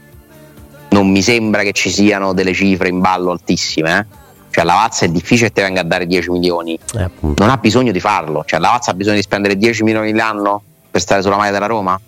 non 0.89 1.09
mi 1.09 1.22
sembra 1.22 1.64
che 1.64 1.72
ci 1.72 1.89
siano 1.89 2.34
delle 2.34 2.53
cifre 2.53 2.89
in 2.89 2.99
ballo 2.99 3.32
altissime. 3.32 3.99
Eh? 3.99 4.22
Cioè, 4.54 4.66
la 4.66 4.74
Lavazza 4.74 5.06
è 5.06 5.08
difficile 5.08 5.47
che 5.47 5.56
ti 5.56 5.62
venga 5.62 5.82
a 5.82 5.84
dare 5.84 6.06
10 6.06 6.30
milioni, 6.30 6.78
eh, 6.99 7.10
non 7.22 7.49
ha 7.49 7.58
bisogno 7.58 7.91
di 7.91 7.99
farlo. 7.99 8.43
Cioè, 8.45 8.60
la 8.60 8.68
Lavazza 8.68 8.91
ha 8.91 8.93
bisogno 8.93 9.16
di 9.16 9.24
spendere 9.24 9.58
10 9.58 9.82
milioni 9.82 10.14
l'anno 10.14 10.62
per 10.91 11.01
stare 11.01 11.24
sulla 11.24 11.38
maglia 11.38 11.54
della 11.54 11.66
Roma? 11.66 11.99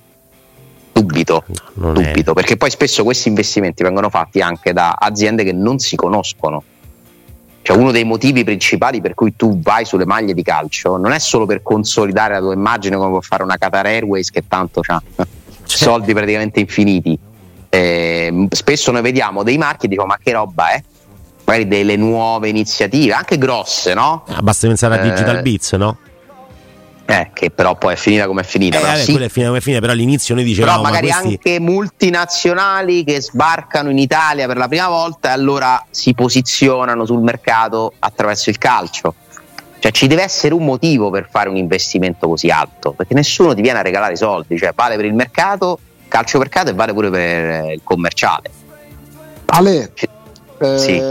Dubito, 0.92 1.44
no, 1.74 1.94
dubito, 1.94 2.32
è... 2.32 2.34
perché 2.36 2.56
poi 2.56 2.70
spesso 2.70 3.04
questi 3.04 3.30
investimenti 3.30 3.82
vengono 3.82 4.12
fatti 4.12 4.42
anche 4.42 4.74
da 4.74 4.92
aziende 4.92 5.44
che 5.44 5.54
non 5.54 5.80
si 5.80 5.96
conoscono. 5.96 6.62
Cioè, 7.64 7.78
uno 7.78 7.90
dei 7.90 8.04
motivi 8.04 8.44
principali 8.44 9.02
per 9.02 9.16
cui 9.16 9.36
tu 9.36 9.60
vai 9.60 9.84
sulle 9.84 10.06
maglie 10.06 10.36
di 10.36 10.44
calcio 10.44 10.98
non 10.98 11.14
è 11.14 11.20
solo 11.20 11.48
per 11.48 11.64
consolidare 11.64 12.36
la 12.36 12.42
tua 12.42 12.54
immagine 12.54 12.96
come 12.96 13.10
può 13.10 13.22
fare 13.22 13.42
una 13.42 13.58
Qatar 13.58 13.88
Airways 13.88 14.30
che 14.30 14.44
tanto 14.48 14.82
ha 14.86 15.02
soldi 15.64 16.14
praticamente 16.14 16.60
infiniti. 16.60 17.18
Eh, 17.70 18.48
spesso 18.52 18.92
noi 18.92 19.02
vediamo 19.02 19.42
dei 19.42 19.58
marchi 19.58 19.88
e 19.88 19.90
dico 19.90 20.06
ma 20.06 20.20
che 20.22 20.32
roba 20.32 20.70
è? 20.70 20.84
Magari 21.46 21.68
delle 21.68 21.96
nuove 21.96 22.50
iniziative, 22.50 23.14
anche 23.14 23.38
grosse, 23.38 23.94
no? 23.94 24.24
Ah, 24.28 24.42
basta 24.42 24.68
pensare 24.68 25.00
a 25.00 25.02
Digital 25.02 25.38
eh, 25.38 25.42
Beats, 25.42 25.74
no? 25.74 25.98
Eh, 27.08 27.30
che 27.34 27.52
però 27.52 27.78
poi 27.78 27.94
è 27.94 27.96
finita 27.96 28.26
come 28.26 28.42
è 28.42 28.44
finita. 28.44 28.78
Eh, 28.78 28.82
però, 28.82 28.94
vabbè, 28.94 29.04
sì. 29.04 29.12
è 29.12 29.30
finita 29.30 29.46
come 29.46 29.58
è 29.60 29.62
finita, 29.62 29.82
però 29.82 29.94
all'inizio 29.94 30.34
noi 30.34 30.44
dicevamo. 30.44 30.82
Però 30.82 30.84
magari 30.84 31.10
ma 31.10 31.22
questi... 31.22 31.40
anche 31.50 31.60
multinazionali 31.60 33.04
che 33.04 33.22
sbarcano 33.22 33.92
in 33.92 34.00
Italia 34.00 34.48
per 34.48 34.58
la 34.58 34.68
prima 34.68 34.88
volta 34.88 35.30
e 35.30 35.32
allora 35.34 35.86
si 35.92 36.16
posizionano 36.16 37.06
sul 37.06 37.22
mercato 37.22 37.94
attraverso 38.00 38.50
il 38.50 38.58
calcio. 38.58 39.14
Cioè 39.78 39.92
ci 39.92 40.08
deve 40.08 40.24
essere 40.24 40.56
un 40.56 40.66
motivo 40.66 41.12
per 41.12 41.28
fare 41.30 41.48
un 41.48 41.58
investimento 41.58 42.28
così 42.28 42.50
alto, 42.50 42.94
perché 42.94 43.14
nessuno 43.14 43.54
ti 43.54 43.62
viene 43.62 43.78
a 43.78 43.82
regalare 43.84 44.14
i 44.14 44.18
soldi, 44.18 44.58
cioè 44.58 44.72
vale 44.74 44.96
per 44.96 45.06
il 45.06 45.14
mercato, 45.14 45.78
calcio 46.08 46.40
mercato 46.40 46.72
e 46.72 46.74
vale 46.74 46.92
pure 46.92 47.12
per 47.12 47.72
il 47.72 47.82
commerciale. 47.84 48.50
Ale, 49.46 49.92
eh, 50.58 50.78
sì. 50.78 51.02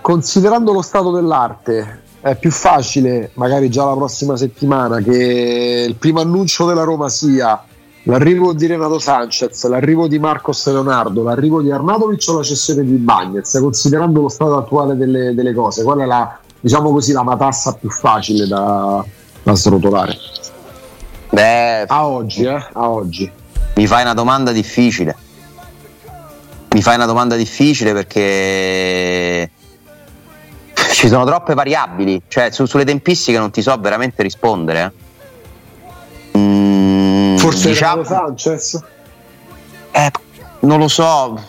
considerando 0.00 0.72
lo 0.72 0.82
stato 0.82 1.10
dell'arte, 1.10 2.02
è 2.20 2.36
più 2.36 2.50
facile, 2.50 3.30
magari 3.34 3.68
già 3.68 3.84
la 3.84 3.94
prossima 3.94 4.36
settimana, 4.36 4.98
che 5.00 5.84
il 5.86 5.94
primo 5.96 6.20
annuncio 6.20 6.64
della 6.64 6.82
Roma 6.82 7.08
sia 7.08 7.62
l'arrivo 8.04 8.52
di 8.52 8.66
Renato 8.66 8.98
Sanchez, 8.98 9.66
l'arrivo 9.66 10.08
di 10.08 10.18
Marcos 10.18 10.66
Leonardo, 10.66 11.22
l'arrivo 11.22 11.60
di 11.60 11.70
Arnautovic 11.70 12.24
o 12.28 12.36
la 12.38 12.42
cessione 12.42 12.84
di 12.84 12.94
Bagnez, 12.94 13.58
considerando 13.60 14.22
lo 14.22 14.28
stato 14.28 14.56
attuale 14.56 14.96
delle, 14.96 15.34
delle 15.34 15.52
cose, 15.52 15.82
qual 15.82 15.98
è 15.98 16.06
la, 16.06 16.38
diciamo 16.60 16.90
così, 16.92 17.12
la 17.12 17.22
matassa 17.22 17.74
più 17.74 17.90
facile 17.90 18.46
da, 18.46 19.04
da 19.42 19.54
srotolare? 19.54 20.16
Beh, 21.30 21.82
a 21.82 22.06
oggi, 22.06 22.44
eh? 22.44 22.66
A 22.72 22.88
oggi. 22.88 23.30
Mi 23.76 23.86
fai 23.86 24.02
una 24.02 24.14
domanda 24.14 24.52
difficile. 24.52 25.16
Mi 26.74 26.82
fai 26.82 26.96
una 26.96 27.06
domanda 27.06 27.36
difficile 27.36 27.92
perché 27.92 29.48
ci 30.90 31.06
sono 31.06 31.24
troppe 31.24 31.54
variabili, 31.54 32.22
cioè 32.26 32.50
su, 32.50 32.64
sulle 32.66 32.84
tempistiche 32.84 33.38
non 33.38 33.52
ti 33.52 33.62
so 33.62 33.76
veramente 33.78 34.24
rispondere. 34.24 34.92
Mm, 36.36 37.36
Forse 37.36 37.68
diciamo, 37.68 38.02
Sanchez? 38.02 38.82
Eh, 39.92 40.10
non 40.62 40.80
lo 40.80 40.88
so. 40.88 41.40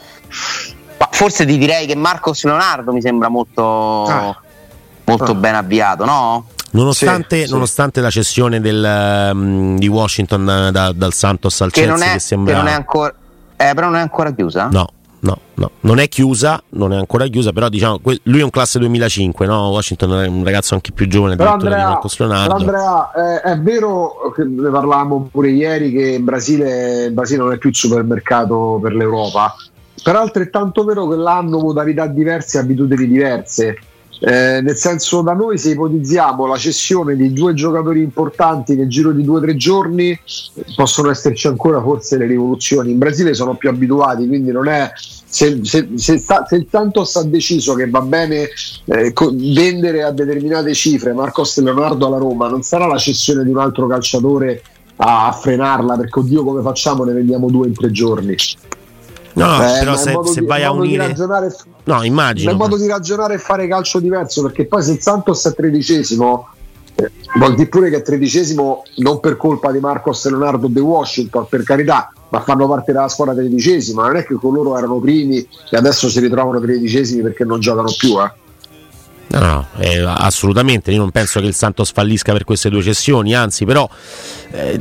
Ma 1.00 1.10
forse 1.10 1.44
ti 1.48 1.58
direi 1.58 1.88
che 1.88 1.96
Marcos 1.96 2.44
Leonardo 2.44 2.94
mi 2.94 3.02
sembra 3.02 3.28
molto, 3.28 4.04
ah. 4.04 4.40
molto 5.06 5.32
ah. 5.32 5.34
ben 5.36 5.56
avviato, 5.56 6.06
no? 6.06 6.46
Nonostante, 6.70 7.48
sì, 7.48 7.52
nonostante 7.52 8.00
sì. 8.00 8.06
la 8.06 8.12
cessione 8.12 8.62
del, 8.62 9.30
um, 9.34 9.76
di 9.76 9.88
Washington 9.88 10.70
da, 10.72 10.92
dal 10.92 11.14
Santos 11.14 11.62
al 11.62 11.72
che 11.72 11.82
Chelsea, 11.82 11.98
non 11.98 12.08
è, 12.08 12.14
che 12.14 12.20
sembra. 12.20 12.54
Che 12.54 12.60
non 12.60 12.68
è 12.68 12.74
ancora, 12.74 13.12
eh, 13.58 13.74
però 13.74 13.88
non 13.88 13.96
è 13.96 14.02
ancora 14.02 14.32
chiusa? 14.32 14.68
No, 14.70 14.88
no, 15.26 15.40
no, 15.56 15.72
non 15.82 15.98
è 15.98 16.08
chiusa, 16.08 16.62
non 16.70 16.94
è 16.94 16.98
ancora 16.98 17.26
chiusa, 17.26 17.52
però 17.52 17.68
diciamo, 17.68 18.00
lui 18.24 18.40
è 18.40 18.44
un 18.44 18.52
classe 18.52 18.78
2005, 18.78 19.48
no? 19.48 19.70
Washington 19.70 20.24
è 20.24 20.28
un 20.28 20.44
ragazzo 20.44 20.76
anche 20.76 20.92
più 20.92 21.08
giovane 21.08 21.36
però 21.36 21.54
Andrea, 21.54 22.00
Leonardo. 22.18 22.54
Andrea, 22.54 23.12
eh, 23.12 23.42
è 23.42 23.60
vero 23.60 24.32
che 24.36 24.44
ne 24.44 24.70
parlavamo 24.70 25.30
pure 25.32 25.50
ieri 25.50 25.92
che 25.92 26.10
in 26.10 26.24
Brasile, 26.24 27.06
il 27.06 27.12
Brasile 27.12 27.42
non 27.42 27.54
è 27.54 27.58
più 27.58 27.70
il 27.70 27.76
supermercato 27.76 28.80
per 28.82 28.94
l'Europa, 28.94 29.56
però 30.04 30.20
è 30.20 30.22
altrettanto 30.22 30.84
vero 30.84 31.08
che 31.08 31.16
l'hanno 31.16 31.60
modalità 31.60 32.06
diverse 32.06 32.58
e 32.58 32.62
abitudini 32.62 33.08
diverse. 33.08 33.78
Eh, 34.20 34.62
nel 34.62 34.76
senso 34.76 35.22
da 35.22 35.34
noi 35.34 35.58
se 35.58 35.72
ipotizziamo 35.72 36.46
la 36.46 36.58
cessione 36.58 37.16
di 37.16 37.34
due 37.34 37.54
giocatori 37.54 38.02
importanti 38.02 38.76
nel 38.76 38.88
giro 38.88 39.12
di 39.12 39.24
due 39.24 39.40
o 39.40 39.42
tre 39.42 39.56
giorni 39.56 40.18
possono 40.76 41.10
esserci 41.10 41.48
ancora 41.48 41.82
forse 41.82 42.18
le 42.18 42.26
rivoluzioni. 42.26 42.92
In 42.92 42.98
Brasile 42.98 43.34
sono 43.34 43.56
più 43.56 43.70
abituati 43.70 44.28
quindi 44.28 44.52
non 44.52 44.68
è 44.68 44.92
se, 45.36 45.60
se, 45.64 45.90
se, 45.96 46.18
sta, 46.18 46.46
se 46.48 46.56
il 46.56 46.68
Santos 46.70 47.16
ha 47.18 47.24
deciso 47.24 47.74
che 47.74 47.90
va 47.90 48.00
bene 48.00 48.48
eh, 48.86 49.12
co- 49.12 49.34
vendere 49.34 50.04
a 50.04 50.12
determinate 50.12 50.74
cifre 50.74 51.12
Marcos 51.12 51.60
Leonardo 51.60 52.08
alla 52.08 52.18
Roma 52.18 52.48
non 52.48 52.62
sarà 52.62 52.88
la 52.88 52.98
cessione 52.98 53.44
di 53.44 53.50
un 53.50 53.58
altro 53.58 53.86
calciatore 53.86 54.62
a, 54.96 55.28
a 55.28 55.32
frenarla 55.34 55.98
perché 55.98 56.20
oddio 56.20 56.42
come 56.42 56.62
facciamo 56.62 57.04
ne 57.04 57.12
vendiamo 57.12 57.50
due 57.50 57.68
in 57.68 57.74
tre 57.74 57.92
giorni 57.92 58.36
No, 59.36 59.56
eh, 59.56 59.80
però 59.80 59.96
se, 59.98 60.18
se 60.24 60.40
di, 60.40 60.46
vai 60.46 60.64
a 60.64 60.72
unire... 60.72 61.14
No, 61.84 62.04
immagino. 62.04 62.50
È 62.50 62.54
un 62.54 62.60
modo 62.60 62.78
di 62.78 62.88
ragionare 62.88 63.36
e 63.36 63.38
fare 63.38 63.68
calcio 63.68 64.00
diverso, 64.00 64.42
perché 64.42 64.66
poi 64.66 64.82
se 64.82 64.94
il 64.94 65.02
Santos 65.02 65.46
è 65.46 65.54
tredicesimo, 65.54 66.48
eh, 66.96 67.12
vuol 67.38 67.56
dire 67.56 67.68
pure 67.68 67.90
che 67.90 67.98
è 67.98 68.02
tredicesimo 68.02 68.84
non 68.98 69.20
per 69.20 69.36
colpa 69.36 69.72
di 69.72 69.80
Marcos 69.80 70.26
Leonardo 70.30 70.68
De 70.68 70.80
Washington, 70.80 71.48
per 71.50 71.64
carità, 71.64 72.12
ma 72.30 72.40
fanno 72.42 72.68
parte 72.68 72.94
della 72.94 73.10
squadra 73.10 73.34
tredicesima, 73.34 74.06
non 74.08 74.16
è 74.16 74.26
che 74.26 74.36
coloro 74.36 74.78
erano 74.78 75.00
primi 75.00 75.46
e 75.70 75.78
adesso 75.78 76.10
si 76.10 76.22
ritrovano 76.22 76.62
tredicesimi 76.62 77.22
perché 77.22 77.44
non 77.44 77.60
giocano 77.60 77.92
più, 77.98 78.18
eh. 78.22 78.32
No, 79.28 79.40
no, 79.40 79.68
eh, 79.80 80.00
assolutamente. 80.00 80.92
Io 80.92 81.00
non 81.00 81.12
penso 81.12 81.40
che 81.40 81.48
il 81.48 81.54
Santos 81.54 81.92
fallisca 81.92 82.32
per 82.32 82.44
queste 82.44 82.70
due 82.70 82.82
cessioni, 82.82 83.34
anzi, 83.36 83.66
però, 83.66 83.88
eh, 84.52 84.80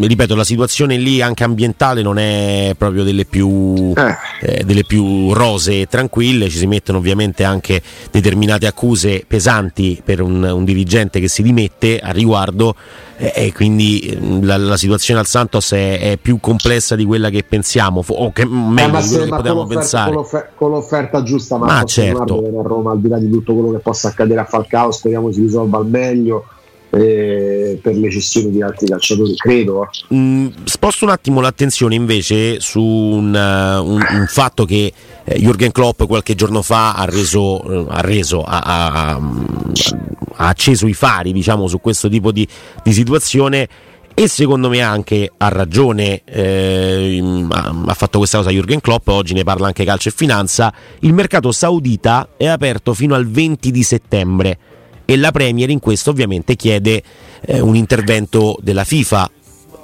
ripeto, 0.00 0.34
la 0.34 0.44
situazione 0.44 0.96
lì 0.96 1.20
anche 1.20 1.44
ambientale 1.44 2.02
non 2.02 2.18
è 2.18 2.74
proprio 2.78 3.04
delle 3.04 3.24
più, 3.24 3.92
eh. 3.96 4.16
eh. 4.40 4.64
delle 4.64 4.84
più 4.84 5.32
rose 5.32 5.82
e 5.82 5.86
tranquille. 5.86 6.48
Ci 6.48 6.58
si 6.58 6.66
mettono 6.66 6.98
ovviamente 6.98 7.44
anche 7.44 7.82
determinate 8.10 8.66
accuse 8.66 9.24
pesanti 9.26 10.00
per 10.04 10.20
un, 10.20 10.42
un 10.42 10.64
dirigente 10.64 11.20
che 11.20 11.28
si 11.28 11.42
dimette 11.42 11.98
a 11.98 12.10
riguardo 12.10 12.74
e 13.20 13.52
quindi 13.52 14.18
mm, 14.18 14.44
la, 14.44 14.56
la, 14.56 14.76
situazione 14.78 15.20
al 15.20 15.26
Santos 15.26 15.72
è, 15.72 16.00
è, 16.00 16.16
più 16.16 16.40
complessa 16.40 16.96
di 16.96 17.04
quella 17.04 17.28
che 17.28 17.44
pensiamo 17.46 18.02
o 18.06 18.32
che 18.32 18.46
meglio 18.46 18.96
eh, 18.96 19.02
di 19.02 19.08
quello 19.08 19.24
che 19.24 19.30
potevamo 19.30 19.66
pensare 19.66 20.10
con, 20.10 20.14
l'offer- 20.14 20.48
con, 20.54 20.70
l'offerta 20.70 21.22
giusta 21.22 21.58
ma, 21.58 21.66
ma 21.66 21.84
certo 21.84 22.38
a 22.38 22.62
Roma 22.62 22.92
al 22.92 23.00
di 23.00 23.08
là 23.08 23.18
di 23.18 23.28
tutto 23.28 23.52
quello 23.52 23.72
che 23.72 23.79
possa 23.80 24.08
accadere 24.08 24.40
a 24.40 24.44
Falcao 24.44 24.90
speriamo 24.90 25.32
si 25.32 25.40
risolva 25.40 25.78
al 25.78 25.86
meglio 25.86 26.46
eh, 26.90 27.78
per 27.80 27.96
le 27.96 28.10
cessioni 28.10 28.50
di 28.50 28.62
altri 28.62 28.86
calciatori, 28.86 29.34
credo. 29.36 29.88
Mm, 30.12 30.48
sposto 30.64 31.04
un 31.04 31.12
attimo 31.12 31.40
l'attenzione 31.40 31.94
invece 31.94 32.60
su 32.60 32.82
un, 32.82 33.32
uh, 33.32 33.84
un, 33.84 34.04
un 34.10 34.26
fatto 34.26 34.64
che 34.64 34.92
eh, 35.24 35.38
Jürgen 35.38 35.70
Klopp 35.70 36.02
qualche 36.04 36.34
giorno 36.34 36.62
fa 36.62 36.94
ha 36.94 37.04
reso, 37.04 37.86
ha, 37.88 38.00
reso 38.00 38.42
ha, 38.42 38.60
ha, 38.60 39.10
ha, 39.12 40.46
acceso 40.48 40.86
i 40.86 40.94
fari 40.94 41.32
diciamo, 41.32 41.68
su 41.68 41.80
questo 41.80 42.08
tipo 42.08 42.32
di, 42.32 42.46
di 42.82 42.92
situazione 42.92 43.68
e 44.14 44.28
secondo 44.28 44.68
me 44.68 44.80
anche 44.82 45.30
ha 45.36 45.48
ragione, 45.48 46.22
eh, 46.24 47.46
ha 47.50 47.94
fatto 47.94 48.18
questa 48.18 48.38
cosa 48.38 48.50
Jürgen 48.50 48.80
Klopp, 48.80 49.08
oggi 49.08 49.34
ne 49.34 49.44
parla 49.44 49.66
anche 49.66 49.84
Calcio 49.84 50.08
e 50.08 50.12
Finanza, 50.12 50.72
il 51.00 51.14
mercato 51.14 51.52
saudita 51.52 52.30
è 52.36 52.46
aperto 52.46 52.92
fino 52.92 53.14
al 53.14 53.26
20 53.26 53.70
di 53.70 53.82
settembre 53.82 54.58
e 55.04 55.16
la 55.16 55.32
Premier 55.32 55.70
in 55.70 55.80
questo 55.80 56.10
ovviamente 56.10 56.54
chiede 56.54 57.02
eh, 57.40 57.60
un 57.60 57.74
intervento 57.74 58.56
della 58.60 58.84
FIFA. 58.84 59.30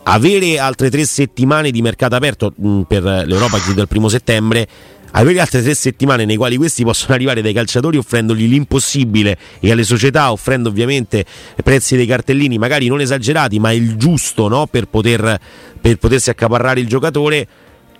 Avere 0.04 0.60
altre 0.60 0.88
tre 0.88 1.04
settimane 1.04 1.72
di 1.72 1.82
mercato 1.82 2.14
aperto 2.14 2.52
mh, 2.54 2.68
mm, 2.68 2.80
per 2.82 3.02
l'Europa 3.02 3.58
chiude 3.58 3.80
il 3.80 3.88
primo 3.88 4.08
settembre 4.08 4.68
avere 5.12 5.40
altre 5.40 5.62
tre 5.62 5.74
settimane 5.74 6.24
nei 6.24 6.36
quali 6.36 6.56
questi 6.56 6.84
possono 6.84 7.14
arrivare 7.14 7.42
dai 7.42 7.52
calciatori 7.52 7.96
offrendogli 7.96 8.46
l'impossibile 8.48 9.38
e 9.60 9.70
alle 9.70 9.84
società 9.84 10.30
offrendo 10.32 10.68
ovviamente 10.68 11.24
prezzi 11.62 11.96
dei 11.96 12.06
cartellini 12.06 12.58
magari 12.58 12.88
non 12.88 13.00
esagerati 13.00 13.58
ma 13.58 13.72
il 13.72 13.96
giusto 13.96 14.48
no? 14.48 14.66
per, 14.66 14.86
poter, 14.86 15.38
per 15.80 15.96
potersi 15.96 16.30
accaparrare 16.30 16.80
il 16.80 16.86
giocatore 16.88 17.48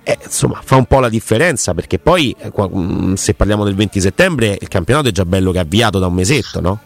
eh, 0.03 0.17
insomma 0.23 0.61
fa 0.63 0.75
un 0.75 0.85
po' 0.85 0.99
la 0.99 1.09
differenza 1.09 1.73
perché 1.73 1.99
poi 1.99 2.35
eh, 2.39 2.51
mm, 2.55 3.13
se 3.13 3.33
parliamo 3.33 3.63
del 3.63 3.75
20 3.75 3.99
settembre 3.99 4.57
il 4.59 4.67
campionato 4.67 5.09
è 5.09 5.11
già 5.11 5.25
bello 5.25 5.51
che 5.51 5.57
è 5.57 5.61
avviato 5.61 5.99
da 5.99 6.07
un 6.07 6.13
mesetto 6.13 6.61
no? 6.61 6.79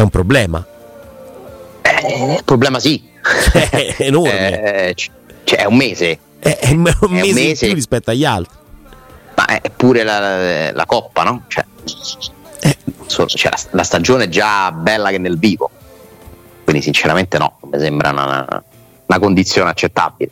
È 0.00 0.02
un 0.02 0.08
problema. 0.08 0.66
Eh, 1.82 2.40
problema 2.42 2.78
sì. 2.78 3.02
è 3.70 3.96
enorme. 3.98 4.86
Eh, 4.86 4.94
cioè, 5.44 5.58
è 5.58 5.64
un 5.66 5.76
mese. 5.76 6.18
È, 6.40 6.58
è 6.58 6.70
un, 6.70 6.80
mese 6.80 6.98
è 6.98 7.04
un 7.04 7.12
mese 7.12 7.40
in 7.50 7.56
più 7.56 7.74
rispetto 7.74 8.10
agli 8.10 8.24
altri. 8.24 8.58
Ma 9.36 9.46
è 9.60 9.70
pure 9.70 10.02
la, 10.02 10.72
la 10.72 10.86
coppa, 10.86 11.22
no? 11.22 11.44
Cioè, 11.46 11.64
eh. 12.60 12.76
cioè, 13.06 13.50
la, 13.50 13.58
la, 13.70 13.82
stagione 13.82 14.24
è 14.24 14.28
già 14.28 14.72
bella 14.72 15.10
che 15.10 15.18
nel 15.18 15.38
vivo. 15.38 15.70
Quindi 16.64 16.82
sinceramente 16.82 17.38
no, 17.38 17.58
mi 17.70 17.78
sembra 17.78 18.10
una, 18.10 18.64
una 19.06 19.18
condizione 19.18 19.70
accettabile. 19.70 20.30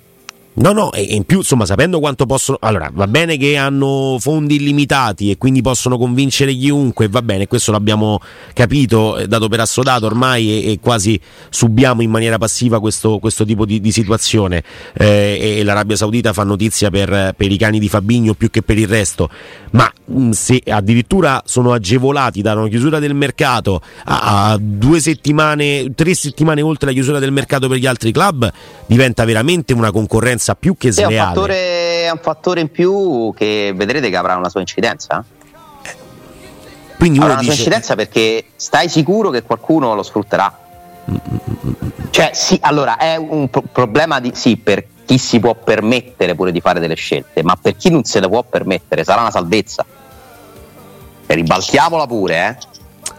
No, 0.59 0.72
no, 0.72 0.92
e 0.92 1.02
in 1.02 1.22
più, 1.22 1.38
insomma, 1.38 1.64
sapendo 1.66 2.00
quanto 2.00 2.26
possono. 2.26 2.59
Allora, 2.61 2.90
va 2.92 3.06
bene 3.06 3.36
che 3.36 3.56
hanno 3.56 4.16
fondi 4.18 4.56
illimitati 4.56 5.30
e 5.30 5.38
quindi 5.38 5.62
possono 5.62 5.96
convincere 5.96 6.52
chiunque, 6.52 7.06
va 7.06 7.22
bene, 7.22 7.46
questo 7.46 7.70
l'abbiamo 7.70 8.18
capito, 8.54 9.24
dato 9.28 9.48
per 9.48 9.61
assodato 9.61 10.06
ormai 10.06 10.64
e, 10.64 10.72
e 10.72 10.80
quasi 10.80 11.18
subiamo 11.48 12.02
in 12.02 12.11
maniera 12.11 12.38
passiva 12.38 12.80
questo, 12.80 13.18
questo 13.18 13.44
tipo 13.44 13.64
di, 13.64 13.80
di 13.80 13.92
situazione. 13.92 14.64
Eh, 14.94 15.59
e 15.59 15.62
l'Arabia 15.62 15.94
Saudita 15.94 16.32
fa 16.32 16.42
notizia 16.42 16.90
per, 16.90 17.34
per, 17.36 17.52
i 17.52 17.56
cani 17.56 17.78
di 17.78 17.88
Fabigno 17.88 18.34
più 18.34 18.50
che 18.50 18.62
per 18.62 18.78
il 18.78 18.88
resto. 18.88 19.30
Ma 19.70 19.90
mh, 20.06 20.30
se 20.30 20.61
addirittura 20.66 21.40
sono 21.46 21.72
agevolati 21.72 22.42
da 22.42 22.54
una 22.54 22.66
chiusura 22.66 22.98
del 22.98 23.14
mercato 23.14 23.80
a, 24.06 24.50
a 24.50 24.59
due 24.61 24.98
settimane, 24.98 25.94
tre 25.94 26.14
settimane 26.14 26.62
oltre 26.62 26.88
la 26.88 26.92
chiusura 26.94 27.20
del 27.20 27.30
mercato 27.30 27.68
per 27.68 27.78
gli 27.78 27.86
altri 27.86 28.11
club, 28.11 28.50
diventa 28.86 29.24
veramente 29.24 29.72
una 29.72 29.92
concorrenza 29.92 30.46
incidenza 30.49 30.55
più 30.55 30.76
che 30.76 30.92
sleale. 30.92 31.14
È 31.14 31.20
un, 31.20 31.26
fattore, 31.26 32.03
è 32.05 32.11
un 32.11 32.20
fattore 32.20 32.61
in 32.61 32.70
più 32.70 33.32
che 33.36 33.72
vedrete 33.74 34.09
che 34.09 34.16
avrà 34.16 34.36
una 34.36 34.49
sua 34.49 34.61
incidenza. 34.61 35.24
Quindi 36.96 37.18
avrà 37.18 37.32
una 37.32 37.40
dice... 37.40 37.53
sua 37.53 37.62
incidenza 37.62 37.94
perché 37.94 38.44
stai 38.57 38.88
sicuro 38.88 39.30
che 39.30 39.42
qualcuno 39.42 39.94
lo 39.94 40.03
sfrutterà. 40.03 40.59
Cioè, 42.11 42.30
sì, 42.34 42.59
allora 42.62 42.96
è 42.96 43.16
un 43.16 43.49
pro- 43.51 43.62
problema 43.70 44.20
di 44.20 44.32
sì, 44.34 44.57
per 44.57 44.84
chi 45.05 45.18
si 45.18 45.38
può 45.38 45.55
permettere 45.55 46.34
pure 46.34 46.53
di 46.53 46.61
fare 46.61 46.80
delle 46.80 46.96
scelte, 46.96 47.42
ma 47.42 47.57
per 47.61 47.76
chi 47.76 47.90
non 47.90 48.05
se 48.05 48.20
le 48.20 48.28
può 48.28 48.42
permettere 48.42 49.05
sarà 49.05 49.20
una 49.20 49.30
salvezza. 49.30 49.84
E 51.26 51.34
ribaltiamola 51.34 52.07
pure, 52.07 52.36
eh 52.36 52.76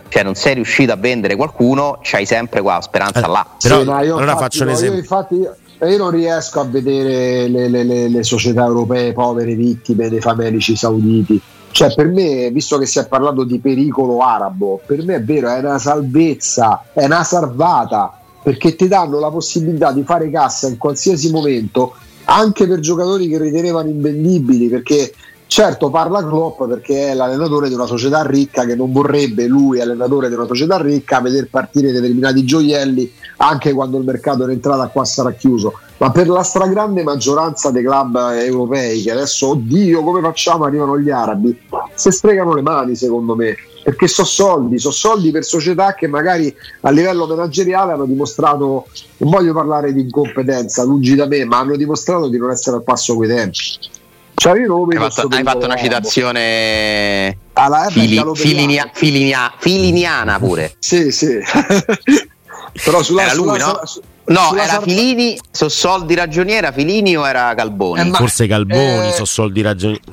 cioè 0.09 0.23
non 0.23 0.33
sei 0.33 0.55
riuscito 0.55 0.91
a 0.91 0.95
vendere 0.95 1.35
qualcuno, 1.35 1.99
c'hai 2.01 2.25
sempre 2.25 2.61
qua 2.61 2.81
speranza 2.81 3.25
eh, 3.25 3.29
là. 3.29 3.45
Però 3.61 3.83
sì, 3.83 3.89
allora 3.89 4.23
infatti, 4.23 4.39
faccio 4.39 4.63
un 4.63 4.69
esempio. 4.69 4.95
Io 4.95 4.99
infatti 5.01 5.35
io 5.35 5.55
non 5.97 6.11
riesco 6.11 6.59
a 6.59 6.65
vedere 6.65 7.47
le, 7.47 7.69
le, 7.69 7.83
le, 7.83 8.09
le, 8.09 8.23
società 8.23 8.65
europee 8.65 9.13
povere 9.13 9.55
vittime 9.55 10.09
dei 10.09 10.19
famelici 10.19 10.75
sauditi. 10.75 11.41
Cioè, 11.71 11.93
per 11.93 12.07
me, 12.07 12.49
visto 12.51 12.77
che 12.77 12.85
si 12.85 12.99
è 12.99 13.07
parlato 13.07 13.43
di 13.43 13.59
pericolo 13.59 14.19
arabo, 14.19 14.81
per 14.85 15.03
me 15.03 15.15
è 15.15 15.23
vero, 15.23 15.49
è 15.49 15.59
una 15.59 15.77
salvezza, 15.77 16.83
è 16.93 17.05
una 17.05 17.23
salvata, 17.23 18.19
perché 18.41 18.75
ti 18.75 18.87
danno 18.87 19.19
la 19.19 19.29
possibilità 19.29 19.91
di 19.91 20.03
fare 20.03 20.29
cassa 20.29 20.67
in 20.67 20.77
qualsiasi 20.77 21.31
momento, 21.31 21.93
anche 22.25 22.67
per 22.67 22.79
giocatori 22.79 23.29
che 23.29 23.37
ritenevano 23.37 23.89
invendibili, 23.89 24.67
perché 24.67 25.13
Certo, 25.51 25.89
parla 25.89 26.23
Klopp 26.23 26.63
perché 26.65 27.07
è 27.07 27.13
l'allenatore 27.15 27.69
di 27.69 27.73
una 27.73 27.87
società 27.87 28.21
ricca 28.21 28.65
che 28.65 28.75
non 28.75 28.91
vorrebbe 28.91 29.47
lui, 29.47 29.81
allenatore 29.81 30.29
di 30.29 30.35
una 30.35 30.45
società 30.45 30.79
ricca, 30.79 31.21
vedere 31.21 31.47
partire 31.47 31.91
determinati 31.91 32.45
gioielli 32.45 33.11
anche 33.37 33.73
quando 33.73 33.97
il 33.97 34.03
mercato 34.03 34.43
in 34.43 34.51
entrata 34.51 34.87
qua 34.89 35.03
sarà 35.05 35.31
chiuso. 35.31 35.73
Ma 35.97 36.11
per 36.11 36.29
la 36.29 36.43
stragrande 36.43 37.01
maggioranza 37.01 37.71
dei 37.71 37.83
club 37.83 38.15
europei, 38.15 39.01
che 39.01 39.11
adesso, 39.11 39.49
oddio, 39.49 40.03
come 40.03 40.21
facciamo? 40.21 40.65
Arrivano 40.65 40.99
gli 40.99 41.09
arabi, 41.09 41.59
si 41.95 42.11
stregano 42.11 42.53
le 42.53 42.61
mani, 42.61 42.95
secondo 42.95 43.35
me, 43.35 43.55
perché 43.83 44.07
so 44.07 44.25
soldi, 44.25 44.77
so 44.77 44.91
soldi 44.91 45.31
per 45.31 45.43
società 45.43 45.95
che 45.95 46.07
magari 46.07 46.55
a 46.81 46.91
livello 46.91 47.25
manageriale 47.25 47.93
hanno 47.93 48.05
dimostrato, 48.05 48.85
non 49.17 49.31
voglio 49.31 49.53
parlare 49.53 49.93
di 49.93 50.01
incompetenza, 50.01 50.83
lungi 50.83 51.15
da 51.15 51.25
me, 51.25 51.43
ma 51.43 51.57
hanno 51.57 51.75
dimostrato 51.75 52.27
di 52.27 52.37
non 52.37 52.51
essere 52.51 52.75
al 52.75 52.83
passo 52.83 53.15
coi 53.15 53.27
tempi. 53.27 53.97
Cioè, 54.39 54.53
hai 54.53 55.09
fatto, 55.11 55.27
hai 55.35 55.43
fatto 55.43 55.65
una 55.65 55.75
citazione 55.75 57.37
Alla 57.53 57.87
fili, 57.89 58.23
filinia, 58.35 58.89
filinia, 58.93 59.53
filiniana 59.57 60.39
pure. 60.39 60.75
sì, 60.79 61.11
sì. 61.11 61.39
Però 62.85 63.03
sulla, 63.03 63.23
era 63.23 63.33
lui, 63.33 63.59
sulla, 63.59 63.65
no? 63.65 63.85
Su, 63.85 64.01
no, 64.25 64.39
sulla 64.47 64.63
era 64.63 64.71
Sar- 64.73 64.83
Filini, 64.83 65.37
so 65.51 65.67
soldi 65.67 66.15
ragioniera, 66.15 66.71
Filini 66.71 67.17
o 67.17 67.27
era 67.27 67.53
Calboni? 67.53 68.07
Eh, 68.07 68.11
Forse 68.13 68.47
Calboni, 68.47 69.09
eh, 69.09 69.11
so 69.11 69.25
soldi 69.25 69.61
ragioniera. 69.61 70.03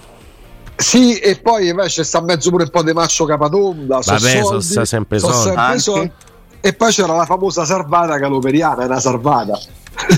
Sì, 0.75 1.19
e 1.19 1.37
poi 1.39 1.69
invece 1.69 2.03
sta 2.03 2.21
mezzo 2.21 2.51
pure 2.51 2.65
un 2.65 2.71
po' 2.71 2.83
di 2.83 2.93
Maccio 2.93 3.25
Capatonda. 3.27 4.03
So 4.03 4.13
Vabbè, 4.13 4.43
soldi, 4.43 4.65
so 4.65 4.85
sempre 4.85 5.19
so 5.21 5.33
soldi. 5.33 5.57
Sempre 5.57 5.79
soldi. 5.79 6.13
E 6.61 6.73
poi 6.73 6.91
c'era 6.91 7.15
la 7.15 7.25
famosa 7.27 7.65
Sarvata 7.65 8.19
Caloperiana, 8.19 8.85
una 8.87 8.99
Sarvata. 8.99 9.57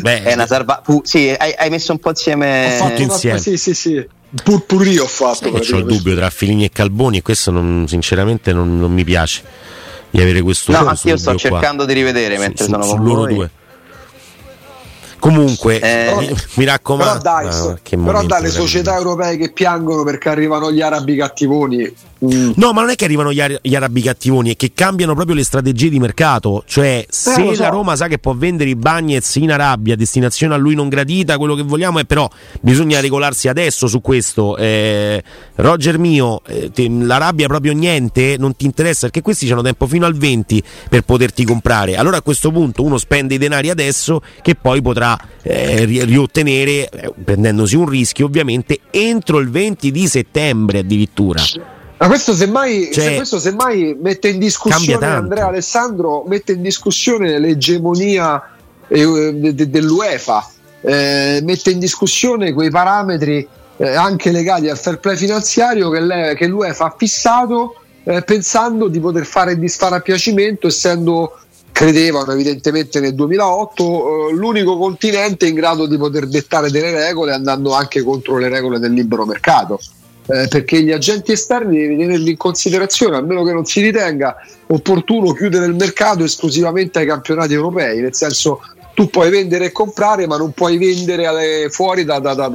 Beh, 0.00 0.22
è 0.22 0.34
una 0.34 0.46
salva- 0.46 0.80
pu- 0.82 1.02
sì, 1.04 1.34
hai, 1.36 1.54
hai, 1.56 1.70
messo 1.70 1.92
un 1.92 1.98
po' 1.98 2.10
insieme. 2.10 2.74
Ho 2.74 2.84
fatto 2.84 3.02
insieme. 3.02 3.38
Sì, 3.38 3.56
sì, 3.56 3.74
sì. 3.74 4.06
Pur, 4.42 4.64
pur 4.66 4.86
io 4.86 5.04
ho 5.04 5.06
fatto. 5.06 5.48
Io 5.48 5.76
ho 5.76 5.78
il 5.78 5.86
dubbio 5.86 6.14
tra 6.14 6.28
Filini 6.30 6.64
e 6.64 6.70
Calboni 6.70 7.18
e 7.18 7.22
questo 7.22 7.50
non, 7.50 7.86
sinceramente 7.88 8.52
non, 8.52 8.78
non, 8.78 8.92
mi 8.92 9.04
piace 9.04 9.42
di 10.10 10.20
avere 10.20 10.42
questo. 10.42 10.72
No, 10.72 10.86
anche 10.86 11.08
io 11.08 11.16
sto 11.16 11.34
cercando 11.36 11.84
qua. 11.84 11.92
di 11.92 11.98
rivedere 11.98 12.38
mentre 12.38 12.64
su, 12.64 12.70
sono 12.70 12.82
su, 12.82 12.96
con 12.96 13.04
loro 13.04 13.20
voi. 13.20 13.34
due. 13.34 13.50
Comunque, 15.18 15.80
eh, 15.80 16.14
mi, 16.18 16.34
mi, 16.54 16.64
raccomando. 16.64 17.20
Però 17.20 17.22
dai, 17.22 17.46
ah, 17.48 17.78
però 17.82 18.22
dai 18.24 18.42
le 18.42 18.50
società 18.50 18.96
europee 18.96 19.36
che 19.36 19.52
piangono 19.52 20.04
perché 20.04 20.28
arrivano 20.28 20.70
gli 20.70 20.80
arabi 20.80 21.16
cattivoni 21.16 21.92
Mm. 22.24 22.52
No, 22.56 22.72
ma 22.72 22.80
non 22.80 22.90
è 22.90 22.96
che 22.96 23.04
arrivano 23.04 23.32
gli, 23.32 23.40
ar- 23.40 23.60
gli, 23.62 23.76
arabi 23.76 24.02
cattivoni, 24.02 24.52
è 24.52 24.56
che 24.56 24.72
cambiano 24.74 25.14
proprio 25.14 25.36
le 25.36 25.44
strategie 25.44 25.88
di 25.88 26.00
mercato. 26.00 26.64
Cioè, 26.66 26.86
eh, 26.86 27.06
se 27.08 27.54
so. 27.54 27.62
la 27.62 27.68
Roma 27.68 27.94
sa 27.94 28.08
che 28.08 28.18
può 28.18 28.34
vendere 28.34 28.70
i 28.70 28.74
Bagnets 28.74 29.36
in 29.36 29.52
Arabia, 29.52 29.94
destinazione 29.94 30.54
a 30.54 30.56
lui 30.56 30.74
non 30.74 30.88
gradita, 30.88 31.38
quello 31.38 31.54
che 31.54 31.62
vogliamo 31.62 32.00
è 32.00 32.04
però 32.04 32.28
bisogna 32.60 33.00
regolarsi 33.00 33.46
adesso 33.46 33.86
su 33.86 34.00
questo. 34.00 34.56
Eh, 34.56 35.22
Roger 35.56 35.98
mio, 35.98 36.42
eh, 36.46 36.72
te, 36.72 36.88
l'Arabia 36.88 37.46
proprio 37.46 37.72
niente, 37.72 38.34
non 38.36 38.56
ti 38.56 38.64
interessa 38.64 39.02
perché 39.02 39.22
questi 39.22 39.48
hanno 39.50 39.62
tempo 39.62 39.86
fino 39.86 40.04
al 40.04 40.16
20 40.16 40.62
per 40.88 41.02
poterti 41.02 41.44
comprare. 41.44 41.96
Allora 41.96 42.16
a 42.16 42.22
questo 42.22 42.50
punto 42.50 42.82
uno 42.82 42.98
spende 42.98 43.34
i 43.34 43.38
denari 43.38 43.70
adesso 43.70 44.20
che 44.42 44.56
poi 44.56 44.82
potrà 44.82 45.07
eh, 45.42 45.84
riottenere, 45.84 46.88
eh, 46.88 47.12
prendendosi 47.22 47.76
un 47.76 47.88
rischio 47.88 48.26
ovviamente, 48.26 48.80
entro 48.90 49.38
il 49.38 49.50
20 49.50 49.90
di 49.92 50.08
settembre 50.08 50.80
addirittura. 50.80 51.40
Ma 51.98 52.06
questo 52.06 52.34
semmai, 52.34 52.90
cioè, 52.92 53.04
se 53.04 53.14
questo 53.16 53.38
semmai 53.38 53.96
mette 54.00 54.28
in 54.28 54.38
discussione 54.38 55.04
Andrea 55.04 55.46
Alessandro, 55.46 56.24
mette 56.26 56.52
in 56.52 56.62
discussione 56.62 57.38
l'egemonia 57.38 58.40
eh, 58.86 59.32
de, 59.34 59.54
de, 59.54 59.68
dell'UEFA, 59.68 60.48
eh, 60.80 61.40
mette 61.42 61.70
in 61.70 61.78
discussione 61.78 62.52
quei 62.52 62.70
parametri 62.70 63.46
eh, 63.78 63.94
anche 63.94 64.30
legati 64.30 64.68
al 64.68 64.78
fair 64.78 64.98
play 64.98 65.16
finanziario 65.16 65.90
che, 65.90 66.34
che 66.36 66.46
l'UEFA 66.46 66.84
ha 66.86 66.94
fissato 66.96 67.74
eh, 68.04 68.22
pensando 68.22 68.88
di 68.88 69.00
poter 69.00 69.26
fare 69.26 69.52
il 69.52 69.58
disfare 69.58 69.96
a 69.96 70.00
piacimento, 70.00 70.68
essendo 70.68 71.38
credevano 71.78 72.32
evidentemente 72.32 72.98
nel 72.98 73.14
2008 73.14 74.30
eh, 74.30 74.32
l'unico 74.34 74.76
continente 74.76 75.46
in 75.46 75.54
grado 75.54 75.86
di 75.86 75.96
poter 75.96 76.26
dettare 76.26 76.72
delle 76.72 76.90
regole 76.90 77.32
andando 77.32 77.72
anche 77.72 78.02
contro 78.02 78.36
le 78.36 78.48
regole 78.48 78.80
del 78.80 78.92
libero 78.92 79.24
mercato. 79.24 79.78
Eh, 80.26 80.48
perché 80.48 80.82
gli 80.82 80.90
agenti 80.90 81.30
esterni 81.30 81.78
devi 81.78 81.96
tenerli 81.96 82.30
in 82.30 82.36
considerazione, 82.36 83.18
a 83.18 83.20
meno 83.20 83.44
che 83.44 83.52
non 83.52 83.64
si 83.64 83.80
ritenga 83.80 84.34
opportuno 84.66 85.32
chiudere 85.32 85.66
il 85.66 85.76
mercato 85.76 86.24
esclusivamente 86.24 86.98
ai 86.98 87.06
campionati 87.06 87.54
europei, 87.54 88.00
nel 88.00 88.14
senso 88.14 88.60
tu 88.94 89.08
puoi 89.08 89.30
vendere 89.30 89.66
e 89.66 89.72
comprare, 89.72 90.26
ma 90.26 90.36
non 90.36 90.50
puoi 90.50 90.78
vendere 90.78 91.26
alle, 91.26 91.68
fuori 91.70 92.04
da, 92.04 92.18
da, 92.18 92.34
da, 92.34 92.48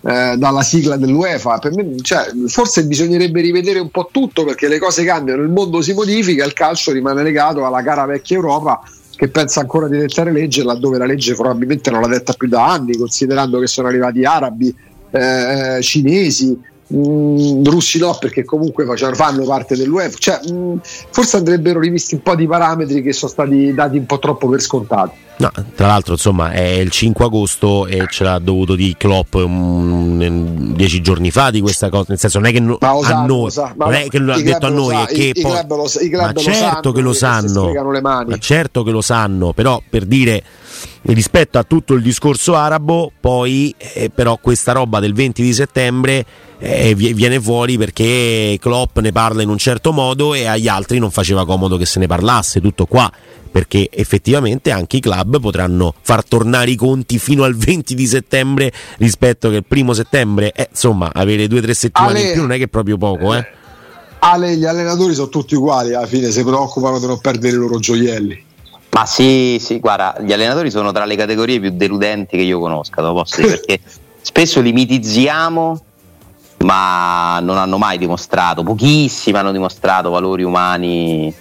eh, 0.00 0.36
dalla 0.36 0.62
sigla 0.62 0.96
dell'UEFA. 0.96 1.60
Me, 1.72 1.96
cioè, 2.02 2.30
forse 2.46 2.84
bisognerebbe 2.84 3.40
rivedere 3.40 3.78
un 3.78 3.90
po' 3.90 4.08
tutto 4.10 4.44
perché 4.44 4.68
le 4.68 4.78
cose 4.78 5.04
cambiano, 5.04 5.42
il 5.42 5.48
mondo 5.48 5.80
si 5.82 5.92
modifica, 5.92 6.44
il 6.44 6.52
calcio 6.52 6.92
rimane 6.92 7.22
legato 7.22 7.64
alla 7.66 7.82
cara 7.82 8.04
vecchia 8.06 8.36
Europa 8.36 8.80
che 9.18 9.28
pensa 9.28 9.58
ancora 9.60 9.88
di 9.88 9.98
dettare 9.98 10.30
legge 10.30 10.62
laddove 10.62 10.96
la 10.96 11.04
legge 11.04 11.34
probabilmente 11.34 11.90
non 11.90 12.02
l'ha 12.02 12.06
detta 12.06 12.34
più 12.34 12.46
da 12.46 12.70
anni, 12.70 12.96
considerando 12.96 13.58
che 13.58 13.66
sono 13.66 13.88
arrivati 13.88 14.24
arabi, 14.24 14.72
eh, 15.10 15.78
cinesi, 15.82 16.56
Mm, 16.94 17.64
russi 17.64 17.98
no 17.98 18.16
perché 18.18 18.46
comunque 18.46 18.86
facevano, 18.86 19.14
fanno 19.14 19.44
parte 19.44 19.76
dell'UEFA 19.76 20.16
cioè, 20.16 20.40
mh, 20.42 20.52
mm, 20.54 20.76
forse 21.10 21.36
andrebbero 21.36 21.80
rivisti 21.80 22.14
un 22.14 22.22
po' 22.22 22.34
di 22.34 22.46
parametri 22.46 23.02
che 23.02 23.12
sono 23.12 23.30
stati 23.30 23.74
dati 23.74 23.98
un 23.98 24.06
po' 24.06 24.18
troppo 24.18 24.48
per 24.48 24.62
scontati. 24.62 25.26
No, 25.36 25.50
tra 25.74 25.86
l'altro 25.86 26.14
insomma 26.14 26.50
è 26.50 26.62
il 26.62 26.90
5 26.90 27.26
agosto 27.26 27.86
e 27.86 28.06
ce 28.08 28.24
l'ha 28.24 28.38
dovuto 28.38 28.74
di 28.74 28.94
Klopp 28.98 29.34
um, 29.34 30.74
dieci 30.74 31.02
giorni 31.02 31.30
fa 31.30 31.50
di 31.50 31.60
questa 31.60 31.90
cosa 31.90 32.06
nel 32.08 32.18
senso 32.18 32.38
non 32.40 32.48
è 32.48 32.52
che 32.52 32.58
no, 32.58 32.76
a 32.80 32.98
sanno, 33.02 33.26
noi 33.26 33.50
sa, 33.50 33.72
non 33.76 33.92
è 33.92 34.08
che 34.08 34.18
l'ha 34.18 34.40
detto 34.40 34.66
a 34.66 34.70
noi 34.70 34.96
è 34.96 35.06
che 35.06 35.32
i, 35.34 35.40
poi, 35.40 35.60
lo, 35.68 35.86
ma 36.16 36.32
certo 36.32 36.90
che 36.90 37.00
lo 37.02 37.12
sanno. 37.12 37.70
ma 38.00 38.24
certo 38.40 38.82
che 38.82 38.90
lo 38.90 39.02
sanno 39.02 39.52
però 39.52 39.80
per 39.88 40.06
dire 40.06 40.42
rispetto 41.02 41.58
a 41.58 41.62
tutto 41.62 41.94
il 41.94 42.02
discorso 42.02 42.54
arabo, 42.54 43.12
poi 43.18 43.74
eh, 43.76 44.10
però 44.10 44.38
questa 44.40 44.72
roba 44.72 45.00
del 45.00 45.14
20 45.14 45.42
di 45.42 45.52
settembre 45.52 46.26
eh, 46.58 46.94
viene 46.94 47.40
fuori 47.40 47.78
perché 47.78 48.56
Klopp 48.60 48.98
ne 48.98 49.12
parla 49.12 49.42
in 49.42 49.48
un 49.48 49.58
certo 49.58 49.92
modo 49.92 50.34
e 50.34 50.46
agli 50.46 50.68
altri 50.68 50.98
non 50.98 51.10
faceva 51.10 51.46
comodo 51.46 51.76
che 51.76 51.86
se 51.86 51.98
ne 51.98 52.06
parlasse, 52.06 52.60
tutto 52.60 52.86
qua, 52.86 53.10
perché 53.50 53.88
effettivamente 53.92 54.70
anche 54.70 54.96
i 54.96 55.00
club 55.00 55.40
potranno 55.40 55.94
far 56.00 56.24
tornare 56.24 56.70
i 56.70 56.76
conti 56.76 57.18
fino 57.18 57.44
al 57.44 57.56
20 57.56 57.94
di 57.94 58.06
settembre 58.06 58.72
rispetto 58.98 59.48
che 59.50 59.56
il 59.56 59.64
primo 59.66 59.92
settembre, 59.92 60.52
eh, 60.52 60.68
insomma, 60.70 61.10
avere 61.12 61.46
due 61.46 61.60
o 61.60 61.62
tre 61.62 61.74
settimane 61.74 62.18
Ale, 62.18 62.26
in 62.26 62.32
più 62.32 62.40
non 62.42 62.52
è 62.52 62.56
che 62.56 62.64
è 62.64 62.68
proprio 62.68 62.96
poco, 62.96 63.34
eh. 63.34 63.46
Ale, 64.20 64.56
gli 64.56 64.64
allenatori 64.64 65.14
sono 65.14 65.28
tutti 65.28 65.54
uguali, 65.54 65.94
alla 65.94 66.06
fine 66.06 66.30
si 66.30 66.42
preoccupano 66.42 66.98
di 66.98 67.06
non 67.06 67.20
perdere 67.20 67.54
i 67.54 67.58
loro 67.58 67.78
gioielli. 67.78 68.46
Ma 68.90 69.06
sì, 69.06 69.58
sì, 69.60 69.78
guarda, 69.78 70.16
gli 70.20 70.32
allenatori 70.32 70.70
sono 70.70 70.90
tra 70.90 71.04
le 71.04 71.14
categorie 71.14 71.60
più 71.60 71.70
deludenti 71.70 72.36
che 72.36 72.42
io 72.42 72.58
conosca, 72.58 73.00
lo 73.00 73.12
posso 73.12 73.40
dire, 73.40 73.58
perché 73.62 73.80
spesso 74.20 74.60
li 74.60 74.72
mitizziamo, 74.72 75.82
ma 76.64 77.38
non 77.40 77.56
hanno 77.56 77.78
mai 77.78 77.98
dimostrato, 77.98 78.62
pochissimi 78.62 79.38
hanno 79.38 79.52
dimostrato 79.52 80.10
valori 80.10 80.42
umani 80.42 81.32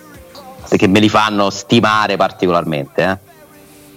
che 0.70 0.88
me 0.88 0.99
li 0.99 1.09
fanno 1.09 1.49
stimare 1.49 2.18
particolarmente. 2.18 3.03
Eh? 3.03 3.18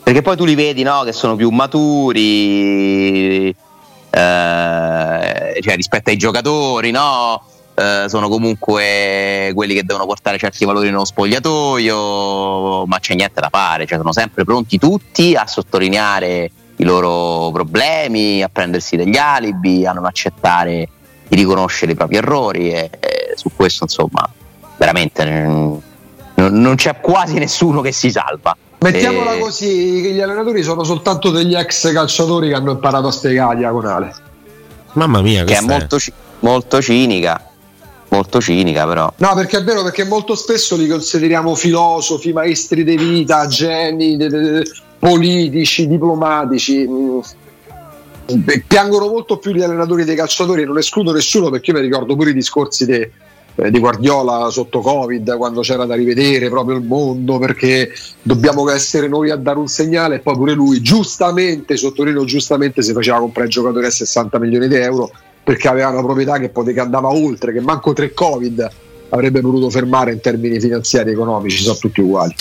Perché 0.02 0.22
poi 0.22 0.36
tu 0.36 0.44
li 0.44 0.54
vedi 0.54 0.82
no, 0.82 1.02
che 1.02 1.12
sono 1.12 1.36
più 1.36 1.50
maturi 1.50 3.48
eh, 3.48 3.54
cioè, 5.60 5.76
rispetto 5.76 6.10
ai 6.10 6.16
giocatori, 6.16 6.90
no? 6.90 7.44
Eh, 7.74 8.04
sono 8.08 8.28
comunque 8.28 9.52
quelli 9.54 9.74
che 9.74 9.84
devono 9.84 10.06
portare 10.06 10.38
certi 10.38 10.64
valori 10.64 10.90
nello 10.90 11.04
spogliatoio, 11.04 12.86
ma 12.86 12.98
c'è 12.98 13.14
niente 13.14 13.40
da 13.40 13.48
fare, 13.50 13.86
cioè, 13.86 13.98
sono 13.98 14.12
sempre 14.12 14.44
pronti 14.44 14.78
tutti 14.78 15.34
a 15.34 15.46
sottolineare 15.46 16.50
i 16.76 16.84
loro 16.84 17.50
problemi, 17.52 18.42
a 18.42 18.48
prendersi 18.48 18.96
degli 18.96 19.16
alibi, 19.16 19.86
a 19.86 19.92
non 19.92 20.06
accettare 20.06 20.88
di 21.30 21.36
riconoscere 21.36 21.92
i 21.92 21.94
propri 21.94 22.16
errori 22.16 22.72
e, 22.72 22.90
e 22.98 23.32
su 23.36 23.50
questo 23.54 23.84
insomma 23.84 24.28
veramente 24.76 25.24
non, 25.24 25.80
non, 26.34 26.74
c'è 26.74 27.00
quasi 27.00 27.38
nessuno 27.38 27.80
che 27.80 27.92
si 27.92 28.10
salva. 28.10 28.56
Mettiamola 28.80 29.34
e... 29.34 29.38
così, 29.38 30.12
gli 30.12 30.20
allenatori 30.20 30.62
sono 30.62 30.84
soltanto 30.84 31.30
degli 31.30 31.54
ex 31.54 31.92
calciatori 31.92 32.48
che 32.48 32.54
hanno 32.54 32.72
imparato 32.72 33.06
a 33.06 33.12
spiegare 33.12 33.56
diagonale. 33.56 34.14
Mamma 34.94 35.20
mia, 35.20 35.44
che 35.44 35.56
è 35.56 35.60
molto, 35.60 35.96
è 35.96 36.12
molto 36.40 36.82
cinica 36.82 37.44
molto 38.10 38.40
cinica 38.40 38.86
però. 38.86 39.12
No, 39.16 39.34
perché 39.34 39.58
è 39.58 39.62
vero, 39.64 39.82
perché 39.82 40.04
molto 40.04 40.34
spesso 40.34 40.76
li 40.76 40.86
consideriamo 40.86 41.54
filosofi, 41.54 42.32
maestri 42.32 42.84
di 42.84 42.96
vita, 42.96 43.46
geni, 43.46 44.16
de, 44.16 44.28
de, 44.28 44.38
de, 44.40 44.64
politici, 44.98 45.86
diplomatici. 45.86 46.88
Piangono 48.66 49.08
molto 49.08 49.38
più 49.38 49.52
gli 49.52 49.62
allenatori 49.62 50.04
dei 50.04 50.16
calciatori, 50.16 50.64
non 50.64 50.78
escludo 50.78 51.12
nessuno 51.12 51.50
perché 51.50 51.70
io 51.70 51.78
mi 51.78 51.82
ricordo 51.82 52.14
pure 52.16 52.30
i 52.30 52.34
discorsi 52.34 52.86
di, 52.86 53.08
eh, 53.54 53.70
di 53.70 53.78
Guardiola 53.78 54.48
sotto 54.50 54.80
Covid, 54.80 55.36
quando 55.36 55.60
c'era 55.60 55.84
da 55.84 55.94
rivedere 55.94 56.48
proprio 56.48 56.76
il 56.76 56.84
mondo, 56.84 57.38
perché 57.38 57.90
dobbiamo 58.22 58.68
essere 58.70 59.08
noi 59.08 59.30
a 59.30 59.36
dare 59.36 59.58
un 59.58 59.68
segnale 59.68 60.16
e 60.16 60.18
poi 60.20 60.34
pure 60.34 60.52
lui 60.52 60.80
giustamente, 60.80 61.76
sottolineo 61.76 62.24
giustamente, 62.24 62.82
si 62.82 62.92
faceva 62.92 63.18
comprare 63.18 63.48
giocatori 63.48 63.86
a 63.86 63.90
60 63.90 64.38
milioni 64.38 64.68
di 64.68 64.76
euro 64.76 65.10
perché 65.42 65.68
aveva 65.68 65.88
una 65.88 66.02
proprietà 66.02 66.38
che, 66.38 66.48
pote- 66.50 66.72
che 66.72 66.80
andava 66.80 67.08
oltre, 67.08 67.52
che 67.52 67.60
manco 67.60 67.92
tre 67.92 68.12
Covid 68.12 68.68
avrebbe 69.10 69.40
potuto 69.40 69.70
fermare 69.70 70.12
in 70.12 70.20
termini 70.20 70.60
finanziari 70.60 71.10
e 71.10 71.12
economici, 71.12 71.62
sono 71.62 71.76
tutti 71.76 72.00
uguali. 72.00 72.34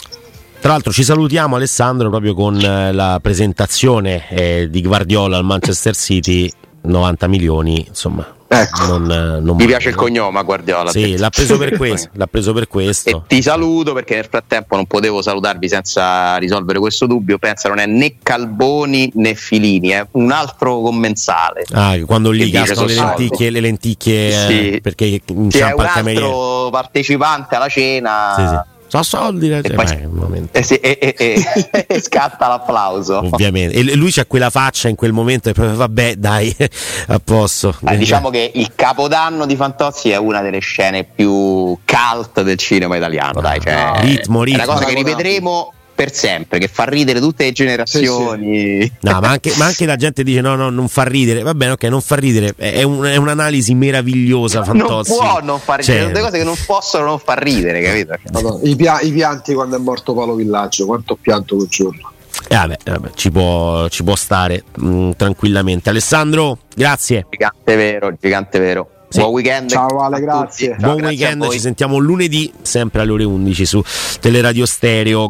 Tra 0.60 0.72
l'altro 0.72 0.91
ci 0.91 1.03
salutiamo 1.03 1.55
Alessandro 1.55 2.10
proprio 2.10 2.34
con 2.34 2.60
eh, 2.60 2.91
la 2.91 3.20
presentazione 3.22 4.28
eh, 4.30 4.68
di 4.70 4.82
Guardiola 4.82 5.38
al 5.38 5.45
Manchester 5.45 5.95
City, 5.95 6.51
90 6.82 7.28
milioni, 7.28 7.86
insomma 7.88 8.38
Ecco. 8.51 8.86
Non, 8.88 9.12
eh, 9.12 9.39
non 9.39 9.55
Mi 9.55 9.68
piace 9.68 9.89
il 9.89 9.95
cognome 9.95 10.43
Guardiola. 10.43 10.89
Sì, 10.89 11.18
l'ha 11.18 11.30
preso, 11.30 11.55
per 11.60 11.78
questo, 11.78 12.10
l'ha 12.14 12.26
preso 12.26 12.51
per 12.51 12.68
questo. 12.68 13.10
E 13.10 13.22
ti 13.28 13.43
saluto 13.43 13.93
perché 13.93 14.16
nel 14.16 14.26
frattempo 14.28 14.76
non 14.76 14.88
potevo 14.88 15.22
salutarvi 15.22 15.70
senza 15.70 16.36
risolvere 16.38 16.80
questo 16.80 17.05
dubbio. 17.05 17.38
Pensa, 17.38 17.70
non 17.70 17.78
è 17.78 17.86
né 17.86 18.16
Calboni 18.22 19.12
né 19.16 19.36
Filini, 19.36 19.89
è 19.89 20.05
un 20.14 20.32
altro 20.32 20.82
commensale. 20.82 21.64
Ah, 21.74 21.95
quando 22.07 22.32
lì 22.32 22.49
cascano 22.49 22.88
le 22.88 22.95
lenticchie, 22.95 23.49
le 23.51 23.60
lenticchie 23.60 24.32
sì. 24.32 24.70
eh, 24.72 24.82
perché 24.82 25.22
inciampa 25.28 25.84
il 25.84 25.89
cameriere. 25.93 26.26
un 26.26 26.32
altro 26.32 26.70
partecipante 26.72 27.55
alla 27.55 27.70
cena. 27.70 28.34
Sì, 28.36 28.47
sì 28.47 28.78
so 28.90 29.04
soldi 29.04 29.52
e, 29.52 29.62
poi, 29.62 29.86
Beh, 29.86 30.48
eh 30.52 30.64
sì, 30.64 30.76
e, 30.76 30.98
e, 31.00 31.16
e, 31.88 32.02
scatta 32.02 32.48
l'applauso. 32.48 33.20
Ovviamente. 33.20 33.78
E 33.78 33.96
lui 33.96 34.12
c'ha 34.12 34.26
quella 34.26 34.50
faccia 34.50 34.90
in 34.90 34.96
quel 34.96 35.14
momento 35.14 35.50
e 35.50 35.54
poi 35.54 35.74
vabbè 35.74 36.16
dai 36.16 36.54
a 37.08 37.20
posto. 37.24 37.76
Eh, 37.88 37.98
diciamo 37.98 38.30
che 38.30 38.52
il 38.54 38.72
capodanno 38.76 39.46
di 39.46 39.56
Fantozzi 39.56 40.10
è 40.10 40.18
una 40.18 40.42
delle 40.42 40.60
scene 40.60 41.04
più 41.04 41.78
cult 41.86 42.42
del 42.42 42.58
cinema 42.58 42.98
italiano 42.98 43.42
dai, 43.42 43.60
cioè, 43.62 43.92
ritmo, 44.02 44.44
ritmo. 44.44 44.62
è 44.62 44.66
una 44.66 44.74
cosa 44.74 44.86
che 44.86 44.96
rivedremo 44.96 45.74
per 46.00 46.14
sempre, 46.14 46.60
che 46.60 46.70
fa 46.70 46.86
ridere 46.86 47.20
tutte 47.20 47.43
le 47.43 47.52
generazioni. 47.52 48.80
Sì, 48.80 48.82
sì. 48.84 48.91
No, 49.02 49.20
ma 49.20 49.32
anche, 49.32 49.54
ma 49.58 49.66
anche, 49.66 49.86
la 49.86 49.97
gente 49.97 50.24
dice: 50.24 50.39
no, 50.39 50.56
no, 50.56 50.70
non 50.70 50.88
fa 50.88 51.04
ridere. 51.04 51.41
Va 51.41 51.54
bene, 51.54 51.74
ok, 51.74 51.84
non 51.84 52.00
fa 52.00 52.16
ridere. 52.16 52.54
È, 52.56 52.84
un, 52.84 53.04
è 53.04 53.18
un'analisi 53.18 53.74
meravigliosa. 53.74 54.64
Fantozzi. 54.64 55.10
Non 55.10 55.20
può 55.20 55.39
non 55.43 55.60
far 55.60 55.80
ridere, 55.80 56.00
cioè, 56.04 56.08
delle 56.08 56.22
cose 56.22 56.38
che 56.38 56.43
non 56.45 56.56
possono 56.66 57.04
non 57.04 57.20
far 57.20 57.43
ridere, 57.43 57.82
capito? 57.82 58.16
Madonna, 58.32 58.60
i, 58.64 58.78
pia- 58.78 59.02
I, 59.02 59.12
pianti 59.12 59.54
quando 59.54 59.76
è 59.76 59.80
morto 59.80 60.14
Paolo 60.14 60.36
Villaggio, 60.36 60.86
quanto 60.86 61.14
ho 61.14 61.18
pianto 61.20 61.58
quel 61.58 61.68
giorno. 61.68 62.12
Eh 62.47 62.56
vabbè, 62.56 62.78
vabbè, 62.86 63.10
ci, 63.16 63.30
può, 63.30 63.89
ci 63.89 64.04
può 64.06 64.16
stare 64.16 64.64
mh, 64.78 64.88
mm, 64.88 65.12
tranquillamente. 65.18 65.89
Alessandro, 65.89 66.60
grazie. 66.74 67.26
Gigante 67.30 67.76
vero, 67.76 68.16
gigante 68.18 68.58
vero. 68.58 68.89
Sì. 69.10 69.22
Buon 69.22 69.32
weekend. 69.32 69.70
Ciao 69.70 70.02
Ale, 70.02 70.22
grazie. 70.22 70.78
Ciao, 70.80 70.91
Buon 70.91 70.97
grazie 70.97 71.18
weekend, 71.18 71.50
ci 71.50 71.60
sentiamo 71.60 71.97
lunedì, 71.97 72.54
sempre 72.62 73.02
alle 73.02 73.12
ore 73.12 73.24
11 73.24 73.66
su 73.66 73.84
Teleradio 74.20 74.68
Stereo. 74.68 75.28